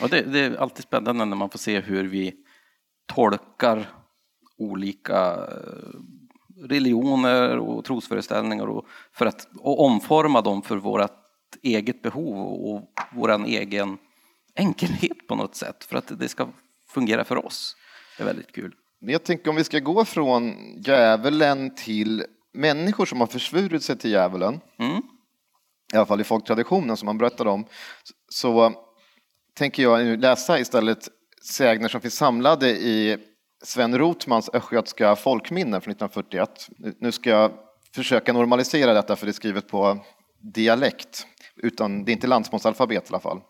Och 0.01 0.09
det, 0.09 0.21
det, 0.21 0.39
är 0.39 0.55
alltid 0.55 0.83
spännande 0.83 1.25
när 1.25 1.37
man 1.37 1.49
får 1.49 1.59
se 1.59 1.79
hur 1.79 2.03
vi 2.03 2.33
tolkar 3.13 3.89
olika 4.57 5.33
eh, 5.33 5.99
religioner 6.69 7.57
och 7.57 7.85
trosföreställningar 7.85 8.67
och 8.67 8.85
för 9.13 9.25
att 9.25 9.47
och 9.59 9.85
omforma 9.85 10.41
dem 10.41 10.61
för 10.61 10.77
vårt 10.77 11.11
eget 11.63 12.01
behov 12.01 12.37
och 12.37 12.93
vår 13.11 13.45
egen 13.45 13.97
enkelhet 14.55 15.27
på 15.27 15.35
något 15.35 15.55
sätt 15.55 15.83
för 15.83 15.97
att 15.97 16.19
det 16.19 16.27
ska 16.27 16.47
fungerar 16.89 17.23
för 17.23 17.45
oss. 17.45 17.75
Det 18.17 18.23
är 18.23 18.27
väldigt 18.27 18.51
kul. 18.51 18.73
Jag 18.99 19.23
tänker 19.23 19.49
om 19.49 19.55
vi 19.55 19.63
ska 19.63 19.79
gå 19.79 20.05
från 20.05 20.53
djävulen 20.81 21.75
till 21.75 22.25
människor 22.53 23.05
som 23.05 23.19
har 23.19 23.27
försvurit 23.27 23.83
sig 23.83 23.97
till 23.97 24.11
djävulen, 24.11 24.59
Mm. 24.79 25.01
i 25.93 25.95
alla 25.97 26.05
fall 26.05 26.21
i 26.21 26.23
folktraditionen 26.23 26.97
som 26.97 27.05
man 27.05 27.17
berättar 27.17 27.45
om, 27.45 27.65
så 28.29 28.73
tänker 29.53 29.83
jag 29.83 29.99
nu 30.05 30.17
läsa 30.17 30.59
istället 30.59 31.07
sägner 31.51 31.87
som 31.87 32.01
finns 32.01 32.15
samlade 32.15 32.69
i 32.69 33.17
Sven 33.63 33.97
Rotmans 33.97 34.49
östgötska 34.53 35.15
folkminnen 35.15 35.81
från 35.81 35.91
1941. 35.91 36.69
Nu 36.99 37.11
ska 37.11 37.29
jag 37.29 37.51
försöka 37.95 38.33
normalisera 38.33 38.93
detta 38.93 39.15
för 39.15 39.25
det 39.25 39.31
är 39.31 39.33
skrivet 39.33 39.67
på 39.67 40.05
dialekt, 40.53 41.27
utan 41.55 42.03
det 42.05 42.11
är 42.11 42.13
inte 42.13 42.27
landsmålsalfabet 42.27 43.03
i 43.03 43.07
alla 43.09 43.19
fall. 43.19 43.41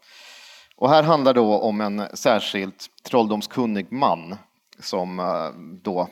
Och 0.77 0.89
här 0.89 1.03
handlar 1.03 1.33
då 1.33 1.59
om 1.59 1.81
en 1.81 2.07
särskilt 2.13 2.87
trolldomskunnig 3.03 3.91
man 3.91 4.35
som 4.79 5.19
eh, 5.19 5.49
då 5.83 6.09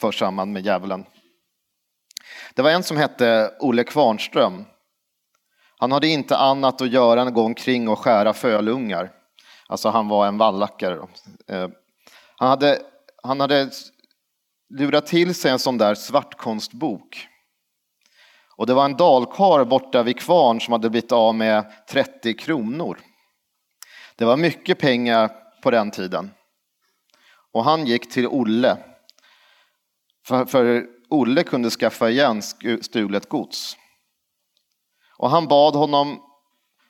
förs 0.00 0.18
samman 0.18 0.52
med 0.52 0.64
djävulen. 0.64 1.04
Det 2.54 2.62
var 2.62 2.70
en 2.70 2.82
som 2.82 2.96
hette 2.96 3.50
Olle 3.60 3.84
Kvarnström. 3.84 4.64
Han 5.78 5.92
hade 5.92 6.08
inte 6.08 6.36
annat 6.36 6.82
att 6.82 6.92
göra 6.92 7.20
än 7.20 7.28
att 7.28 7.34
gå 7.34 7.42
omkring 7.42 7.88
och 7.88 7.98
skära 7.98 8.32
fölungar. 8.32 9.12
Alltså 9.68 9.88
han 9.88 10.08
var 10.08 10.26
en 10.26 10.38
vallackare. 10.38 11.08
Eh, 11.48 11.68
han 12.36 12.48
hade, 12.48 12.78
han 13.22 13.40
hade 13.40 13.70
lurat 14.78 15.06
till 15.06 15.34
sig 15.34 15.50
en 15.50 15.58
sån 15.58 15.78
där 15.78 15.94
svartkonstbok. 15.94 17.28
Och 18.56 18.66
det 18.66 18.74
var 18.74 18.84
en 18.84 18.96
dalkar 18.96 19.64
borta 19.64 20.02
vid 20.02 20.20
Kvarn 20.20 20.60
som 20.60 20.72
hade 20.72 20.90
blivit 20.90 21.12
av 21.12 21.34
med 21.34 21.72
30 21.90 22.34
kronor. 22.34 22.98
Det 24.18 24.24
var 24.24 24.36
mycket 24.36 24.78
pengar 24.78 25.30
på 25.62 25.70
den 25.70 25.90
tiden. 25.90 26.30
Och 27.52 27.64
han 27.64 27.86
gick 27.86 28.10
till 28.10 28.26
Olle. 28.26 28.76
För, 30.26 30.44
för 30.44 30.86
Olle 31.08 31.42
kunde 31.42 31.70
skaffa 31.70 32.10
igen 32.10 32.42
stulet 32.80 33.28
gods. 33.28 33.76
Och 35.16 35.30
han 35.30 35.48
bad 35.48 35.74
honom 35.74 36.22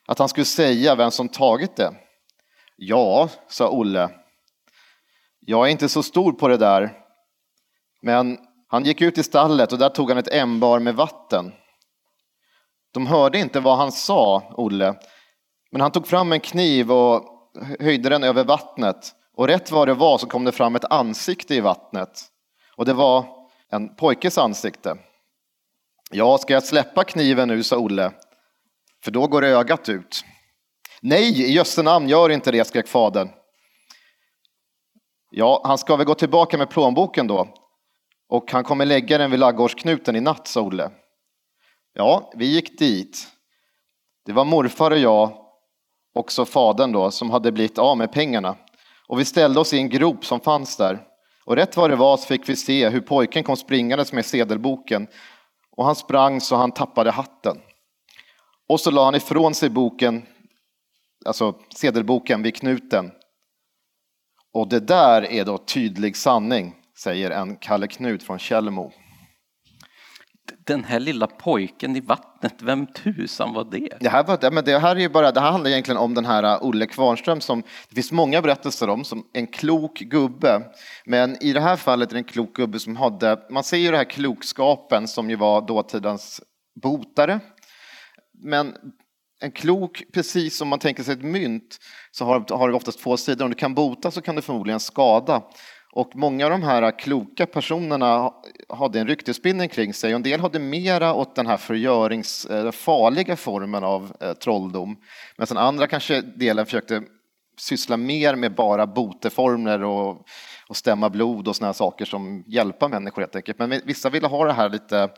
att 0.06 0.18
han 0.18 0.28
skulle 0.28 0.44
säga 0.44 0.94
vem 0.94 1.10
som 1.10 1.28
tagit 1.28 1.76
det. 1.76 1.94
Ja, 2.76 3.28
sa 3.48 3.70
Olle. 3.70 4.10
Jag 5.40 5.66
är 5.66 5.70
inte 5.70 5.88
så 5.88 6.02
stor 6.02 6.32
på 6.32 6.48
det 6.48 6.56
där. 6.56 6.92
Men 8.02 8.38
han 8.68 8.84
gick 8.84 9.00
ut 9.00 9.18
i 9.18 9.22
stallet 9.22 9.72
och 9.72 9.78
där 9.78 9.88
tog 9.88 10.10
han 10.10 10.18
ett 10.18 10.34
ämbar 10.34 10.78
med 10.78 10.94
vatten. 10.94 11.52
De 12.92 13.06
hörde 13.06 13.38
inte 13.38 13.60
vad 13.60 13.78
han 13.78 13.92
sa, 13.92 14.52
Olle. 14.56 14.94
Men 15.72 15.80
han 15.80 15.90
tog 15.90 16.06
fram 16.06 16.32
en 16.32 16.40
kniv 16.40 16.92
och 16.92 17.22
höjde 17.80 18.08
den 18.08 18.24
över 18.24 18.44
vattnet. 18.44 19.14
Och 19.36 19.46
rätt 19.46 19.70
vad 19.70 19.88
det 19.88 19.94
var 19.94 20.18
så 20.18 20.26
kom 20.26 20.44
det 20.44 20.52
fram 20.52 20.76
ett 20.76 20.84
ansikte 20.84 21.54
i 21.54 21.60
vattnet. 21.60 22.24
Och 22.76 22.84
det 22.84 22.92
var 22.92 23.24
en 23.70 23.96
pojkes 23.96 24.38
ansikte. 24.38 24.96
Ja, 26.10 26.38
ska 26.38 26.52
jag 26.52 26.64
släppa 26.64 27.04
kniven 27.04 27.48
nu, 27.48 27.62
sa 27.62 27.76
Olle. 27.76 28.12
För 29.04 29.10
då 29.10 29.26
går 29.26 29.44
ögat 29.44 29.88
ut. 29.88 30.24
Nej, 31.02 31.42
i 31.42 31.52
jösse 31.52 31.82
namn, 31.82 32.08
gör 32.08 32.30
inte 32.30 32.50
det, 32.50 32.64
skrek 32.64 32.88
fadern. 32.88 33.28
Ja, 35.30 35.62
han 35.64 35.78
ska 35.78 35.96
väl 35.96 36.06
gå 36.06 36.14
tillbaka 36.14 36.58
med 36.58 36.70
plånboken 36.70 37.26
då. 37.26 37.48
Och 38.28 38.52
han 38.52 38.64
kommer 38.64 38.86
lägga 38.86 39.18
den 39.18 39.30
vid 39.30 39.40
laggårdsknuten 39.40 40.16
i 40.16 40.20
natt, 40.20 40.48
sa 40.48 40.60
Olle. 40.60 40.90
Ja, 41.92 42.32
vi 42.36 42.46
gick 42.46 42.78
dit. 42.78 43.28
Det 44.24 44.32
var 44.32 44.44
morfar 44.44 44.90
och 44.90 44.98
jag, 44.98 45.47
också 46.18 46.44
fadern 46.44 46.92
då, 46.92 47.10
som 47.10 47.30
hade 47.30 47.52
blivit 47.52 47.78
av 47.78 47.96
med 47.96 48.12
pengarna. 48.12 48.56
Och 49.08 49.20
vi 49.20 49.24
ställde 49.24 49.60
oss 49.60 49.72
i 49.72 49.78
en 49.78 49.88
grop 49.88 50.24
som 50.24 50.40
fanns 50.40 50.76
där. 50.76 51.00
Och 51.44 51.56
rätt 51.56 51.76
vad 51.76 51.90
det 51.90 51.96
var 51.96 52.16
så 52.16 52.26
fick 52.26 52.48
vi 52.48 52.56
se 52.56 52.88
hur 52.88 53.00
pojken 53.00 53.44
kom 53.44 53.56
springandes 53.56 54.12
med 54.12 54.26
sedelboken. 54.26 55.06
Och 55.76 55.84
han 55.84 55.96
sprang 55.96 56.40
så 56.40 56.56
han 56.56 56.72
tappade 56.72 57.10
hatten. 57.10 57.56
Och 58.68 58.80
så 58.80 58.90
la 58.90 59.04
han 59.04 59.14
ifrån 59.14 59.54
sig 59.54 59.70
boken, 59.70 60.26
alltså 61.24 61.54
sedelboken 61.74 62.42
vid 62.42 62.56
knuten. 62.56 63.10
Och 64.54 64.68
det 64.68 64.80
där 64.80 65.32
är 65.32 65.44
då 65.44 65.58
tydlig 65.58 66.16
sanning, 66.16 66.74
säger 67.02 67.30
en 67.30 67.56
Kalle 67.56 67.86
Knut 67.86 68.22
från 68.22 68.38
Källmo. 68.38 68.92
Den 70.68 70.84
här 70.84 71.00
lilla 71.00 71.26
pojken 71.26 71.96
i 71.96 72.00
vattnet, 72.00 72.62
vem 72.62 72.86
tusan 72.86 73.52
var 73.52 73.64
det? 73.64 73.96
Det 74.00 74.08
här, 74.08 74.24
var, 74.24 74.50
men 74.50 74.64
det 74.64 74.78
här, 74.78 74.96
är 74.96 75.00
ju 75.00 75.08
bara, 75.08 75.32
det 75.32 75.40
här 75.40 75.50
handlar 75.50 75.70
egentligen 75.70 75.98
om 75.98 76.14
den 76.14 76.24
här 76.24 76.42
äh, 76.42 76.62
Olle 76.62 76.86
Kvarnström 76.86 77.40
som 77.40 77.62
det 77.88 77.94
finns 77.94 78.12
många 78.12 78.42
berättelser 78.42 78.88
om 78.88 79.04
som 79.04 79.26
en 79.32 79.46
klok 79.46 79.98
gubbe. 79.98 80.62
Men 81.06 81.42
i 81.42 81.52
det 81.52 81.60
här 81.60 81.76
fallet 81.76 82.10
är 82.10 82.14
det 82.14 82.20
en 82.20 82.24
klok 82.24 82.56
gubbe 82.56 82.78
som 82.78 82.96
hade, 82.96 83.38
man 83.50 83.64
ser 83.64 83.76
ju 83.76 83.90
det 83.90 83.96
här 83.96 84.04
klokskapen 84.04 85.08
som 85.08 85.30
ju 85.30 85.36
var 85.36 85.66
dåtidens 85.66 86.40
botare. 86.82 87.40
Men 88.44 88.74
en 89.40 89.52
klok, 89.52 90.02
precis 90.12 90.56
som 90.56 90.68
man 90.68 90.78
tänker 90.78 91.02
sig 91.02 91.14
ett 91.14 91.22
mynt, 91.22 91.78
så 92.10 92.24
har, 92.24 92.56
har 92.56 92.68
det 92.68 92.74
oftast 92.74 93.02
två 93.02 93.16
sidor. 93.16 93.44
Om 93.44 93.50
du 93.50 93.56
kan 93.56 93.74
bota 93.74 94.10
så 94.10 94.20
kan 94.20 94.36
du 94.36 94.42
förmodligen 94.42 94.80
skada. 94.80 95.42
Och 95.98 96.16
många 96.16 96.44
av 96.44 96.50
de 96.50 96.62
här 96.62 96.98
kloka 96.98 97.46
personerna 97.46 98.32
hade 98.68 99.00
en 99.00 99.06
ryktesbildning 99.06 99.68
kring 99.68 99.94
sig. 99.94 100.12
En 100.12 100.22
del 100.22 100.40
hade 100.40 100.58
mera 100.58 101.14
åt 101.14 101.34
den 101.34 101.46
här 101.46 101.56
förgörings, 101.56 102.44
eh, 102.44 102.70
farliga 102.70 103.36
formen 103.36 103.84
av 103.84 104.12
eh, 104.20 104.32
trolldom. 104.32 104.96
Medan 105.38 105.56
andra 105.56 105.86
kanske 105.86 106.20
delen 106.20 106.66
försökte 106.66 107.02
syssla 107.58 107.96
mer 107.96 108.34
med 108.34 108.54
bara 108.54 108.86
boteformler 108.86 109.82
och, 109.82 110.26
och 110.68 110.76
stämma 110.76 111.10
blod 111.10 111.48
och 111.48 111.56
såna 111.56 111.68
här 111.68 111.72
saker 111.72 112.04
som 112.04 112.44
hjälpa 112.46 112.88
människor 112.88 113.22
helt 113.22 113.36
enkelt. 113.36 113.58
Men 113.58 113.80
vissa 113.84 114.10
ville 114.10 114.26
ha 114.26 114.44
det 114.44 114.52
här 114.52 114.68
lite 114.68 115.08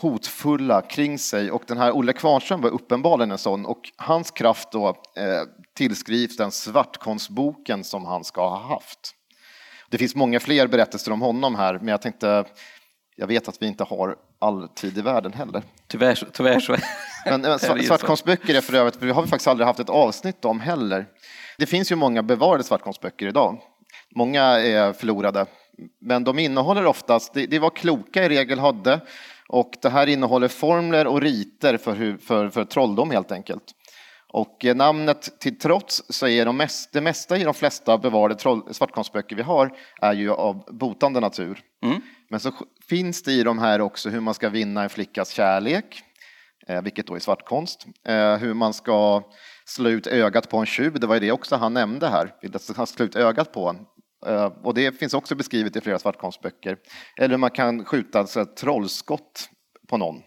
hotfulla 0.00 0.82
kring 0.82 1.18
sig 1.18 1.50
och 1.50 1.62
den 1.66 1.78
här 1.78 1.96
Olle 1.96 2.12
Kvarnström 2.12 2.60
var 2.60 2.70
uppenbarligen 2.70 3.30
en 3.30 3.38
sån 3.38 3.66
och 3.66 3.82
hans 3.96 4.30
kraft 4.30 4.72
då 4.72 4.88
eh, 4.88 5.42
tillskrivs 5.76 6.36
den 6.36 6.50
svartkonstboken 6.50 7.84
som 7.84 8.04
han 8.04 8.24
ska 8.24 8.48
ha 8.48 8.68
haft. 8.68 9.15
Det 9.90 9.98
finns 9.98 10.14
många 10.14 10.40
fler 10.40 10.66
berättelser 10.66 11.12
om 11.12 11.20
honom 11.20 11.54
här, 11.54 11.78
men 11.78 11.88
jag 11.88 12.02
tänkte, 12.02 12.44
jag 13.16 13.26
vet 13.26 13.48
att 13.48 13.62
vi 13.62 13.66
inte 13.66 13.84
har 13.84 14.16
all 14.38 14.68
tid 14.68 14.98
i 14.98 15.00
världen 15.00 15.32
heller. 15.32 15.62
Tyvärr, 15.88 16.28
tyvärr 16.32 16.60
så 16.60 16.76
Men 17.24 17.58
så. 17.58 17.78
svartkonstböcker 17.78 18.54
är 18.54 18.60
för 18.60 18.74
övrigt, 18.74 19.00
det 19.00 19.12
har 19.12 19.22
vi 19.22 19.28
faktiskt 19.28 19.48
aldrig 19.48 19.66
haft 19.66 19.80
ett 19.80 19.90
avsnitt 19.90 20.44
om 20.44 20.60
heller. 20.60 21.06
Det 21.58 21.66
finns 21.66 21.92
ju 21.92 21.96
många 21.96 22.22
bevarade 22.22 22.64
svartkonstböcker 22.64 23.26
idag. 23.26 23.58
Många 24.14 24.42
är 24.42 24.92
förlorade, 24.92 25.46
men 26.00 26.24
de 26.24 26.38
innehåller 26.38 26.86
oftast, 26.86 27.34
det, 27.34 27.46
det 27.46 27.58
var 27.58 27.70
kloka 27.70 28.24
i 28.24 28.28
regel 28.28 28.58
hade, 28.58 29.00
och 29.48 29.72
det 29.82 29.88
här 29.88 30.06
innehåller 30.06 30.48
formler 30.48 31.06
och 31.06 31.20
riter 31.20 31.76
för, 31.76 31.94
hur, 31.94 32.18
för, 32.18 32.50
för 32.50 32.64
trolldom 32.64 33.10
helt 33.10 33.32
enkelt. 33.32 33.64
Och 34.36 34.64
namnet 34.74 35.40
till 35.40 35.58
trots 35.58 36.02
så 36.08 36.26
är 36.26 36.44
de 36.44 36.56
mest, 36.56 36.92
det 36.92 37.00
mesta 37.00 37.36
i 37.36 37.44
de 37.44 37.54
flesta 37.54 37.98
bevarade 37.98 38.34
troll, 38.34 38.74
svartkonstböcker 38.74 39.36
vi 39.36 39.42
har 39.42 39.76
är 40.00 40.12
ju 40.12 40.32
av 40.32 40.64
botande 40.78 41.20
natur. 41.20 41.60
Mm. 41.84 42.00
Men 42.30 42.40
så 42.40 42.52
finns 42.88 43.22
det 43.22 43.32
i 43.32 43.42
de 43.42 43.58
här 43.58 43.80
också 43.80 44.08
hur 44.08 44.20
man 44.20 44.34
ska 44.34 44.48
vinna 44.48 44.82
en 44.82 44.88
flickas 44.88 45.30
kärlek, 45.30 46.02
eh, 46.68 46.82
vilket 46.82 47.06
då 47.06 47.14
är 47.14 47.18
svartkonst. 47.18 47.86
Eh, 48.08 48.36
hur 48.36 48.54
man 48.54 48.74
ska 48.74 49.22
slå 49.64 49.90
ut 49.90 50.06
ögat 50.06 50.50
på 50.50 50.58
en 50.58 50.66
tjuv, 50.66 51.00
det 51.00 51.06
var 51.06 51.14
ju 51.14 51.20
det 51.20 51.32
också 51.32 51.56
han 51.56 51.74
nämnde 51.74 52.08
här, 52.08 52.34
att 52.76 52.88
slå 52.88 53.04
ut 53.04 53.16
ögat 53.16 53.52
på 53.52 53.68
en. 53.68 53.76
Eh, 54.26 54.52
och 54.62 54.74
det 54.74 54.98
finns 54.98 55.14
också 55.14 55.34
beskrivet 55.34 55.76
i 55.76 55.80
flera 55.80 55.98
svartkonstböcker. 55.98 56.76
Eller 57.18 57.30
hur 57.30 57.38
man 57.38 57.50
kan 57.50 57.84
skjuta 57.84 58.26
så 58.26 58.40
här, 58.40 58.46
trollskott 58.46 59.48
på 59.88 59.96
någon. 59.96 60.22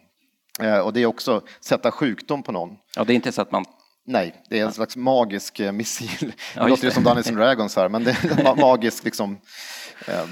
Och 0.84 0.93
det 0.93 1.01
är 1.01 1.05
också 1.05 1.41
sätta 1.62 1.91
sjukdom 1.91 2.43
på 2.43 2.51
någon. 2.51 2.70
Ja, 2.95 3.03
det 3.03 3.14
är 3.14 3.16
inte 3.16 3.32
så 3.32 3.41
att 3.41 3.51
man... 3.51 3.66
Nej, 4.12 4.36
det 4.49 4.60
är 4.60 4.66
en 4.66 4.74
slags 4.74 4.95
magisk 4.95 5.60
eh, 5.60 5.72
missil. 5.72 6.34
Ja, 6.55 6.64
det 6.64 6.70
låter 6.70 6.84
ju 6.86 6.91
som 6.91 7.03
Dungeons 7.03 7.28
and 7.28 7.38
Dragons 7.38 7.76
här, 7.76 7.89
men 7.89 8.03
det 8.03 8.12
är 8.12 8.32
en 8.32 8.38
ma- 8.45 8.62
magisk 8.62 9.03
liksom, 9.03 9.38
eh, 10.07 10.26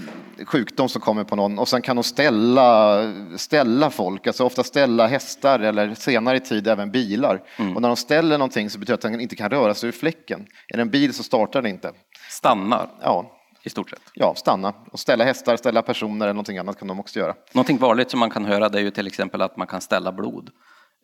sjukdom 0.46 0.90
som 0.90 1.02
kommer 1.02 1.24
på 1.24 1.36
någon. 1.36 1.60
Och 1.60 1.68
sen 1.68 1.82
kan 1.82 1.96
de 1.96 2.04
ställa, 2.04 3.02
ställa 3.38 3.90
folk, 3.90 4.28
alltså 4.28 4.44
ofta 4.44 4.64
ställa 4.64 5.08
hästar 5.08 5.60
eller 5.60 5.94
senare 5.96 6.38
i 6.38 6.40
tid 6.40 6.68
även 6.68 6.92
bilar. 6.92 7.44
Mm. 7.58 7.76
Och 7.76 7.82
när 7.82 7.90
de 7.90 7.96
ställer 7.96 8.38
någonting 8.38 8.70
så 8.70 8.80
betyder 8.80 8.98
det 9.02 9.08
att 9.08 9.12
den 9.12 9.22
inte 9.22 9.36
kan 9.36 9.50
röra 9.50 9.74
sig 9.74 9.88
ur 9.88 9.92
fläcken. 9.94 10.46
Är 10.68 10.78
det 10.78 10.82
en 10.82 10.90
bil 10.90 11.14
så 11.14 11.24
startar 11.24 11.62
den 11.62 11.72
inte. 11.72 11.92
stannar 12.30 12.90
Ja, 13.02 13.32
i 13.64 13.70
stort 13.70 13.90
sett. 13.90 14.02
ja 14.14 14.34
stanna. 14.36 14.74
Och 14.92 15.00
ställa 15.00 15.24
hästar, 15.24 15.58
ställa 15.58 15.82
personer 15.82 16.26
eller 16.26 16.34
någonting 16.34 16.58
annat 16.58 16.80
kan 16.80 16.88
de 16.88 17.00
också 17.00 17.20
göra. 17.20 17.34
Någonting 17.54 17.78
vanligt 17.78 18.12
som 18.12 18.20
man 18.20 18.30
kan 18.30 18.46
höra 18.46 18.70
det 18.70 18.78
är 18.80 18.84
ju 18.84 18.92
till 18.92 19.08
exempel 19.08 19.42
att 19.42 19.58
man 19.58 19.68
kan 19.68 19.82
ställa 19.82 20.12
blod. 20.12 20.50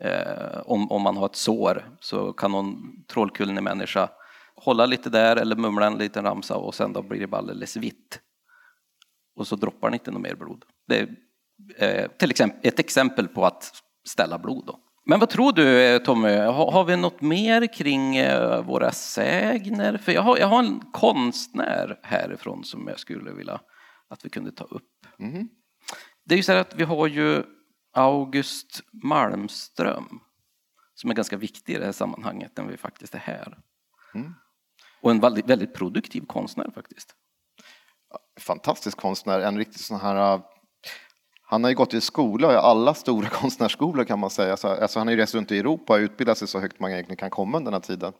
Eh, 0.01 0.61
om, 0.65 0.91
om 0.91 1.01
man 1.01 1.17
har 1.17 1.25
ett 1.25 1.35
sår 1.35 1.89
så 1.99 2.33
kan 2.33 2.51
någon 2.51 3.03
trollkunnig 3.07 3.63
människa 3.63 4.09
hålla 4.55 4.85
lite 4.85 5.09
där 5.09 5.35
eller 5.35 5.55
mumla 5.55 5.87
en 5.87 5.97
liten 5.97 6.23
ramsa 6.23 6.55
och 6.55 6.75
sen 6.75 6.93
då 6.93 7.01
blir 7.01 7.19
det 7.19 7.27
bara 7.27 7.37
alldeles 7.37 7.77
vitt. 7.77 8.19
Och 9.35 9.47
så 9.47 9.55
droppar 9.55 9.89
det 9.89 9.93
inte 9.93 10.11
något 10.11 10.21
mer 10.21 10.35
blod. 10.35 10.65
Det 10.87 10.99
är 10.99 12.03
eh, 12.03 12.07
till 12.07 12.31
exempel, 12.31 12.59
ett 12.63 12.79
exempel 12.79 13.27
på 13.27 13.45
att 13.45 13.71
ställa 14.07 14.39
blod. 14.39 14.65
Då. 14.65 14.79
Men 15.05 15.19
vad 15.19 15.29
tror 15.29 15.53
du 15.53 15.81
eh, 15.81 15.99
Tommy, 15.99 16.35
har, 16.35 16.71
har 16.71 16.83
vi 16.83 16.97
något 16.97 17.21
mer 17.21 17.73
kring 17.73 18.15
eh, 18.15 18.65
våra 18.65 18.91
sägner? 18.91 19.97
För 19.97 20.11
jag 20.11 20.21
har, 20.21 20.37
jag 20.37 20.47
har 20.47 20.59
en 20.59 20.79
konstnär 20.79 21.99
härifrån 22.03 22.63
som 22.63 22.87
jag 22.87 22.99
skulle 22.99 23.31
vilja 23.31 23.61
att 24.09 24.25
vi 24.25 24.29
kunde 24.29 24.51
ta 24.51 24.63
upp. 24.63 24.89
Det 26.25 26.35
är 26.35 26.37
ju 26.37 26.43
så 26.43 26.51
här 26.51 26.59
att 26.59 26.75
vi 26.75 26.83
har 26.83 27.07
ju 27.07 27.43
August 27.93 28.81
Malmström 28.91 30.19
som 30.95 31.09
är 31.09 31.13
ganska 31.13 31.37
viktig 31.37 31.73
i 31.73 31.79
det 31.79 31.85
här 31.85 31.91
sammanhanget 31.91 32.51
när 32.57 32.65
vi 32.65 32.77
faktiskt 32.77 33.15
är 33.15 33.19
här. 33.19 33.57
Mm. 34.15 34.33
Och 35.01 35.11
en 35.11 35.19
väldigt, 35.19 35.49
väldigt 35.49 35.73
produktiv 35.73 36.25
konstnär 36.25 36.71
faktiskt. 36.75 37.15
Fantastisk 38.39 38.97
konstnär, 38.97 39.39
en 39.39 39.57
riktig 39.57 39.79
sån 39.79 39.99
här 39.99 40.41
han 41.53 41.63
har 41.63 41.71
ju 41.71 41.75
gått 41.75 41.93
i 41.93 42.01
skola, 42.01 42.59
alla 42.59 42.93
stora 42.93 43.29
konstnärsskolor 43.31 44.03
kan 44.03 44.19
man 44.19 44.29
säga. 44.29 44.51
Alltså, 44.51 44.99
han 44.99 45.07
har 45.07 45.11
ju 45.11 45.17
rest 45.17 45.35
runt 45.35 45.51
i 45.51 45.59
Europa 45.59 45.93
och 45.93 45.99
utbildat 45.99 46.37
sig 46.37 46.47
så 46.47 46.59
högt 46.59 46.79
man 46.79 46.91
egentligen 46.91 47.17
kan 47.17 47.29
komma 47.29 47.57
under 47.57 47.71
den 47.71 47.81
här 47.81 47.87
tiden. 47.87 48.13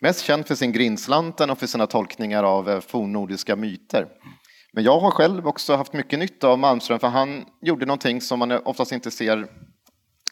Mest 0.00 0.24
känd 0.24 0.46
för 0.46 0.54
sin 0.54 0.72
Grindslanten 0.72 1.50
och 1.50 1.58
för 1.58 1.66
sina 1.66 1.86
tolkningar 1.86 2.44
av 2.44 2.70
eh, 2.70 2.80
fornnordiska 2.80 3.56
myter. 3.56 4.08
Men 4.74 4.84
jag 4.84 5.00
har 5.00 5.10
själv 5.10 5.46
också 5.46 5.76
haft 5.76 5.92
mycket 5.92 6.18
nytta 6.18 6.48
av 6.48 6.58
Malmström 6.58 6.98
för 6.98 7.08
han 7.08 7.44
gjorde 7.62 7.86
någonting 7.86 8.20
som 8.20 8.38
man 8.38 8.52
oftast 8.52 8.92
inte 8.92 9.10
ser 9.10 9.46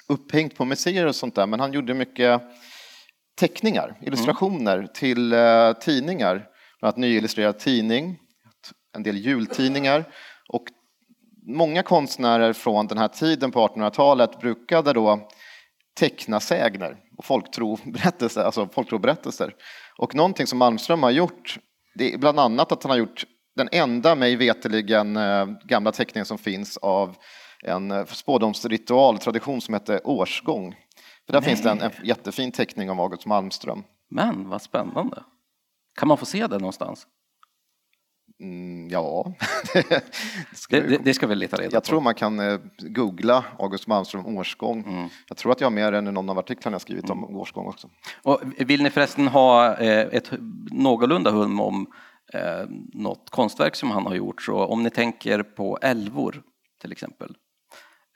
upphängt 0.09 0.57
på 0.57 0.65
museer 0.65 1.07
och 1.07 1.17
sånt 1.17 1.35
där, 1.35 1.47
men 1.47 1.61
han 1.61 1.73
gjorde 1.73 1.95
mycket 1.95 2.43
teckningar, 3.39 3.99
illustrationer 4.01 4.77
mm. 4.77 4.89
till 4.95 5.33
uh, 5.33 5.73
tidningar. 5.73 6.35
Bland 6.81 6.95
annat 6.95 6.97
nyillustrerad 6.97 7.59
tidning, 7.59 8.19
en 8.97 9.03
del 9.03 9.17
jultidningar 9.17 10.05
och 10.49 10.65
många 11.47 11.83
konstnärer 11.83 12.53
från 12.53 12.87
den 12.87 12.99
här 12.99 13.09
tiden 13.09 13.51
på 13.51 13.69
1800-talet 13.69 14.41
brukade 14.41 14.93
då 14.93 15.29
teckna 16.01 16.41
sägner 16.41 16.97
och 17.19 17.25
folktroberättelser, 17.25 18.45
alltså 18.45 18.69
folktroberättelser. 18.69 19.55
Och 19.99 20.15
någonting 20.15 20.47
som 20.47 20.59
Malmström 20.59 21.03
har 21.03 21.11
gjort, 21.11 21.59
det 21.95 22.15
är 22.15 22.19
bland 22.19 22.41
annat 22.41 22.73
att 22.73 22.83
han 22.83 22.91
har 22.91 22.99
gjort 22.99 23.25
den 23.57 23.69
enda 23.73 24.15
mig 24.15 24.37
veteligen 24.37 25.17
eh, 25.17 25.47
gamla 25.65 25.93
teckningen 25.93 26.27
som 26.27 26.39
finns 26.39 26.77
av 26.77 27.17
en 27.65 27.91
eh, 27.91 28.05
spådomsritual, 28.05 29.19
tradition 29.19 29.61
som 29.61 29.75
heter 29.75 30.01
årsgång. 30.05 30.75
För 31.27 31.33
där 31.33 31.41
Nej. 31.41 31.49
finns 31.49 31.63
det 31.63 31.71
en, 31.71 31.81
en 31.81 31.91
jättefin 32.05 32.53
teckning 32.53 32.91
av 32.91 33.01
August 33.01 33.27
Malmström. 33.27 33.85
Men 34.11 34.49
vad 34.49 34.63
spännande. 34.63 35.23
Kan 35.99 36.09
man 36.09 36.19
få 36.19 36.27
se 36.27 36.47
den 36.47 36.61
någonstans? 36.61 37.07
Mm, 38.41 38.89
ja, 38.89 39.35
det, 39.73 40.03
ska 40.53 40.81
det, 40.81 40.99
det, 41.05 41.15
ska 41.15 41.27
vi 41.27 41.35
leta 41.35 41.57
reda 41.57 41.71
på. 41.71 41.77
Jag 41.77 41.85
tror 41.85 42.01
man 42.01 42.15
kan 42.15 42.41
eh, 42.41 42.59
googla 42.79 43.45
August 43.59 43.87
Malmström 43.87 44.27
årsgång. 44.27 44.85
Mm. 44.87 45.09
Jag 45.29 45.37
tror 45.37 45.53
att 45.53 45.61
jag 45.61 45.67
har 45.67 45.75
mer 45.75 45.93
än 45.93 46.05
någon 46.05 46.31
av 46.31 46.39
artiklarna 46.39 46.75
jag 46.75 46.81
skrivit 46.81 47.05
mm. 47.05 47.25
om 47.25 47.37
årsgång 47.37 47.67
också. 47.67 47.89
Och 48.23 48.41
vill 48.59 48.83
ni 48.83 48.91
förresten 48.91 49.29
ha 49.29 49.77
ett 49.77 50.31
någorlunda 50.71 51.31
hum 51.31 51.61
om 51.61 51.87
eh, 52.33 52.67
något 52.93 53.31
konstverk 53.31 53.77
som 53.77 53.91
han 53.91 54.07
har 54.07 54.15
gjort 54.15 54.43
så 54.43 54.65
om 54.65 54.83
ni 54.83 54.91
tänker 54.91 55.43
på 55.43 55.79
älvor 55.83 56.43
till 56.81 56.93
exempel. 56.93 57.37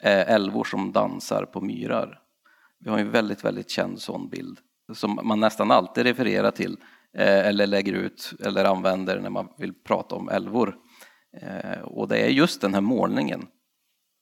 Eh, 0.02 0.30
älvor 0.30 0.64
som 0.64 0.92
dansar 0.92 1.44
på 1.44 1.60
myrar. 1.60 2.20
Vi 2.78 2.90
har 2.90 2.98
en 2.98 3.10
väldigt, 3.10 3.44
väldigt 3.44 3.70
känd 3.70 4.00
sån 4.00 4.28
bild 4.28 4.58
som 4.92 5.20
man 5.22 5.40
nästan 5.40 5.70
alltid 5.70 6.04
refererar 6.04 6.50
till 6.50 6.76
Eh, 7.18 7.46
eller 7.46 7.66
lägger 7.66 7.92
ut 7.92 8.32
eller 8.40 8.64
använder 8.64 9.20
när 9.20 9.30
man 9.30 9.48
vill 9.58 9.74
prata 9.74 10.14
om 10.14 10.28
älvor. 10.28 10.76
Eh, 11.42 11.80
och 11.80 12.08
det 12.08 12.18
är 12.18 12.28
just 12.28 12.60
den 12.60 12.74
här 12.74 12.80
målningen 12.80 13.46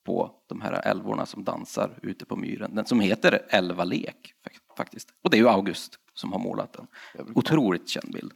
på 0.05 0.31
de 0.47 0.61
här 0.61 0.87
älvorna 0.87 1.25
som 1.25 1.43
dansar 1.43 1.99
ute 2.01 2.25
på 2.25 2.35
myren, 2.35 2.75
den 2.75 2.85
som 2.85 2.99
heter 2.99 3.45
Älvalek 3.49 4.33
faktiskt. 4.77 5.09
Och 5.23 5.29
det 5.29 5.37
är 5.37 5.39
ju 5.39 5.49
August 5.49 5.95
som 6.13 6.31
har 6.31 6.39
målat 6.39 6.73
den. 6.73 6.87
Otroligt 7.35 7.89
känd 7.89 8.13
bild. 8.13 8.31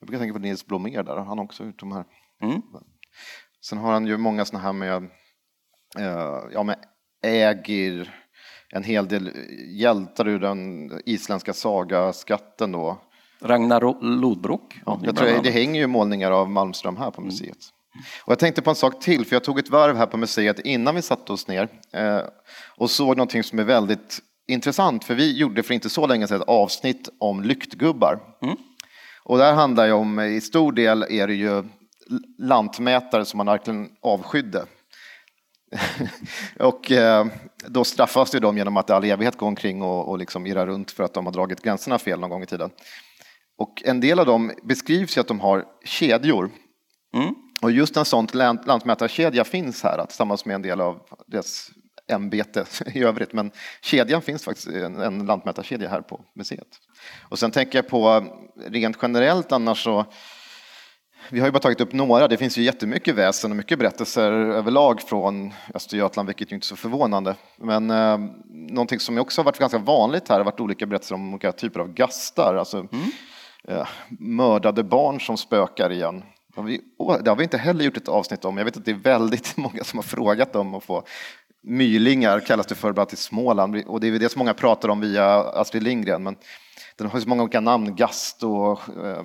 Jag 0.00 0.06
brukar 0.06 0.18
tänka 0.18 0.32
på 0.32 0.38
Nils 0.38 0.66
Blommér 0.66 1.02
där, 1.02 1.16
han 1.16 1.38
har 1.38 1.44
också 1.44 1.64
gjort 1.64 1.80
de 1.80 1.92
här. 1.92 2.04
Mm. 2.42 2.62
Sen 3.60 3.78
har 3.78 3.92
han 3.92 4.06
ju 4.06 4.16
många 4.16 4.44
sådana 4.44 4.64
här 4.64 4.72
med, 4.72 5.02
eh, 5.98 6.40
ja, 6.52 6.62
med 6.62 6.76
ägir, 7.22 8.14
en 8.72 8.84
hel 8.84 9.08
del 9.08 9.30
hjältar 9.68 10.28
ur 10.28 10.38
den 10.38 10.90
isländska 11.06 11.52
sagaskatten 11.52 12.72
då. 12.72 12.98
Ragnar 13.40 14.02
Lodbrok. 14.02 14.80
Ja, 14.86 15.00
jag 15.04 15.16
tror 15.16 15.42
det 15.42 15.50
hänger 15.50 15.80
ju 15.80 15.86
målningar 15.86 16.30
av 16.30 16.50
Malmström 16.50 16.96
här 16.96 17.10
på 17.10 17.20
mm. 17.20 17.26
museet. 17.26 17.58
Och 18.24 18.30
jag 18.32 18.38
tänkte 18.38 18.62
på 18.62 18.70
en 18.70 18.76
sak 18.76 19.00
till, 19.00 19.26
för 19.26 19.36
jag 19.36 19.44
tog 19.44 19.58
ett 19.58 19.70
varv 19.70 19.96
här 19.96 20.06
på 20.06 20.16
museet 20.16 20.60
innan 20.60 20.94
vi 20.94 21.02
satte 21.02 21.32
oss 21.32 21.48
ner 21.48 21.68
eh, 21.92 22.20
och 22.76 22.90
såg 22.90 23.16
någonting 23.16 23.42
som 23.42 23.58
är 23.58 23.64
väldigt 23.64 24.18
intressant, 24.48 25.04
för 25.04 25.14
vi 25.14 25.36
gjorde 25.36 25.62
för 25.62 25.74
inte 25.74 25.90
så 25.90 26.06
länge 26.06 26.26
sedan 26.26 26.40
ett 26.40 26.48
avsnitt 26.48 27.08
om 27.18 27.42
lyktgubbar. 27.42 28.20
Mm. 28.42 28.56
Och 29.28 29.38
där 29.38 29.52
handlar 29.52 29.86
det 29.86 29.92
om, 29.92 30.20
i 30.20 30.40
stor 30.40 30.72
del 30.72 31.02
är 31.10 31.26
det 31.26 31.34
ju 31.34 31.64
lantmätare 32.38 33.24
som 33.24 33.38
man 33.38 33.46
verkligen 33.46 33.88
avskydde. 34.02 34.64
och 36.58 36.92
eh, 36.92 37.26
då 37.66 37.84
straffas 37.84 38.34
ju 38.34 38.38
de 38.38 38.56
genom 38.56 38.76
att 38.76 38.90
i 38.90 38.92
all 38.92 39.04
evighet 39.04 39.36
gå 39.36 39.46
omkring 39.46 39.82
och, 39.82 40.08
och 40.08 40.18
liksom 40.18 40.46
irra 40.46 40.66
runt 40.66 40.90
för 40.90 41.04
att 41.04 41.14
de 41.14 41.26
har 41.26 41.32
dragit 41.32 41.62
gränserna 41.62 41.98
fel 41.98 42.20
någon 42.20 42.30
gång 42.30 42.42
i 42.42 42.46
tiden. 42.46 42.70
Och 43.58 43.82
en 43.84 44.00
del 44.00 44.18
av 44.18 44.26
dem 44.26 44.52
beskrivs 44.62 45.16
ju 45.16 45.20
att 45.20 45.28
de 45.28 45.40
har 45.40 45.64
kedjor. 45.84 46.50
Mm. 47.14 47.34
Och 47.62 47.70
just 47.70 47.96
en 47.96 48.04
sån 48.04 48.26
lantmätarkedja 48.32 49.44
finns 49.44 49.82
här 49.82 50.06
tillsammans 50.06 50.44
med 50.44 50.54
en 50.54 50.62
del 50.62 50.80
av 50.80 51.00
deras 51.26 51.70
ämbete 52.08 52.64
i 52.94 53.02
övrigt. 53.02 53.32
Men 53.32 53.50
kedjan 53.82 54.22
finns 54.22 54.44
faktiskt, 54.44 54.66
en 54.66 55.26
lantmätarkedja 55.26 55.88
här 55.88 56.00
på 56.00 56.20
museet. 56.34 56.68
Och 57.22 57.38
sen 57.38 57.50
tänker 57.50 57.78
jag 57.78 57.88
på 57.88 58.24
rent 58.66 58.96
generellt 59.02 59.52
annars 59.52 59.84
så 59.84 60.04
vi 61.30 61.40
har 61.40 61.46
ju 61.46 61.52
bara 61.52 61.58
tagit 61.58 61.80
upp 61.80 61.92
några. 61.92 62.28
Det 62.28 62.36
finns 62.36 62.58
ju 62.58 62.62
jättemycket 62.62 63.14
väsen 63.14 63.50
och 63.50 63.56
mycket 63.56 63.78
berättelser 63.78 64.32
överlag 64.32 65.00
från 65.00 65.52
Östergötland, 65.74 66.26
vilket 66.28 66.52
ju 66.52 66.54
inte 66.54 66.64
är 66.64 66.66
så 66.66 66.76
förvånande. 66.76 67.34
Men 67.56 67.90
eh, 67.90 68.18
någonting 68.48 69.00
som 69.00 69.18
också 69.18 69.40
har 69.40 69.44
varit 69.44 69.58
ganska 69.58 69.78
vanligt 69.78 70.28
här 70.28 70.36
har 70.36 70.44
varit 70.44 70.60
olika 70.60 70.86
berättelser 70.86 71.14
om 71.14 71.30
olika 71.30 71.52
typer 71.52 71.80
av 71.80 71.92
gastar. 71.92 72.54
Alltså, 72.54 72.76
mm 72.78 73.10
eh, 73.68 73.86
mördade 74.18 74.82
barn 74.82 75.20
som 75.20 75.36
spökar 75.36 75.92
igen. 75.92 76.22
Det 77.20 77.30
har 77.30 77.36
vi 77.36 77.42
inte 77.42 77.58
heller 77.58 77.84
gjort 77.84 77.96
ett 77.96 78.08
avsnitt 78.08 78.44
om. 78.44 78.58
Jag 78.58 78.64
vet 78.64 78.76
att 78.76 78.84
det 78.84 78.90
är 78.90 78.94
väldigt 78.94 79.56
många 79.56 79.84
som 79.84 79.98
har 79.98 80.04
frågat 80.04 80.56
om 80.56 80.74
att 80.74 80.84
få 80.84 81.04
mylingar, 81.62 82.40
kallas 82.40 82.66
det 82.66 82.74
för, 82.74 82.92
bland 82.92 83.12
i 83.12 83.16
Småland. 83.16 83.82
Och 83.86 84.00
det 84.00 84.08
är 84.08 84.18
det 84.18 84.28
som 84.28 84.38
många 84.38 84.54
pratar 84.54 84.88
om 84.88 85.00
via 85.00 85.40
Astrid 85.40 85.82
Lindgren. 85.82 86.22
Men 86.22 86.36
den 86.98 87.10
har 87.10 87.20
så 87.20 87.28
många 87.28 87.42
olika 87.42 87.60
namn, 87.60 87.94
gast 87.96 88.42
och 88.42 88.80
äh, 88.88 89.22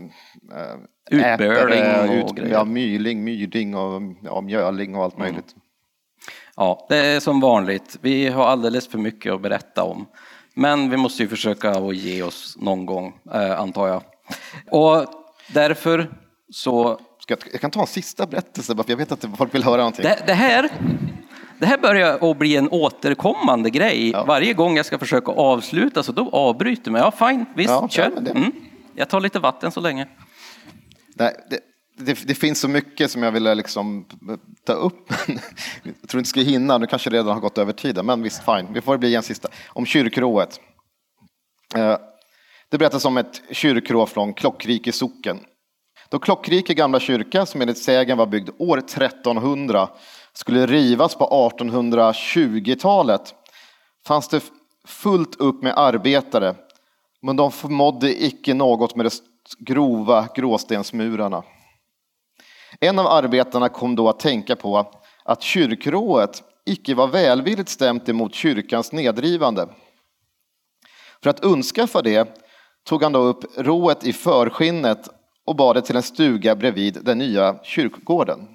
Utböling 1.12 2.24
och 2.24 2.36
grejer. 2.36 2.54
Ja, 2.54 2.66
myling, 2.66 3.24
myrding 3.24 3.76
och 3.76 4.02
ja, 4.24 4.42
mjöling 4.42 4.96
och 4.96 5.04
allt 5.04 5.16
mm. 5.16 5.28
möjligt. 5.28 5.56
Ja, 6.56 6.86
det 6.90 6.98
är 6.98 7.20
som 7.20 7.40
vanligt. 7.40 7.98
Vi 8.02 8.28
har 8.28 8.46
alldeles 8.46 8.88
för 8.88 8.98
mycket 8.98 9.34
att 9.34 9.42
berätta 9.42 9.84
om. 9.84 10.08
Men 10.54 10.90
vi 10.90 10.98
måste 10.98 11.24
ju 11.24 11.30
försöka 11.30 11.70
att 11.72 11.96
ge 11.96 12.24
oss 12.24 12.58
någon 12.60 12.86
gång, 12.86 13.14
eh, 13.34 13.60
antar 13.60 13.88
jag. 13.88 14.04
Och 14.72 15.06
därför 15.54 16.12
så... 16.50 17.00
Ska 17.20 17.34
jag, 17.34 17.40
jag, 17.52 17.62
kan 17.62 17.72
ta 17.72 17.82
en 17.82 17.88
sista 17.88 18.28
berättelse, 18.28 18.76
för 18.76 18.86
jag 18.88 18.98
vet 18.98 19.12
att 19.12 19.26
folk 19.38 19.56
vill 19.56 19.64
höra 19.64 19.78
någonting. 19.78 20.04
Det, 20.04 20.24
det 20.26 20.34
här, 20.34 20.70
det 21.62 21.68
här 21.68 21.78
börjar 21.78 22.32
att 22.32 22.38
bli 22.38 22.56
en 22.56 22.70
återkommande 22.70 23.70
grej. 23.70 24.12
Ja. 24.12 24.26
Varje 24.26 24.54
gång 24.54 24.78
jag 24.78 24.86
ska 24.86 25.00
försöka 25.00 25.32
avsluta 25.32 26.04
så 26.04 26.12
då 26.12 26.30
avbryter 26.30 26.92
man. 26.92 27.02
Ja, 27.02 27.12
fine, 27.12 27.46
visst, 27.56 27.70
ja, 27.70 27.88
kör. 27.90 28.12
Ja, 28.26 28.32
mm. 28.32 28.52
Jag 28.96 29.10
tar 29.10 29.22
lite 29.22 29.40
vatten 29.40 29.72
så 29.72 29.80
länge. 29.80 30.08
Nej, 31.16 31.36
det, 31.50 31.60
det, 31.98 32.28
det, 32.28 32.36
finns 32.36 32.60
så 32.60 32.68
mycket 32.68 33.12
som 33.12 33.24
jag 33.24 33.32
ville 33.32 33.56
liksom 33.56 34.06
ta 34.66 34.74
upp. 34.74 35.14
jag 35.84 36.10
tror 36.10 36.20
inte 36.20 36.30
ska 36.30 36.40
hinna, 36.40 36.78
nu 36.78 36.88
kanske 36.88 37.10
redan 37.10 37.34
har 37.34 37.42
gått 37.42 37.58
över 37.58 37.74
tiden, 37.74 38.06
men 38.06 38.24
visst, 38.24 38.46
fine. 38.46 38.74
Vi 38.74 38.82
får 38.82 38.98
bli 38.98 39.16
en 39.16 39.24
sista. 39.24 39.50
Om 39.68 39.86
kyrkrået. 39.86 40.60
Eh, 41.76 41.98
det 42.70 42.78
berättas 42.78 43.06
om 43.06 43.18
ett 43.18 43.42
kyrkrå 43.52 44.06
från 44.06 44.34
Klockrike 44.34 44.92
socken. 44.92 45.40
Då 46.10 46.20
Klockrike 46.20 46.74
gamla 46.74 47.00
kyrka, 47.00 47.46
som 47.46 47.62
enligt 47.62 47.78
sägen 47.78 48.18
var 48.18 48.26
byggd 48.26 48.50
år 48.58 48.78
1300, 48.78 49.90
skulle 50.34 50.66
rivas 50.66 51.16
på 51.16 51.52
1820-talet 51.52 53.36
fanns 54.08 54.28
det 54.28 54.44
fullt 54.86 55.36
upp 55.36 55.64
med 55.64 55.78
arbetare, 55.78 56.56
men 57.22 57.36
de 57.36 57.52
förmådde 57.52 58.24
icke 58.24 58.54
något 58.54 58.96
med 58.96 59.06
de 59.06 59.12
grova 59.60 60.28
gråstensmurarna. 60.36 61.44
En 62.80 63.00
av 63.00 63.08
arbetarna 63.08 63.70
kom 63.70 63.96
då 63.96 64.10
att 64.10 64.20
tänka 64.20 64.56
på 64.56 64.92
att 65.24 65.42
kyrkrået 65.42 66.44
icke 66.66 66.96
var 66.96 67.08
välvilligt 67.08 67.70
stämt 67.70 68.10
emot 68.10 68.36
kyrkans 68.36 68.92
nedrivande. 68.92 69.70
För 71.24 71.30
att 71.30 71.40
undskaffa 71.40 72.02
det 72.02 72.38
tog 72.84 73.04
han 73.04 73.12
då 73.12 73.20
upp 73.20 73.58
rået 73.58 74.06
i 74.06 74.14
förskinnet 74.14 75.10
och 75.46 75.56
bar 75.56 75.74
det 75.74 75.82
till 75.82 75.96
en 75.96 76.04
stuga 76.04 76.56
bredvid 76.56 76.98
den 77.02 77.18
nya 77.18 77.64
kyrkogården. 77.64 78.51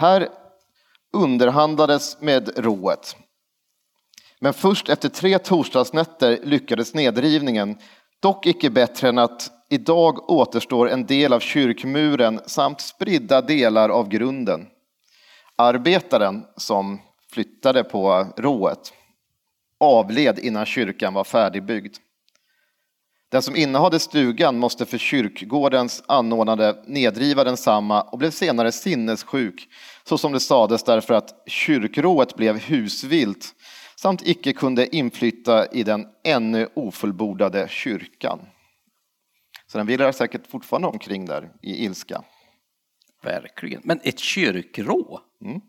Här 0.00 0.28
underhandlades 1.12 2.20
med 2.20 2.58
rået. 2.58 3.16
Men 4.38 4.52
först 4.52 4.88
efter 4.88 5.08
tre 5.08 5.38
torsdagsnätter 5.38 6.40
lyckades 6.42 6.94
nedrivningen, 6.94 7.78
dock 8.20 8.46
icke 8.46 8.70
bättre 8.70 9.08
än 9.08 9.18
att 9.18 9.50
idag 9.70 10.30
återstår 10.30 10.90
en 10.90 11.06
del 11.06 11.32
av 11.32 11.40
kyrkmuren 11.40 12.40
samt 12.46 12.80
spridda 12.80 13.40
delar 13.40 13.88
av 13.88 14.08
grunden. 14.08 14.66
Arbetaren, 15.56 16.44
som 16.56 17.00
flyttade 17.32 17.84
på 17.84 18.26
rået 18.36 18.92
avled 19.80 20.38
innan 20.38 20.66
kyrkan 20.66 21.14
var 21.14 21.24
färdigbyggd. 21.24 21.96
Den 23.30 23.42
som 23.42 23.56
innehade 23.56 23.98
stugan 23.98 24.58
måste 24.58 24.86
för 24.86 24.98
kyrkgårdens 24.98 26.02
anordnande 26.06 26.82
nedriva 26.86 27.44
densamma 27.44 28.02
och 28.02 28.18
blev 28.18 28.30
senare 28.30 28.72
sinnessjuk, 28.72 29.68
så 30.04 30.18
som 30.18 30.32
det 30.32 30.40
sades 30.40 30.84
därför 30.84 31.14
att 31.14 31.42
kyrkrået 31.46 32.36
blev 32.36 32.58
husvilt 32.58 33.54
samt 33.96 34.22
icke 34.26 34.52
kunde 34.52 34.96
inflytta 34.96 35.66
i 35.66 35.82
den 35.82 36.06
ännu 36.24 36.68
ofullbordade 36.74 37.68
kyrkan. 37.68 38.40
Så 39.66 39.78
den 39.78 39.86
vilar 39.86 40.12
säkert 40.12 40.46
fortfarande 40.46 40.88
omkring 40.88 41.26
där 41.26 41.52
i 41.62 41.84
ilska. 41.84 42.24
Verkligen. 43.22 43.82
Men 43.84 44.00
ett 44.02 44.18
kyrkrå? 44.18 45.20
Mm. 45.44 45.60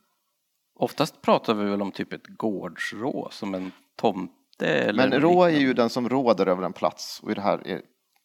Oftast 0.76 1.22
pratar 1.22 1.54
vi 1.54 1.70
väl 1.70 1.82
om 1.82 1.92
typ 1.92 2.14
ett 2.14 2.28
gårdsrå 2.28 3.30
som 3.32 3.54
en 3.56 3.72
tomte? 3.96 4.68
Eller 4.68 5.10
Men 5.10 5.22
rå 5.22 5.44
är 5.44 5.60
ju 5.60 5.74
den 5.74 5.90
som 5.90 6.10
råder 6.10 6.48
över 6.48 6.64
en 6.64 6.74
plats 6.74 7.20
och 7.24 7.32
i 7.32 7.34
det 7.34 7.42
här 7.42 7.82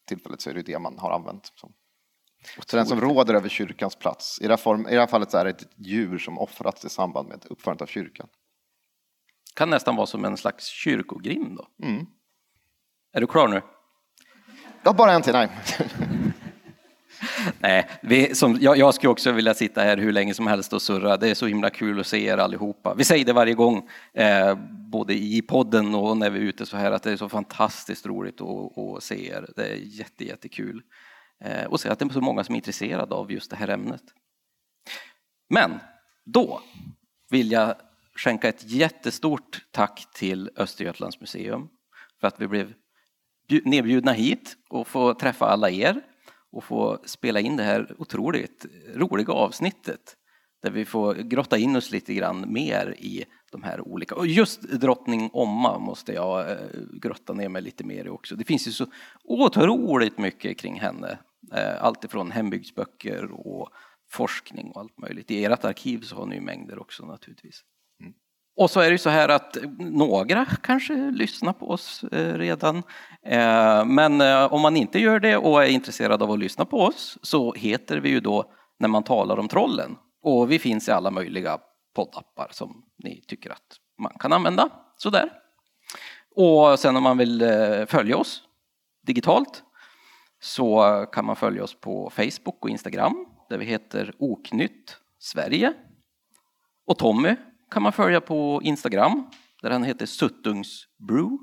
tillfället 0.07 0.41
så 0.41 0.49
är 0.49 0.53
det 0.53 0.61
det 0.61 0.79
man 0.79 0.99
har 0.99 1.11
använt. 1.11 1.51
Så, 1.55 1.71
så 2.65 2.77
den 2.77 2.85
som 2.85 3.01
råder 3.01 3.33
över 3.33 3.49
kyrkans 3.49 3.95
plats. 3.95 4.41
I 4.41 4.43
det 4.43 4.49
här, 4.49 4.57
form, 4.57 4.87
i 4.87 4.93
det 4.93 4.99
här 4.99 5.07
fallet 5.07 5.33
är 5.33 5.43
det 5.43 5.49
ett 5.49 5.67
djur 5.75 6.17
som 6.17 6.39
offrats 6.39 6.85
i 6.85 6.89
samband 6.89 7.29
med 7.29 7.45
uppförandet 7.49 7.81
av 7.81 7.85
kyrkan. 7.85 8.27
Kan 9.55 9.69
nästan 9.69 9.95
vara 9.95 10.05
som 10.05 10.25
en 10.25 10.37
slags 10.37 10.65
kyrkogrim 10.65 11.55
då. 11.55 11.87
Mm. 11.87 12.05
Är 13.13 13.21
du 13.21 13.27
klar 13.27 13.47
nu? 13.47 13.61
Ja, 14.83 14.93
bara 14.93 15.11
en 15.11 15.21
till, 15.21 15.33
nej. 15.33 15.49
Nej, 17.59 17.89
vi, 18.01 18.35
som, 18.35 18.57
jag, 18.61 18.77
jag 18.77 18.93
skulle 18.93 19.09
också 19.09 19.31
vilja 19.31 19.53
sitta 19.53 19.81
här 19.81 19.97
hur 19.97 20.11
länge 20.11 20.33
som 20.33 20.47
helst 20.47 20.73
och 20.73 20.81
surra. 20.81 21.17
Det 21.17 21.29
är 21.29 21.33
så 21.33 21.47
himla 21.47 21.69
kul 21.69 21.99
att 21.99 22.07
se 22.07 22.25
er 22.25 22.37
allihopa. 22.37 22.93
Vi 22.97 23.03
säger 23.03 23.25
det 23.25 23.33
varje 23.33 23.53
gång, 23.53 23.89
eh, 24.13 24.55
både 24.91 25.13
i 25.13 25.41
podden 25.41 25.95
och 25.95 26.17
när 26.17 26.29
vi 26.29 26.39
är 26.39 26.43
ute 26.43 26.65
så 26.65 26.77
här, 26.77 26.91
att 26.91 27.03
det 27.03 27.11
är 27.11 27.17
så 27.17 27.29
fantastiskt 27.29 28.05
roligt 28.05 28.41
att, 28.41 28.77
att 28.77 29.03
se 29.03 29.29
er. 29.29 29.49
Det 29.55 29.65
är 29.65 29.75
jätte, 29.75 30.25
jättekul. 30.25 30.75
Eh, 30.75 30.81
Eh, 31.43 31.65
och 31.65 31.79
se 31.79 31.89
att 31.89 31.99
det 31.99 32.05
är 32.05 32.09
så 32.09 32.21
många 32.21 32.43
som 32.43 32.55
är 32.55 32.57
intresserade 32.57 33.15
av 33.15 33.31
just 33.31 33.49
det 33.49 33.55
här 33.55 33.67
ämnet. 33.67 34.03
Men 35.49 35.79
då 36.25 36.61
vill 37.29 37.51
jag 37.51 37.75
skänka 38.15 38.49
ett 38.49 38.63
jättestort 38.63 39.65
tack 39.71 40.07
till 40.13 40.49
Östergötlands 40.55 41.19
museum 41.19 41.69
för 42.19 42.27
att 42.27 42.41
vi 42.41 42.47
blev 42.47 42.73
nedbjudna 43.63 44.11
hit 44.11 44.57
och 44.69 44.87
få 44.87 45.13
träffa 45.13 45.45
alla 45.45 45.69
er 45.69 46.01
och 46.51 46.63
få 46.63 46.99
spela 47.05 47.39
in 47.39 47.57
det 47.57 47.63
här 47.63 47.95
otroligt 47.97 48.65
roliga 48.95 49.33
avsnittet 49.33 50.15
där 50.61 50.71
vi 50.71 50.85
får 50.85 51.15
grotta 51.15 51.57
in 51.57 51.75
oss 51.75 51.91
lite 51.91 52.13
grann 52.13 52.53
mer 52.53 52.95
i 52.99 53.25
de 53.51 53.63
här 53.63 53.87
olika. 53.87 54.15
Och 54.15 54.27
just 54.27 54.61
drottning 54.61 55.29
Omma 55.33 55.79
måste 55.79 56.13
jag 56.13 56.51
eh, 56.51 56.57
grotta 57.01 57.33
ner 57.33 57.49
mig 57.49 57.61
lite 57.61 57.83
mer 57.83 58.05
i 58.05 58.09
också. 58.09 58.35
Det 58.35 58.43
finns 58.43 58.67
ju 58.67 58.71
så 58.71 58.85
otroligt 59.23 60.17
mycket 60.17 60.59
kring 60.59 60.79
henne. 60.79 61.17
Eh, 61.53 61.83
allt 61.83 62.03
ifrån 62.03 62.31
hembygdsböcker 62.31 63.31
och 63.31 63.69
forskning 64.09 64.71
och 64.71 64.81
allt 64.81 64.97
möjligt. 64.97 65.31
I 65.31 65.45
ert 65.45 65.65
arkiv 65.65 66.01
så 66.01 66.15
har 66.15 66.25
ni 66.25 66.35
ju 66.35 66.41
mängder 66.41 66.79
också 66.79 67.05
naturligtvis. 67.05 67.63
Och 68.57 68.71
så 68.71 68.79
är 68.79 68.91
det 68.91 68.97
så 68.97 69.09
här 69.09 69.29
att 69.29 69.57
några 69.79 70.45
kanske 70.45 71.11
lyssnar 71.11 71.53
på 71.53 71.69
oss 71.69 72.03
eh, 72.03 72.33
redan. 72.33 72.77
Eh, 73.23 73.85
men 73.85 74.21
om 74.51 74.61
man 74.61 74.77
inte 74.77 74.99
gör 74.99 75.19
det 75.19 75.37
och 75.37 75.63
är 75.63 75.67
intresserad 75.67 76.23
av 76.23 76.31
att 76.31 76.39
lyssna 76.39 76.65
på 76.65 76.81
oss 76.81 77.17
så 77.21 77.53
heter 77.53 77.97
vi 77.97 78.09
ju 78.09 78.19
då 78.19 78.53
När 78.79 78.87
man 78.87 79.03
talar 79.03 79.39
om 79.39 79.47
trollen. 79.47 79.97
Och 80.21 80.51
vi 80.51 80.59
finns 80.59 80.87
i 80.87 80.91
alla 80.91 81.11
möjliga 81.11 81.57
poddappar 81.95 82.47
som 82.51 82.83
ni 83.03 83.21
tycker 83.27 83.49
att 83.49 83.77
man 84.01 84.11
kan 84.19 84.33
använda. 84.33 84.69
Sådär. 84.97 85.29
Och 86.35 86.79
sen 86.79 86.95
om 86.95 87.03
man 87.03 87.17
vill 87.17 87.43
följa 87.87 88.17
oss 88.17 88.41
digitalt 89.01 89.63
så 90.47 91.05
kan 91.11 91.25
man 91.25 91.35
följa 91.35 91.63
oss 91.63 91.79
på 91.79 92.09
Facebook 92.09 92.63
och 92.63 92.69
Instagram 92.69 93.25
där 93.49 93.57
vi 93.57 93.65
heter 93.65 94.13
Oknytt 94.19 94.97
Sverige. 95.19 95.73
Och 96.85 96.97
Tommy 96.97 97.35
kan 97.71 97.83
man 97.83 97.93
följa 97.93 98.21
på 98.21 98.61
Instagram 98.63 99.29
där 99.61 99.71
han 99.71 99.83
heter 99.83 100.05
Suttungsbrew, 100.05 101.37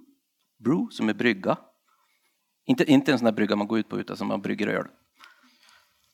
brew, 0.64 0.86
som 0.90 1.08
är 1.08 1.14
brygga. 1.14 1.56
Inte, 2.66 2.90
inte 2.90 3.12
en 3.12 3.18
sån 3.18 3.24
där 3.24 3.32
brygga 3.32 3.56
man 3.56 3.66
går 3.66 3.78
ut 3.78 3.88
på 3.88 3.98
utan 3.98 4.16
som 4.16 4.28
man 4.28 4.40
brygger 4.40 4.66
öl. 4.66 4.86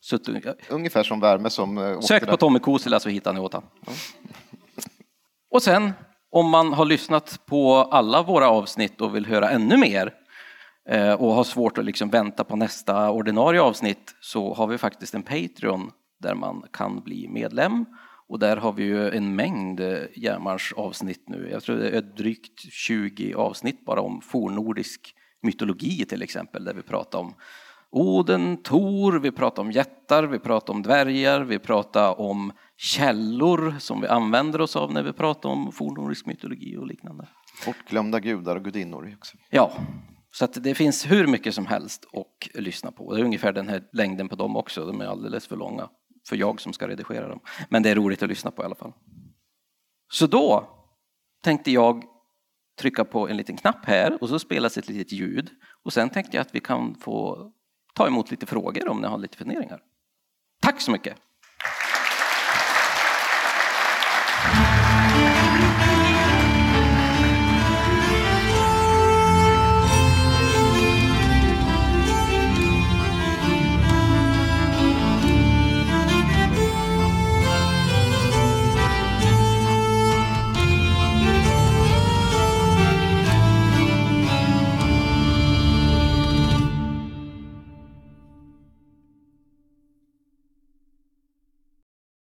Suttung, 0.00 0.42
Ungefär 0.70 1.02
som 1.02 1.20
värme 1.20 1.50
som... 1.50 1.78
Eh, 1.78 2.00
Sök 2.00 2.26
på 2.26 2.36
Tommy 2.36 2.58
Kosila 2.58 3.00
så 3.00 3.08
hittar 3.08 3.32
ni 3.32 3.40
åt 3.40 3.52
han. 3.52 3.64
Och 5.50 5.62
sen 5.62 5.92
om 6.30 6.50
man 6.50 6.72
har 6.72 6.84
lyssnat 6.84 7.40
på 7.46 7.76
alla 7.76 8.22
våra 8.22 8.48
avsnitt 8.48 9.00
och 9.00 9.16
vill 9.16 9.26
höra 9.26 9.50
ännu 9.50 9.76
mer 9.76 10.19
och 11.18 11.32
har 11.32 11.44
svårt 11.44 11.78
att 11.78 11.84
liksom 11.84 12.10
vänta 12.10 12.44
på 12.44 12.56
nästa 12.56 13.10
ordinarie 13.10 13.60
avsnitt 13.60 14.14
så 14.20 14.54
har 14.54 14.66
vi 14.66 14.78
faktiskt 14.78 15.14
en 15.14 15.22
Patreon 15.22 15.90
där 16.20 16.34
man 16.34 16.64
kan 16.72 17.00
bli 17.00 17.28
medlem 17.28 17.84
och 18.30 18.38
där 18.38 18.56
har 18.56 18.72
vi 18.72 18.82
ju 18.82 19.10
en 19.10 19.36
mängd 19.36 19.80
eh, 19.80 19.98
Järnmarns 20.14 20.72
avsnitt 20.76 21.28
nu. 21.28 21.48
Jag 21.52 21.62
tror 21.62 21.76
det 21.76 21.90
är 21.90 22.02
drygt 22.02 22.60
20 22.72 23.34
avsnitt 23.34 23.84
bara 23.84 24.00
om 24.00 24.20
fornnordisk 24.20 25.14
mytologi 25.42 26.04
till 26.04 26.22
exempel, 26.22 26.64
där 26.64 26.74
vi 26.74 26.82
pratar 26.82 27.18
om 27.18 27.34
Oden, 27.90 28.56
Tor, 28.56 29.18
vi 29.18 29.30
pratar 29.30 29.62
om 29.62 29.72
jättar, 29.72 30.24
vi 30.24 30.38
pratar 30.38 30.74
om 30.74 30.82
dvärgar, 30.82 31.40
vi 31.40 31.58
pratar 31.58 32.20
om 32.20 32.52
källor 32.76 33.74
som 33.78 34.00
vi 34.00 34.06
använder 34.06 34.60
oss 34.60 34.76
av 34.76 34.92
när 34.92 35.02
vi 35.02 35.12
pratar 35.12 35.48
om 35.48 35.72
fornnordisk 35.72 36.26
mytologi 36.26 36.76
och 36.76 36.86
liknande. 36.86 37.28
Bortglömda 37.66 38.20
gudar 38.20 38.56
och 38.56 38.64
gudinnor 38.64 39.14
också. 39.18 39.36
Ja, 39.50 39.72
så 40.30 40.44
att 40.44 40.64
det 40.64 40.74
finns 40.74 41.10
hur 41.10 41.26
mycket 41.26 41.54
som 41.54 41.66
helst 41.66 42.06
att 42.12 42.62
lyssna 42.62 42.92
på. 42.92 43.14
Det 43.14 43.20
är 43.20 43.24
ungefär 43.24 43.52
den 43.52 43.68
här 43.68 43.82
längden 43.92 44.28
på 44.28 44.36
dem 44.36 44.56
också, 44.56 44.86
de 44.86 45.00
är 45.00 45.06
alldeles 45.06 45.46
för 45.46 45.56
långa 45.56 45.88
för 46.28 46.36
jag 46.36 46.60
som 46.60 46.72
ska 46.72 46.88
redigera 46.88 47.28
dem. 47.28 47.40
Men 47.68 47.82
det 47.82 47.90
är 47.90 47.94
roligt 47.94 48.22
att 48.22 48.28
lyssna 48.28 48.50
på 48.50 48.62
i 48.62 48.64
alla 48.64 48.74
fall. 48.74 48.92
Så 50.12 50.26
då 50.26 50.68
tänkte 51.42 51.70
jag 51.70 52.04
trycka 52.78 53.04
på 53.04 53.28
en 53.28 53.36
liten 53.36 53.56
knapp 53.56 53.84
här 53.84 54.22
och 54.22 54.28
så 54.28 54.38
spelas 54.38 54.78
ett 54.78 54.88
litet 54.88 55.12
ljud. 55.12 55.50
Och 55.84 55.92
sen 55.92 56.10
tänkte 56.10 56.36
jag 56.36 56.42
att 56.42 56.54
vi 56.54 56.60
kan 56.60 56.94
få 56.94 57.50
ta 57.94 58.06
emot 58.06 58.30
lite 58.30 58.46
frågor 58.46 58.88
om 58.88 59.00
ni 59.00 59.06
har 59.06 59.18
lite 59.18 59.36
funderingar. 59.36 59.82
Tack 60.62 60.80
så 60.80 60.90
mycket! 60.90 61.16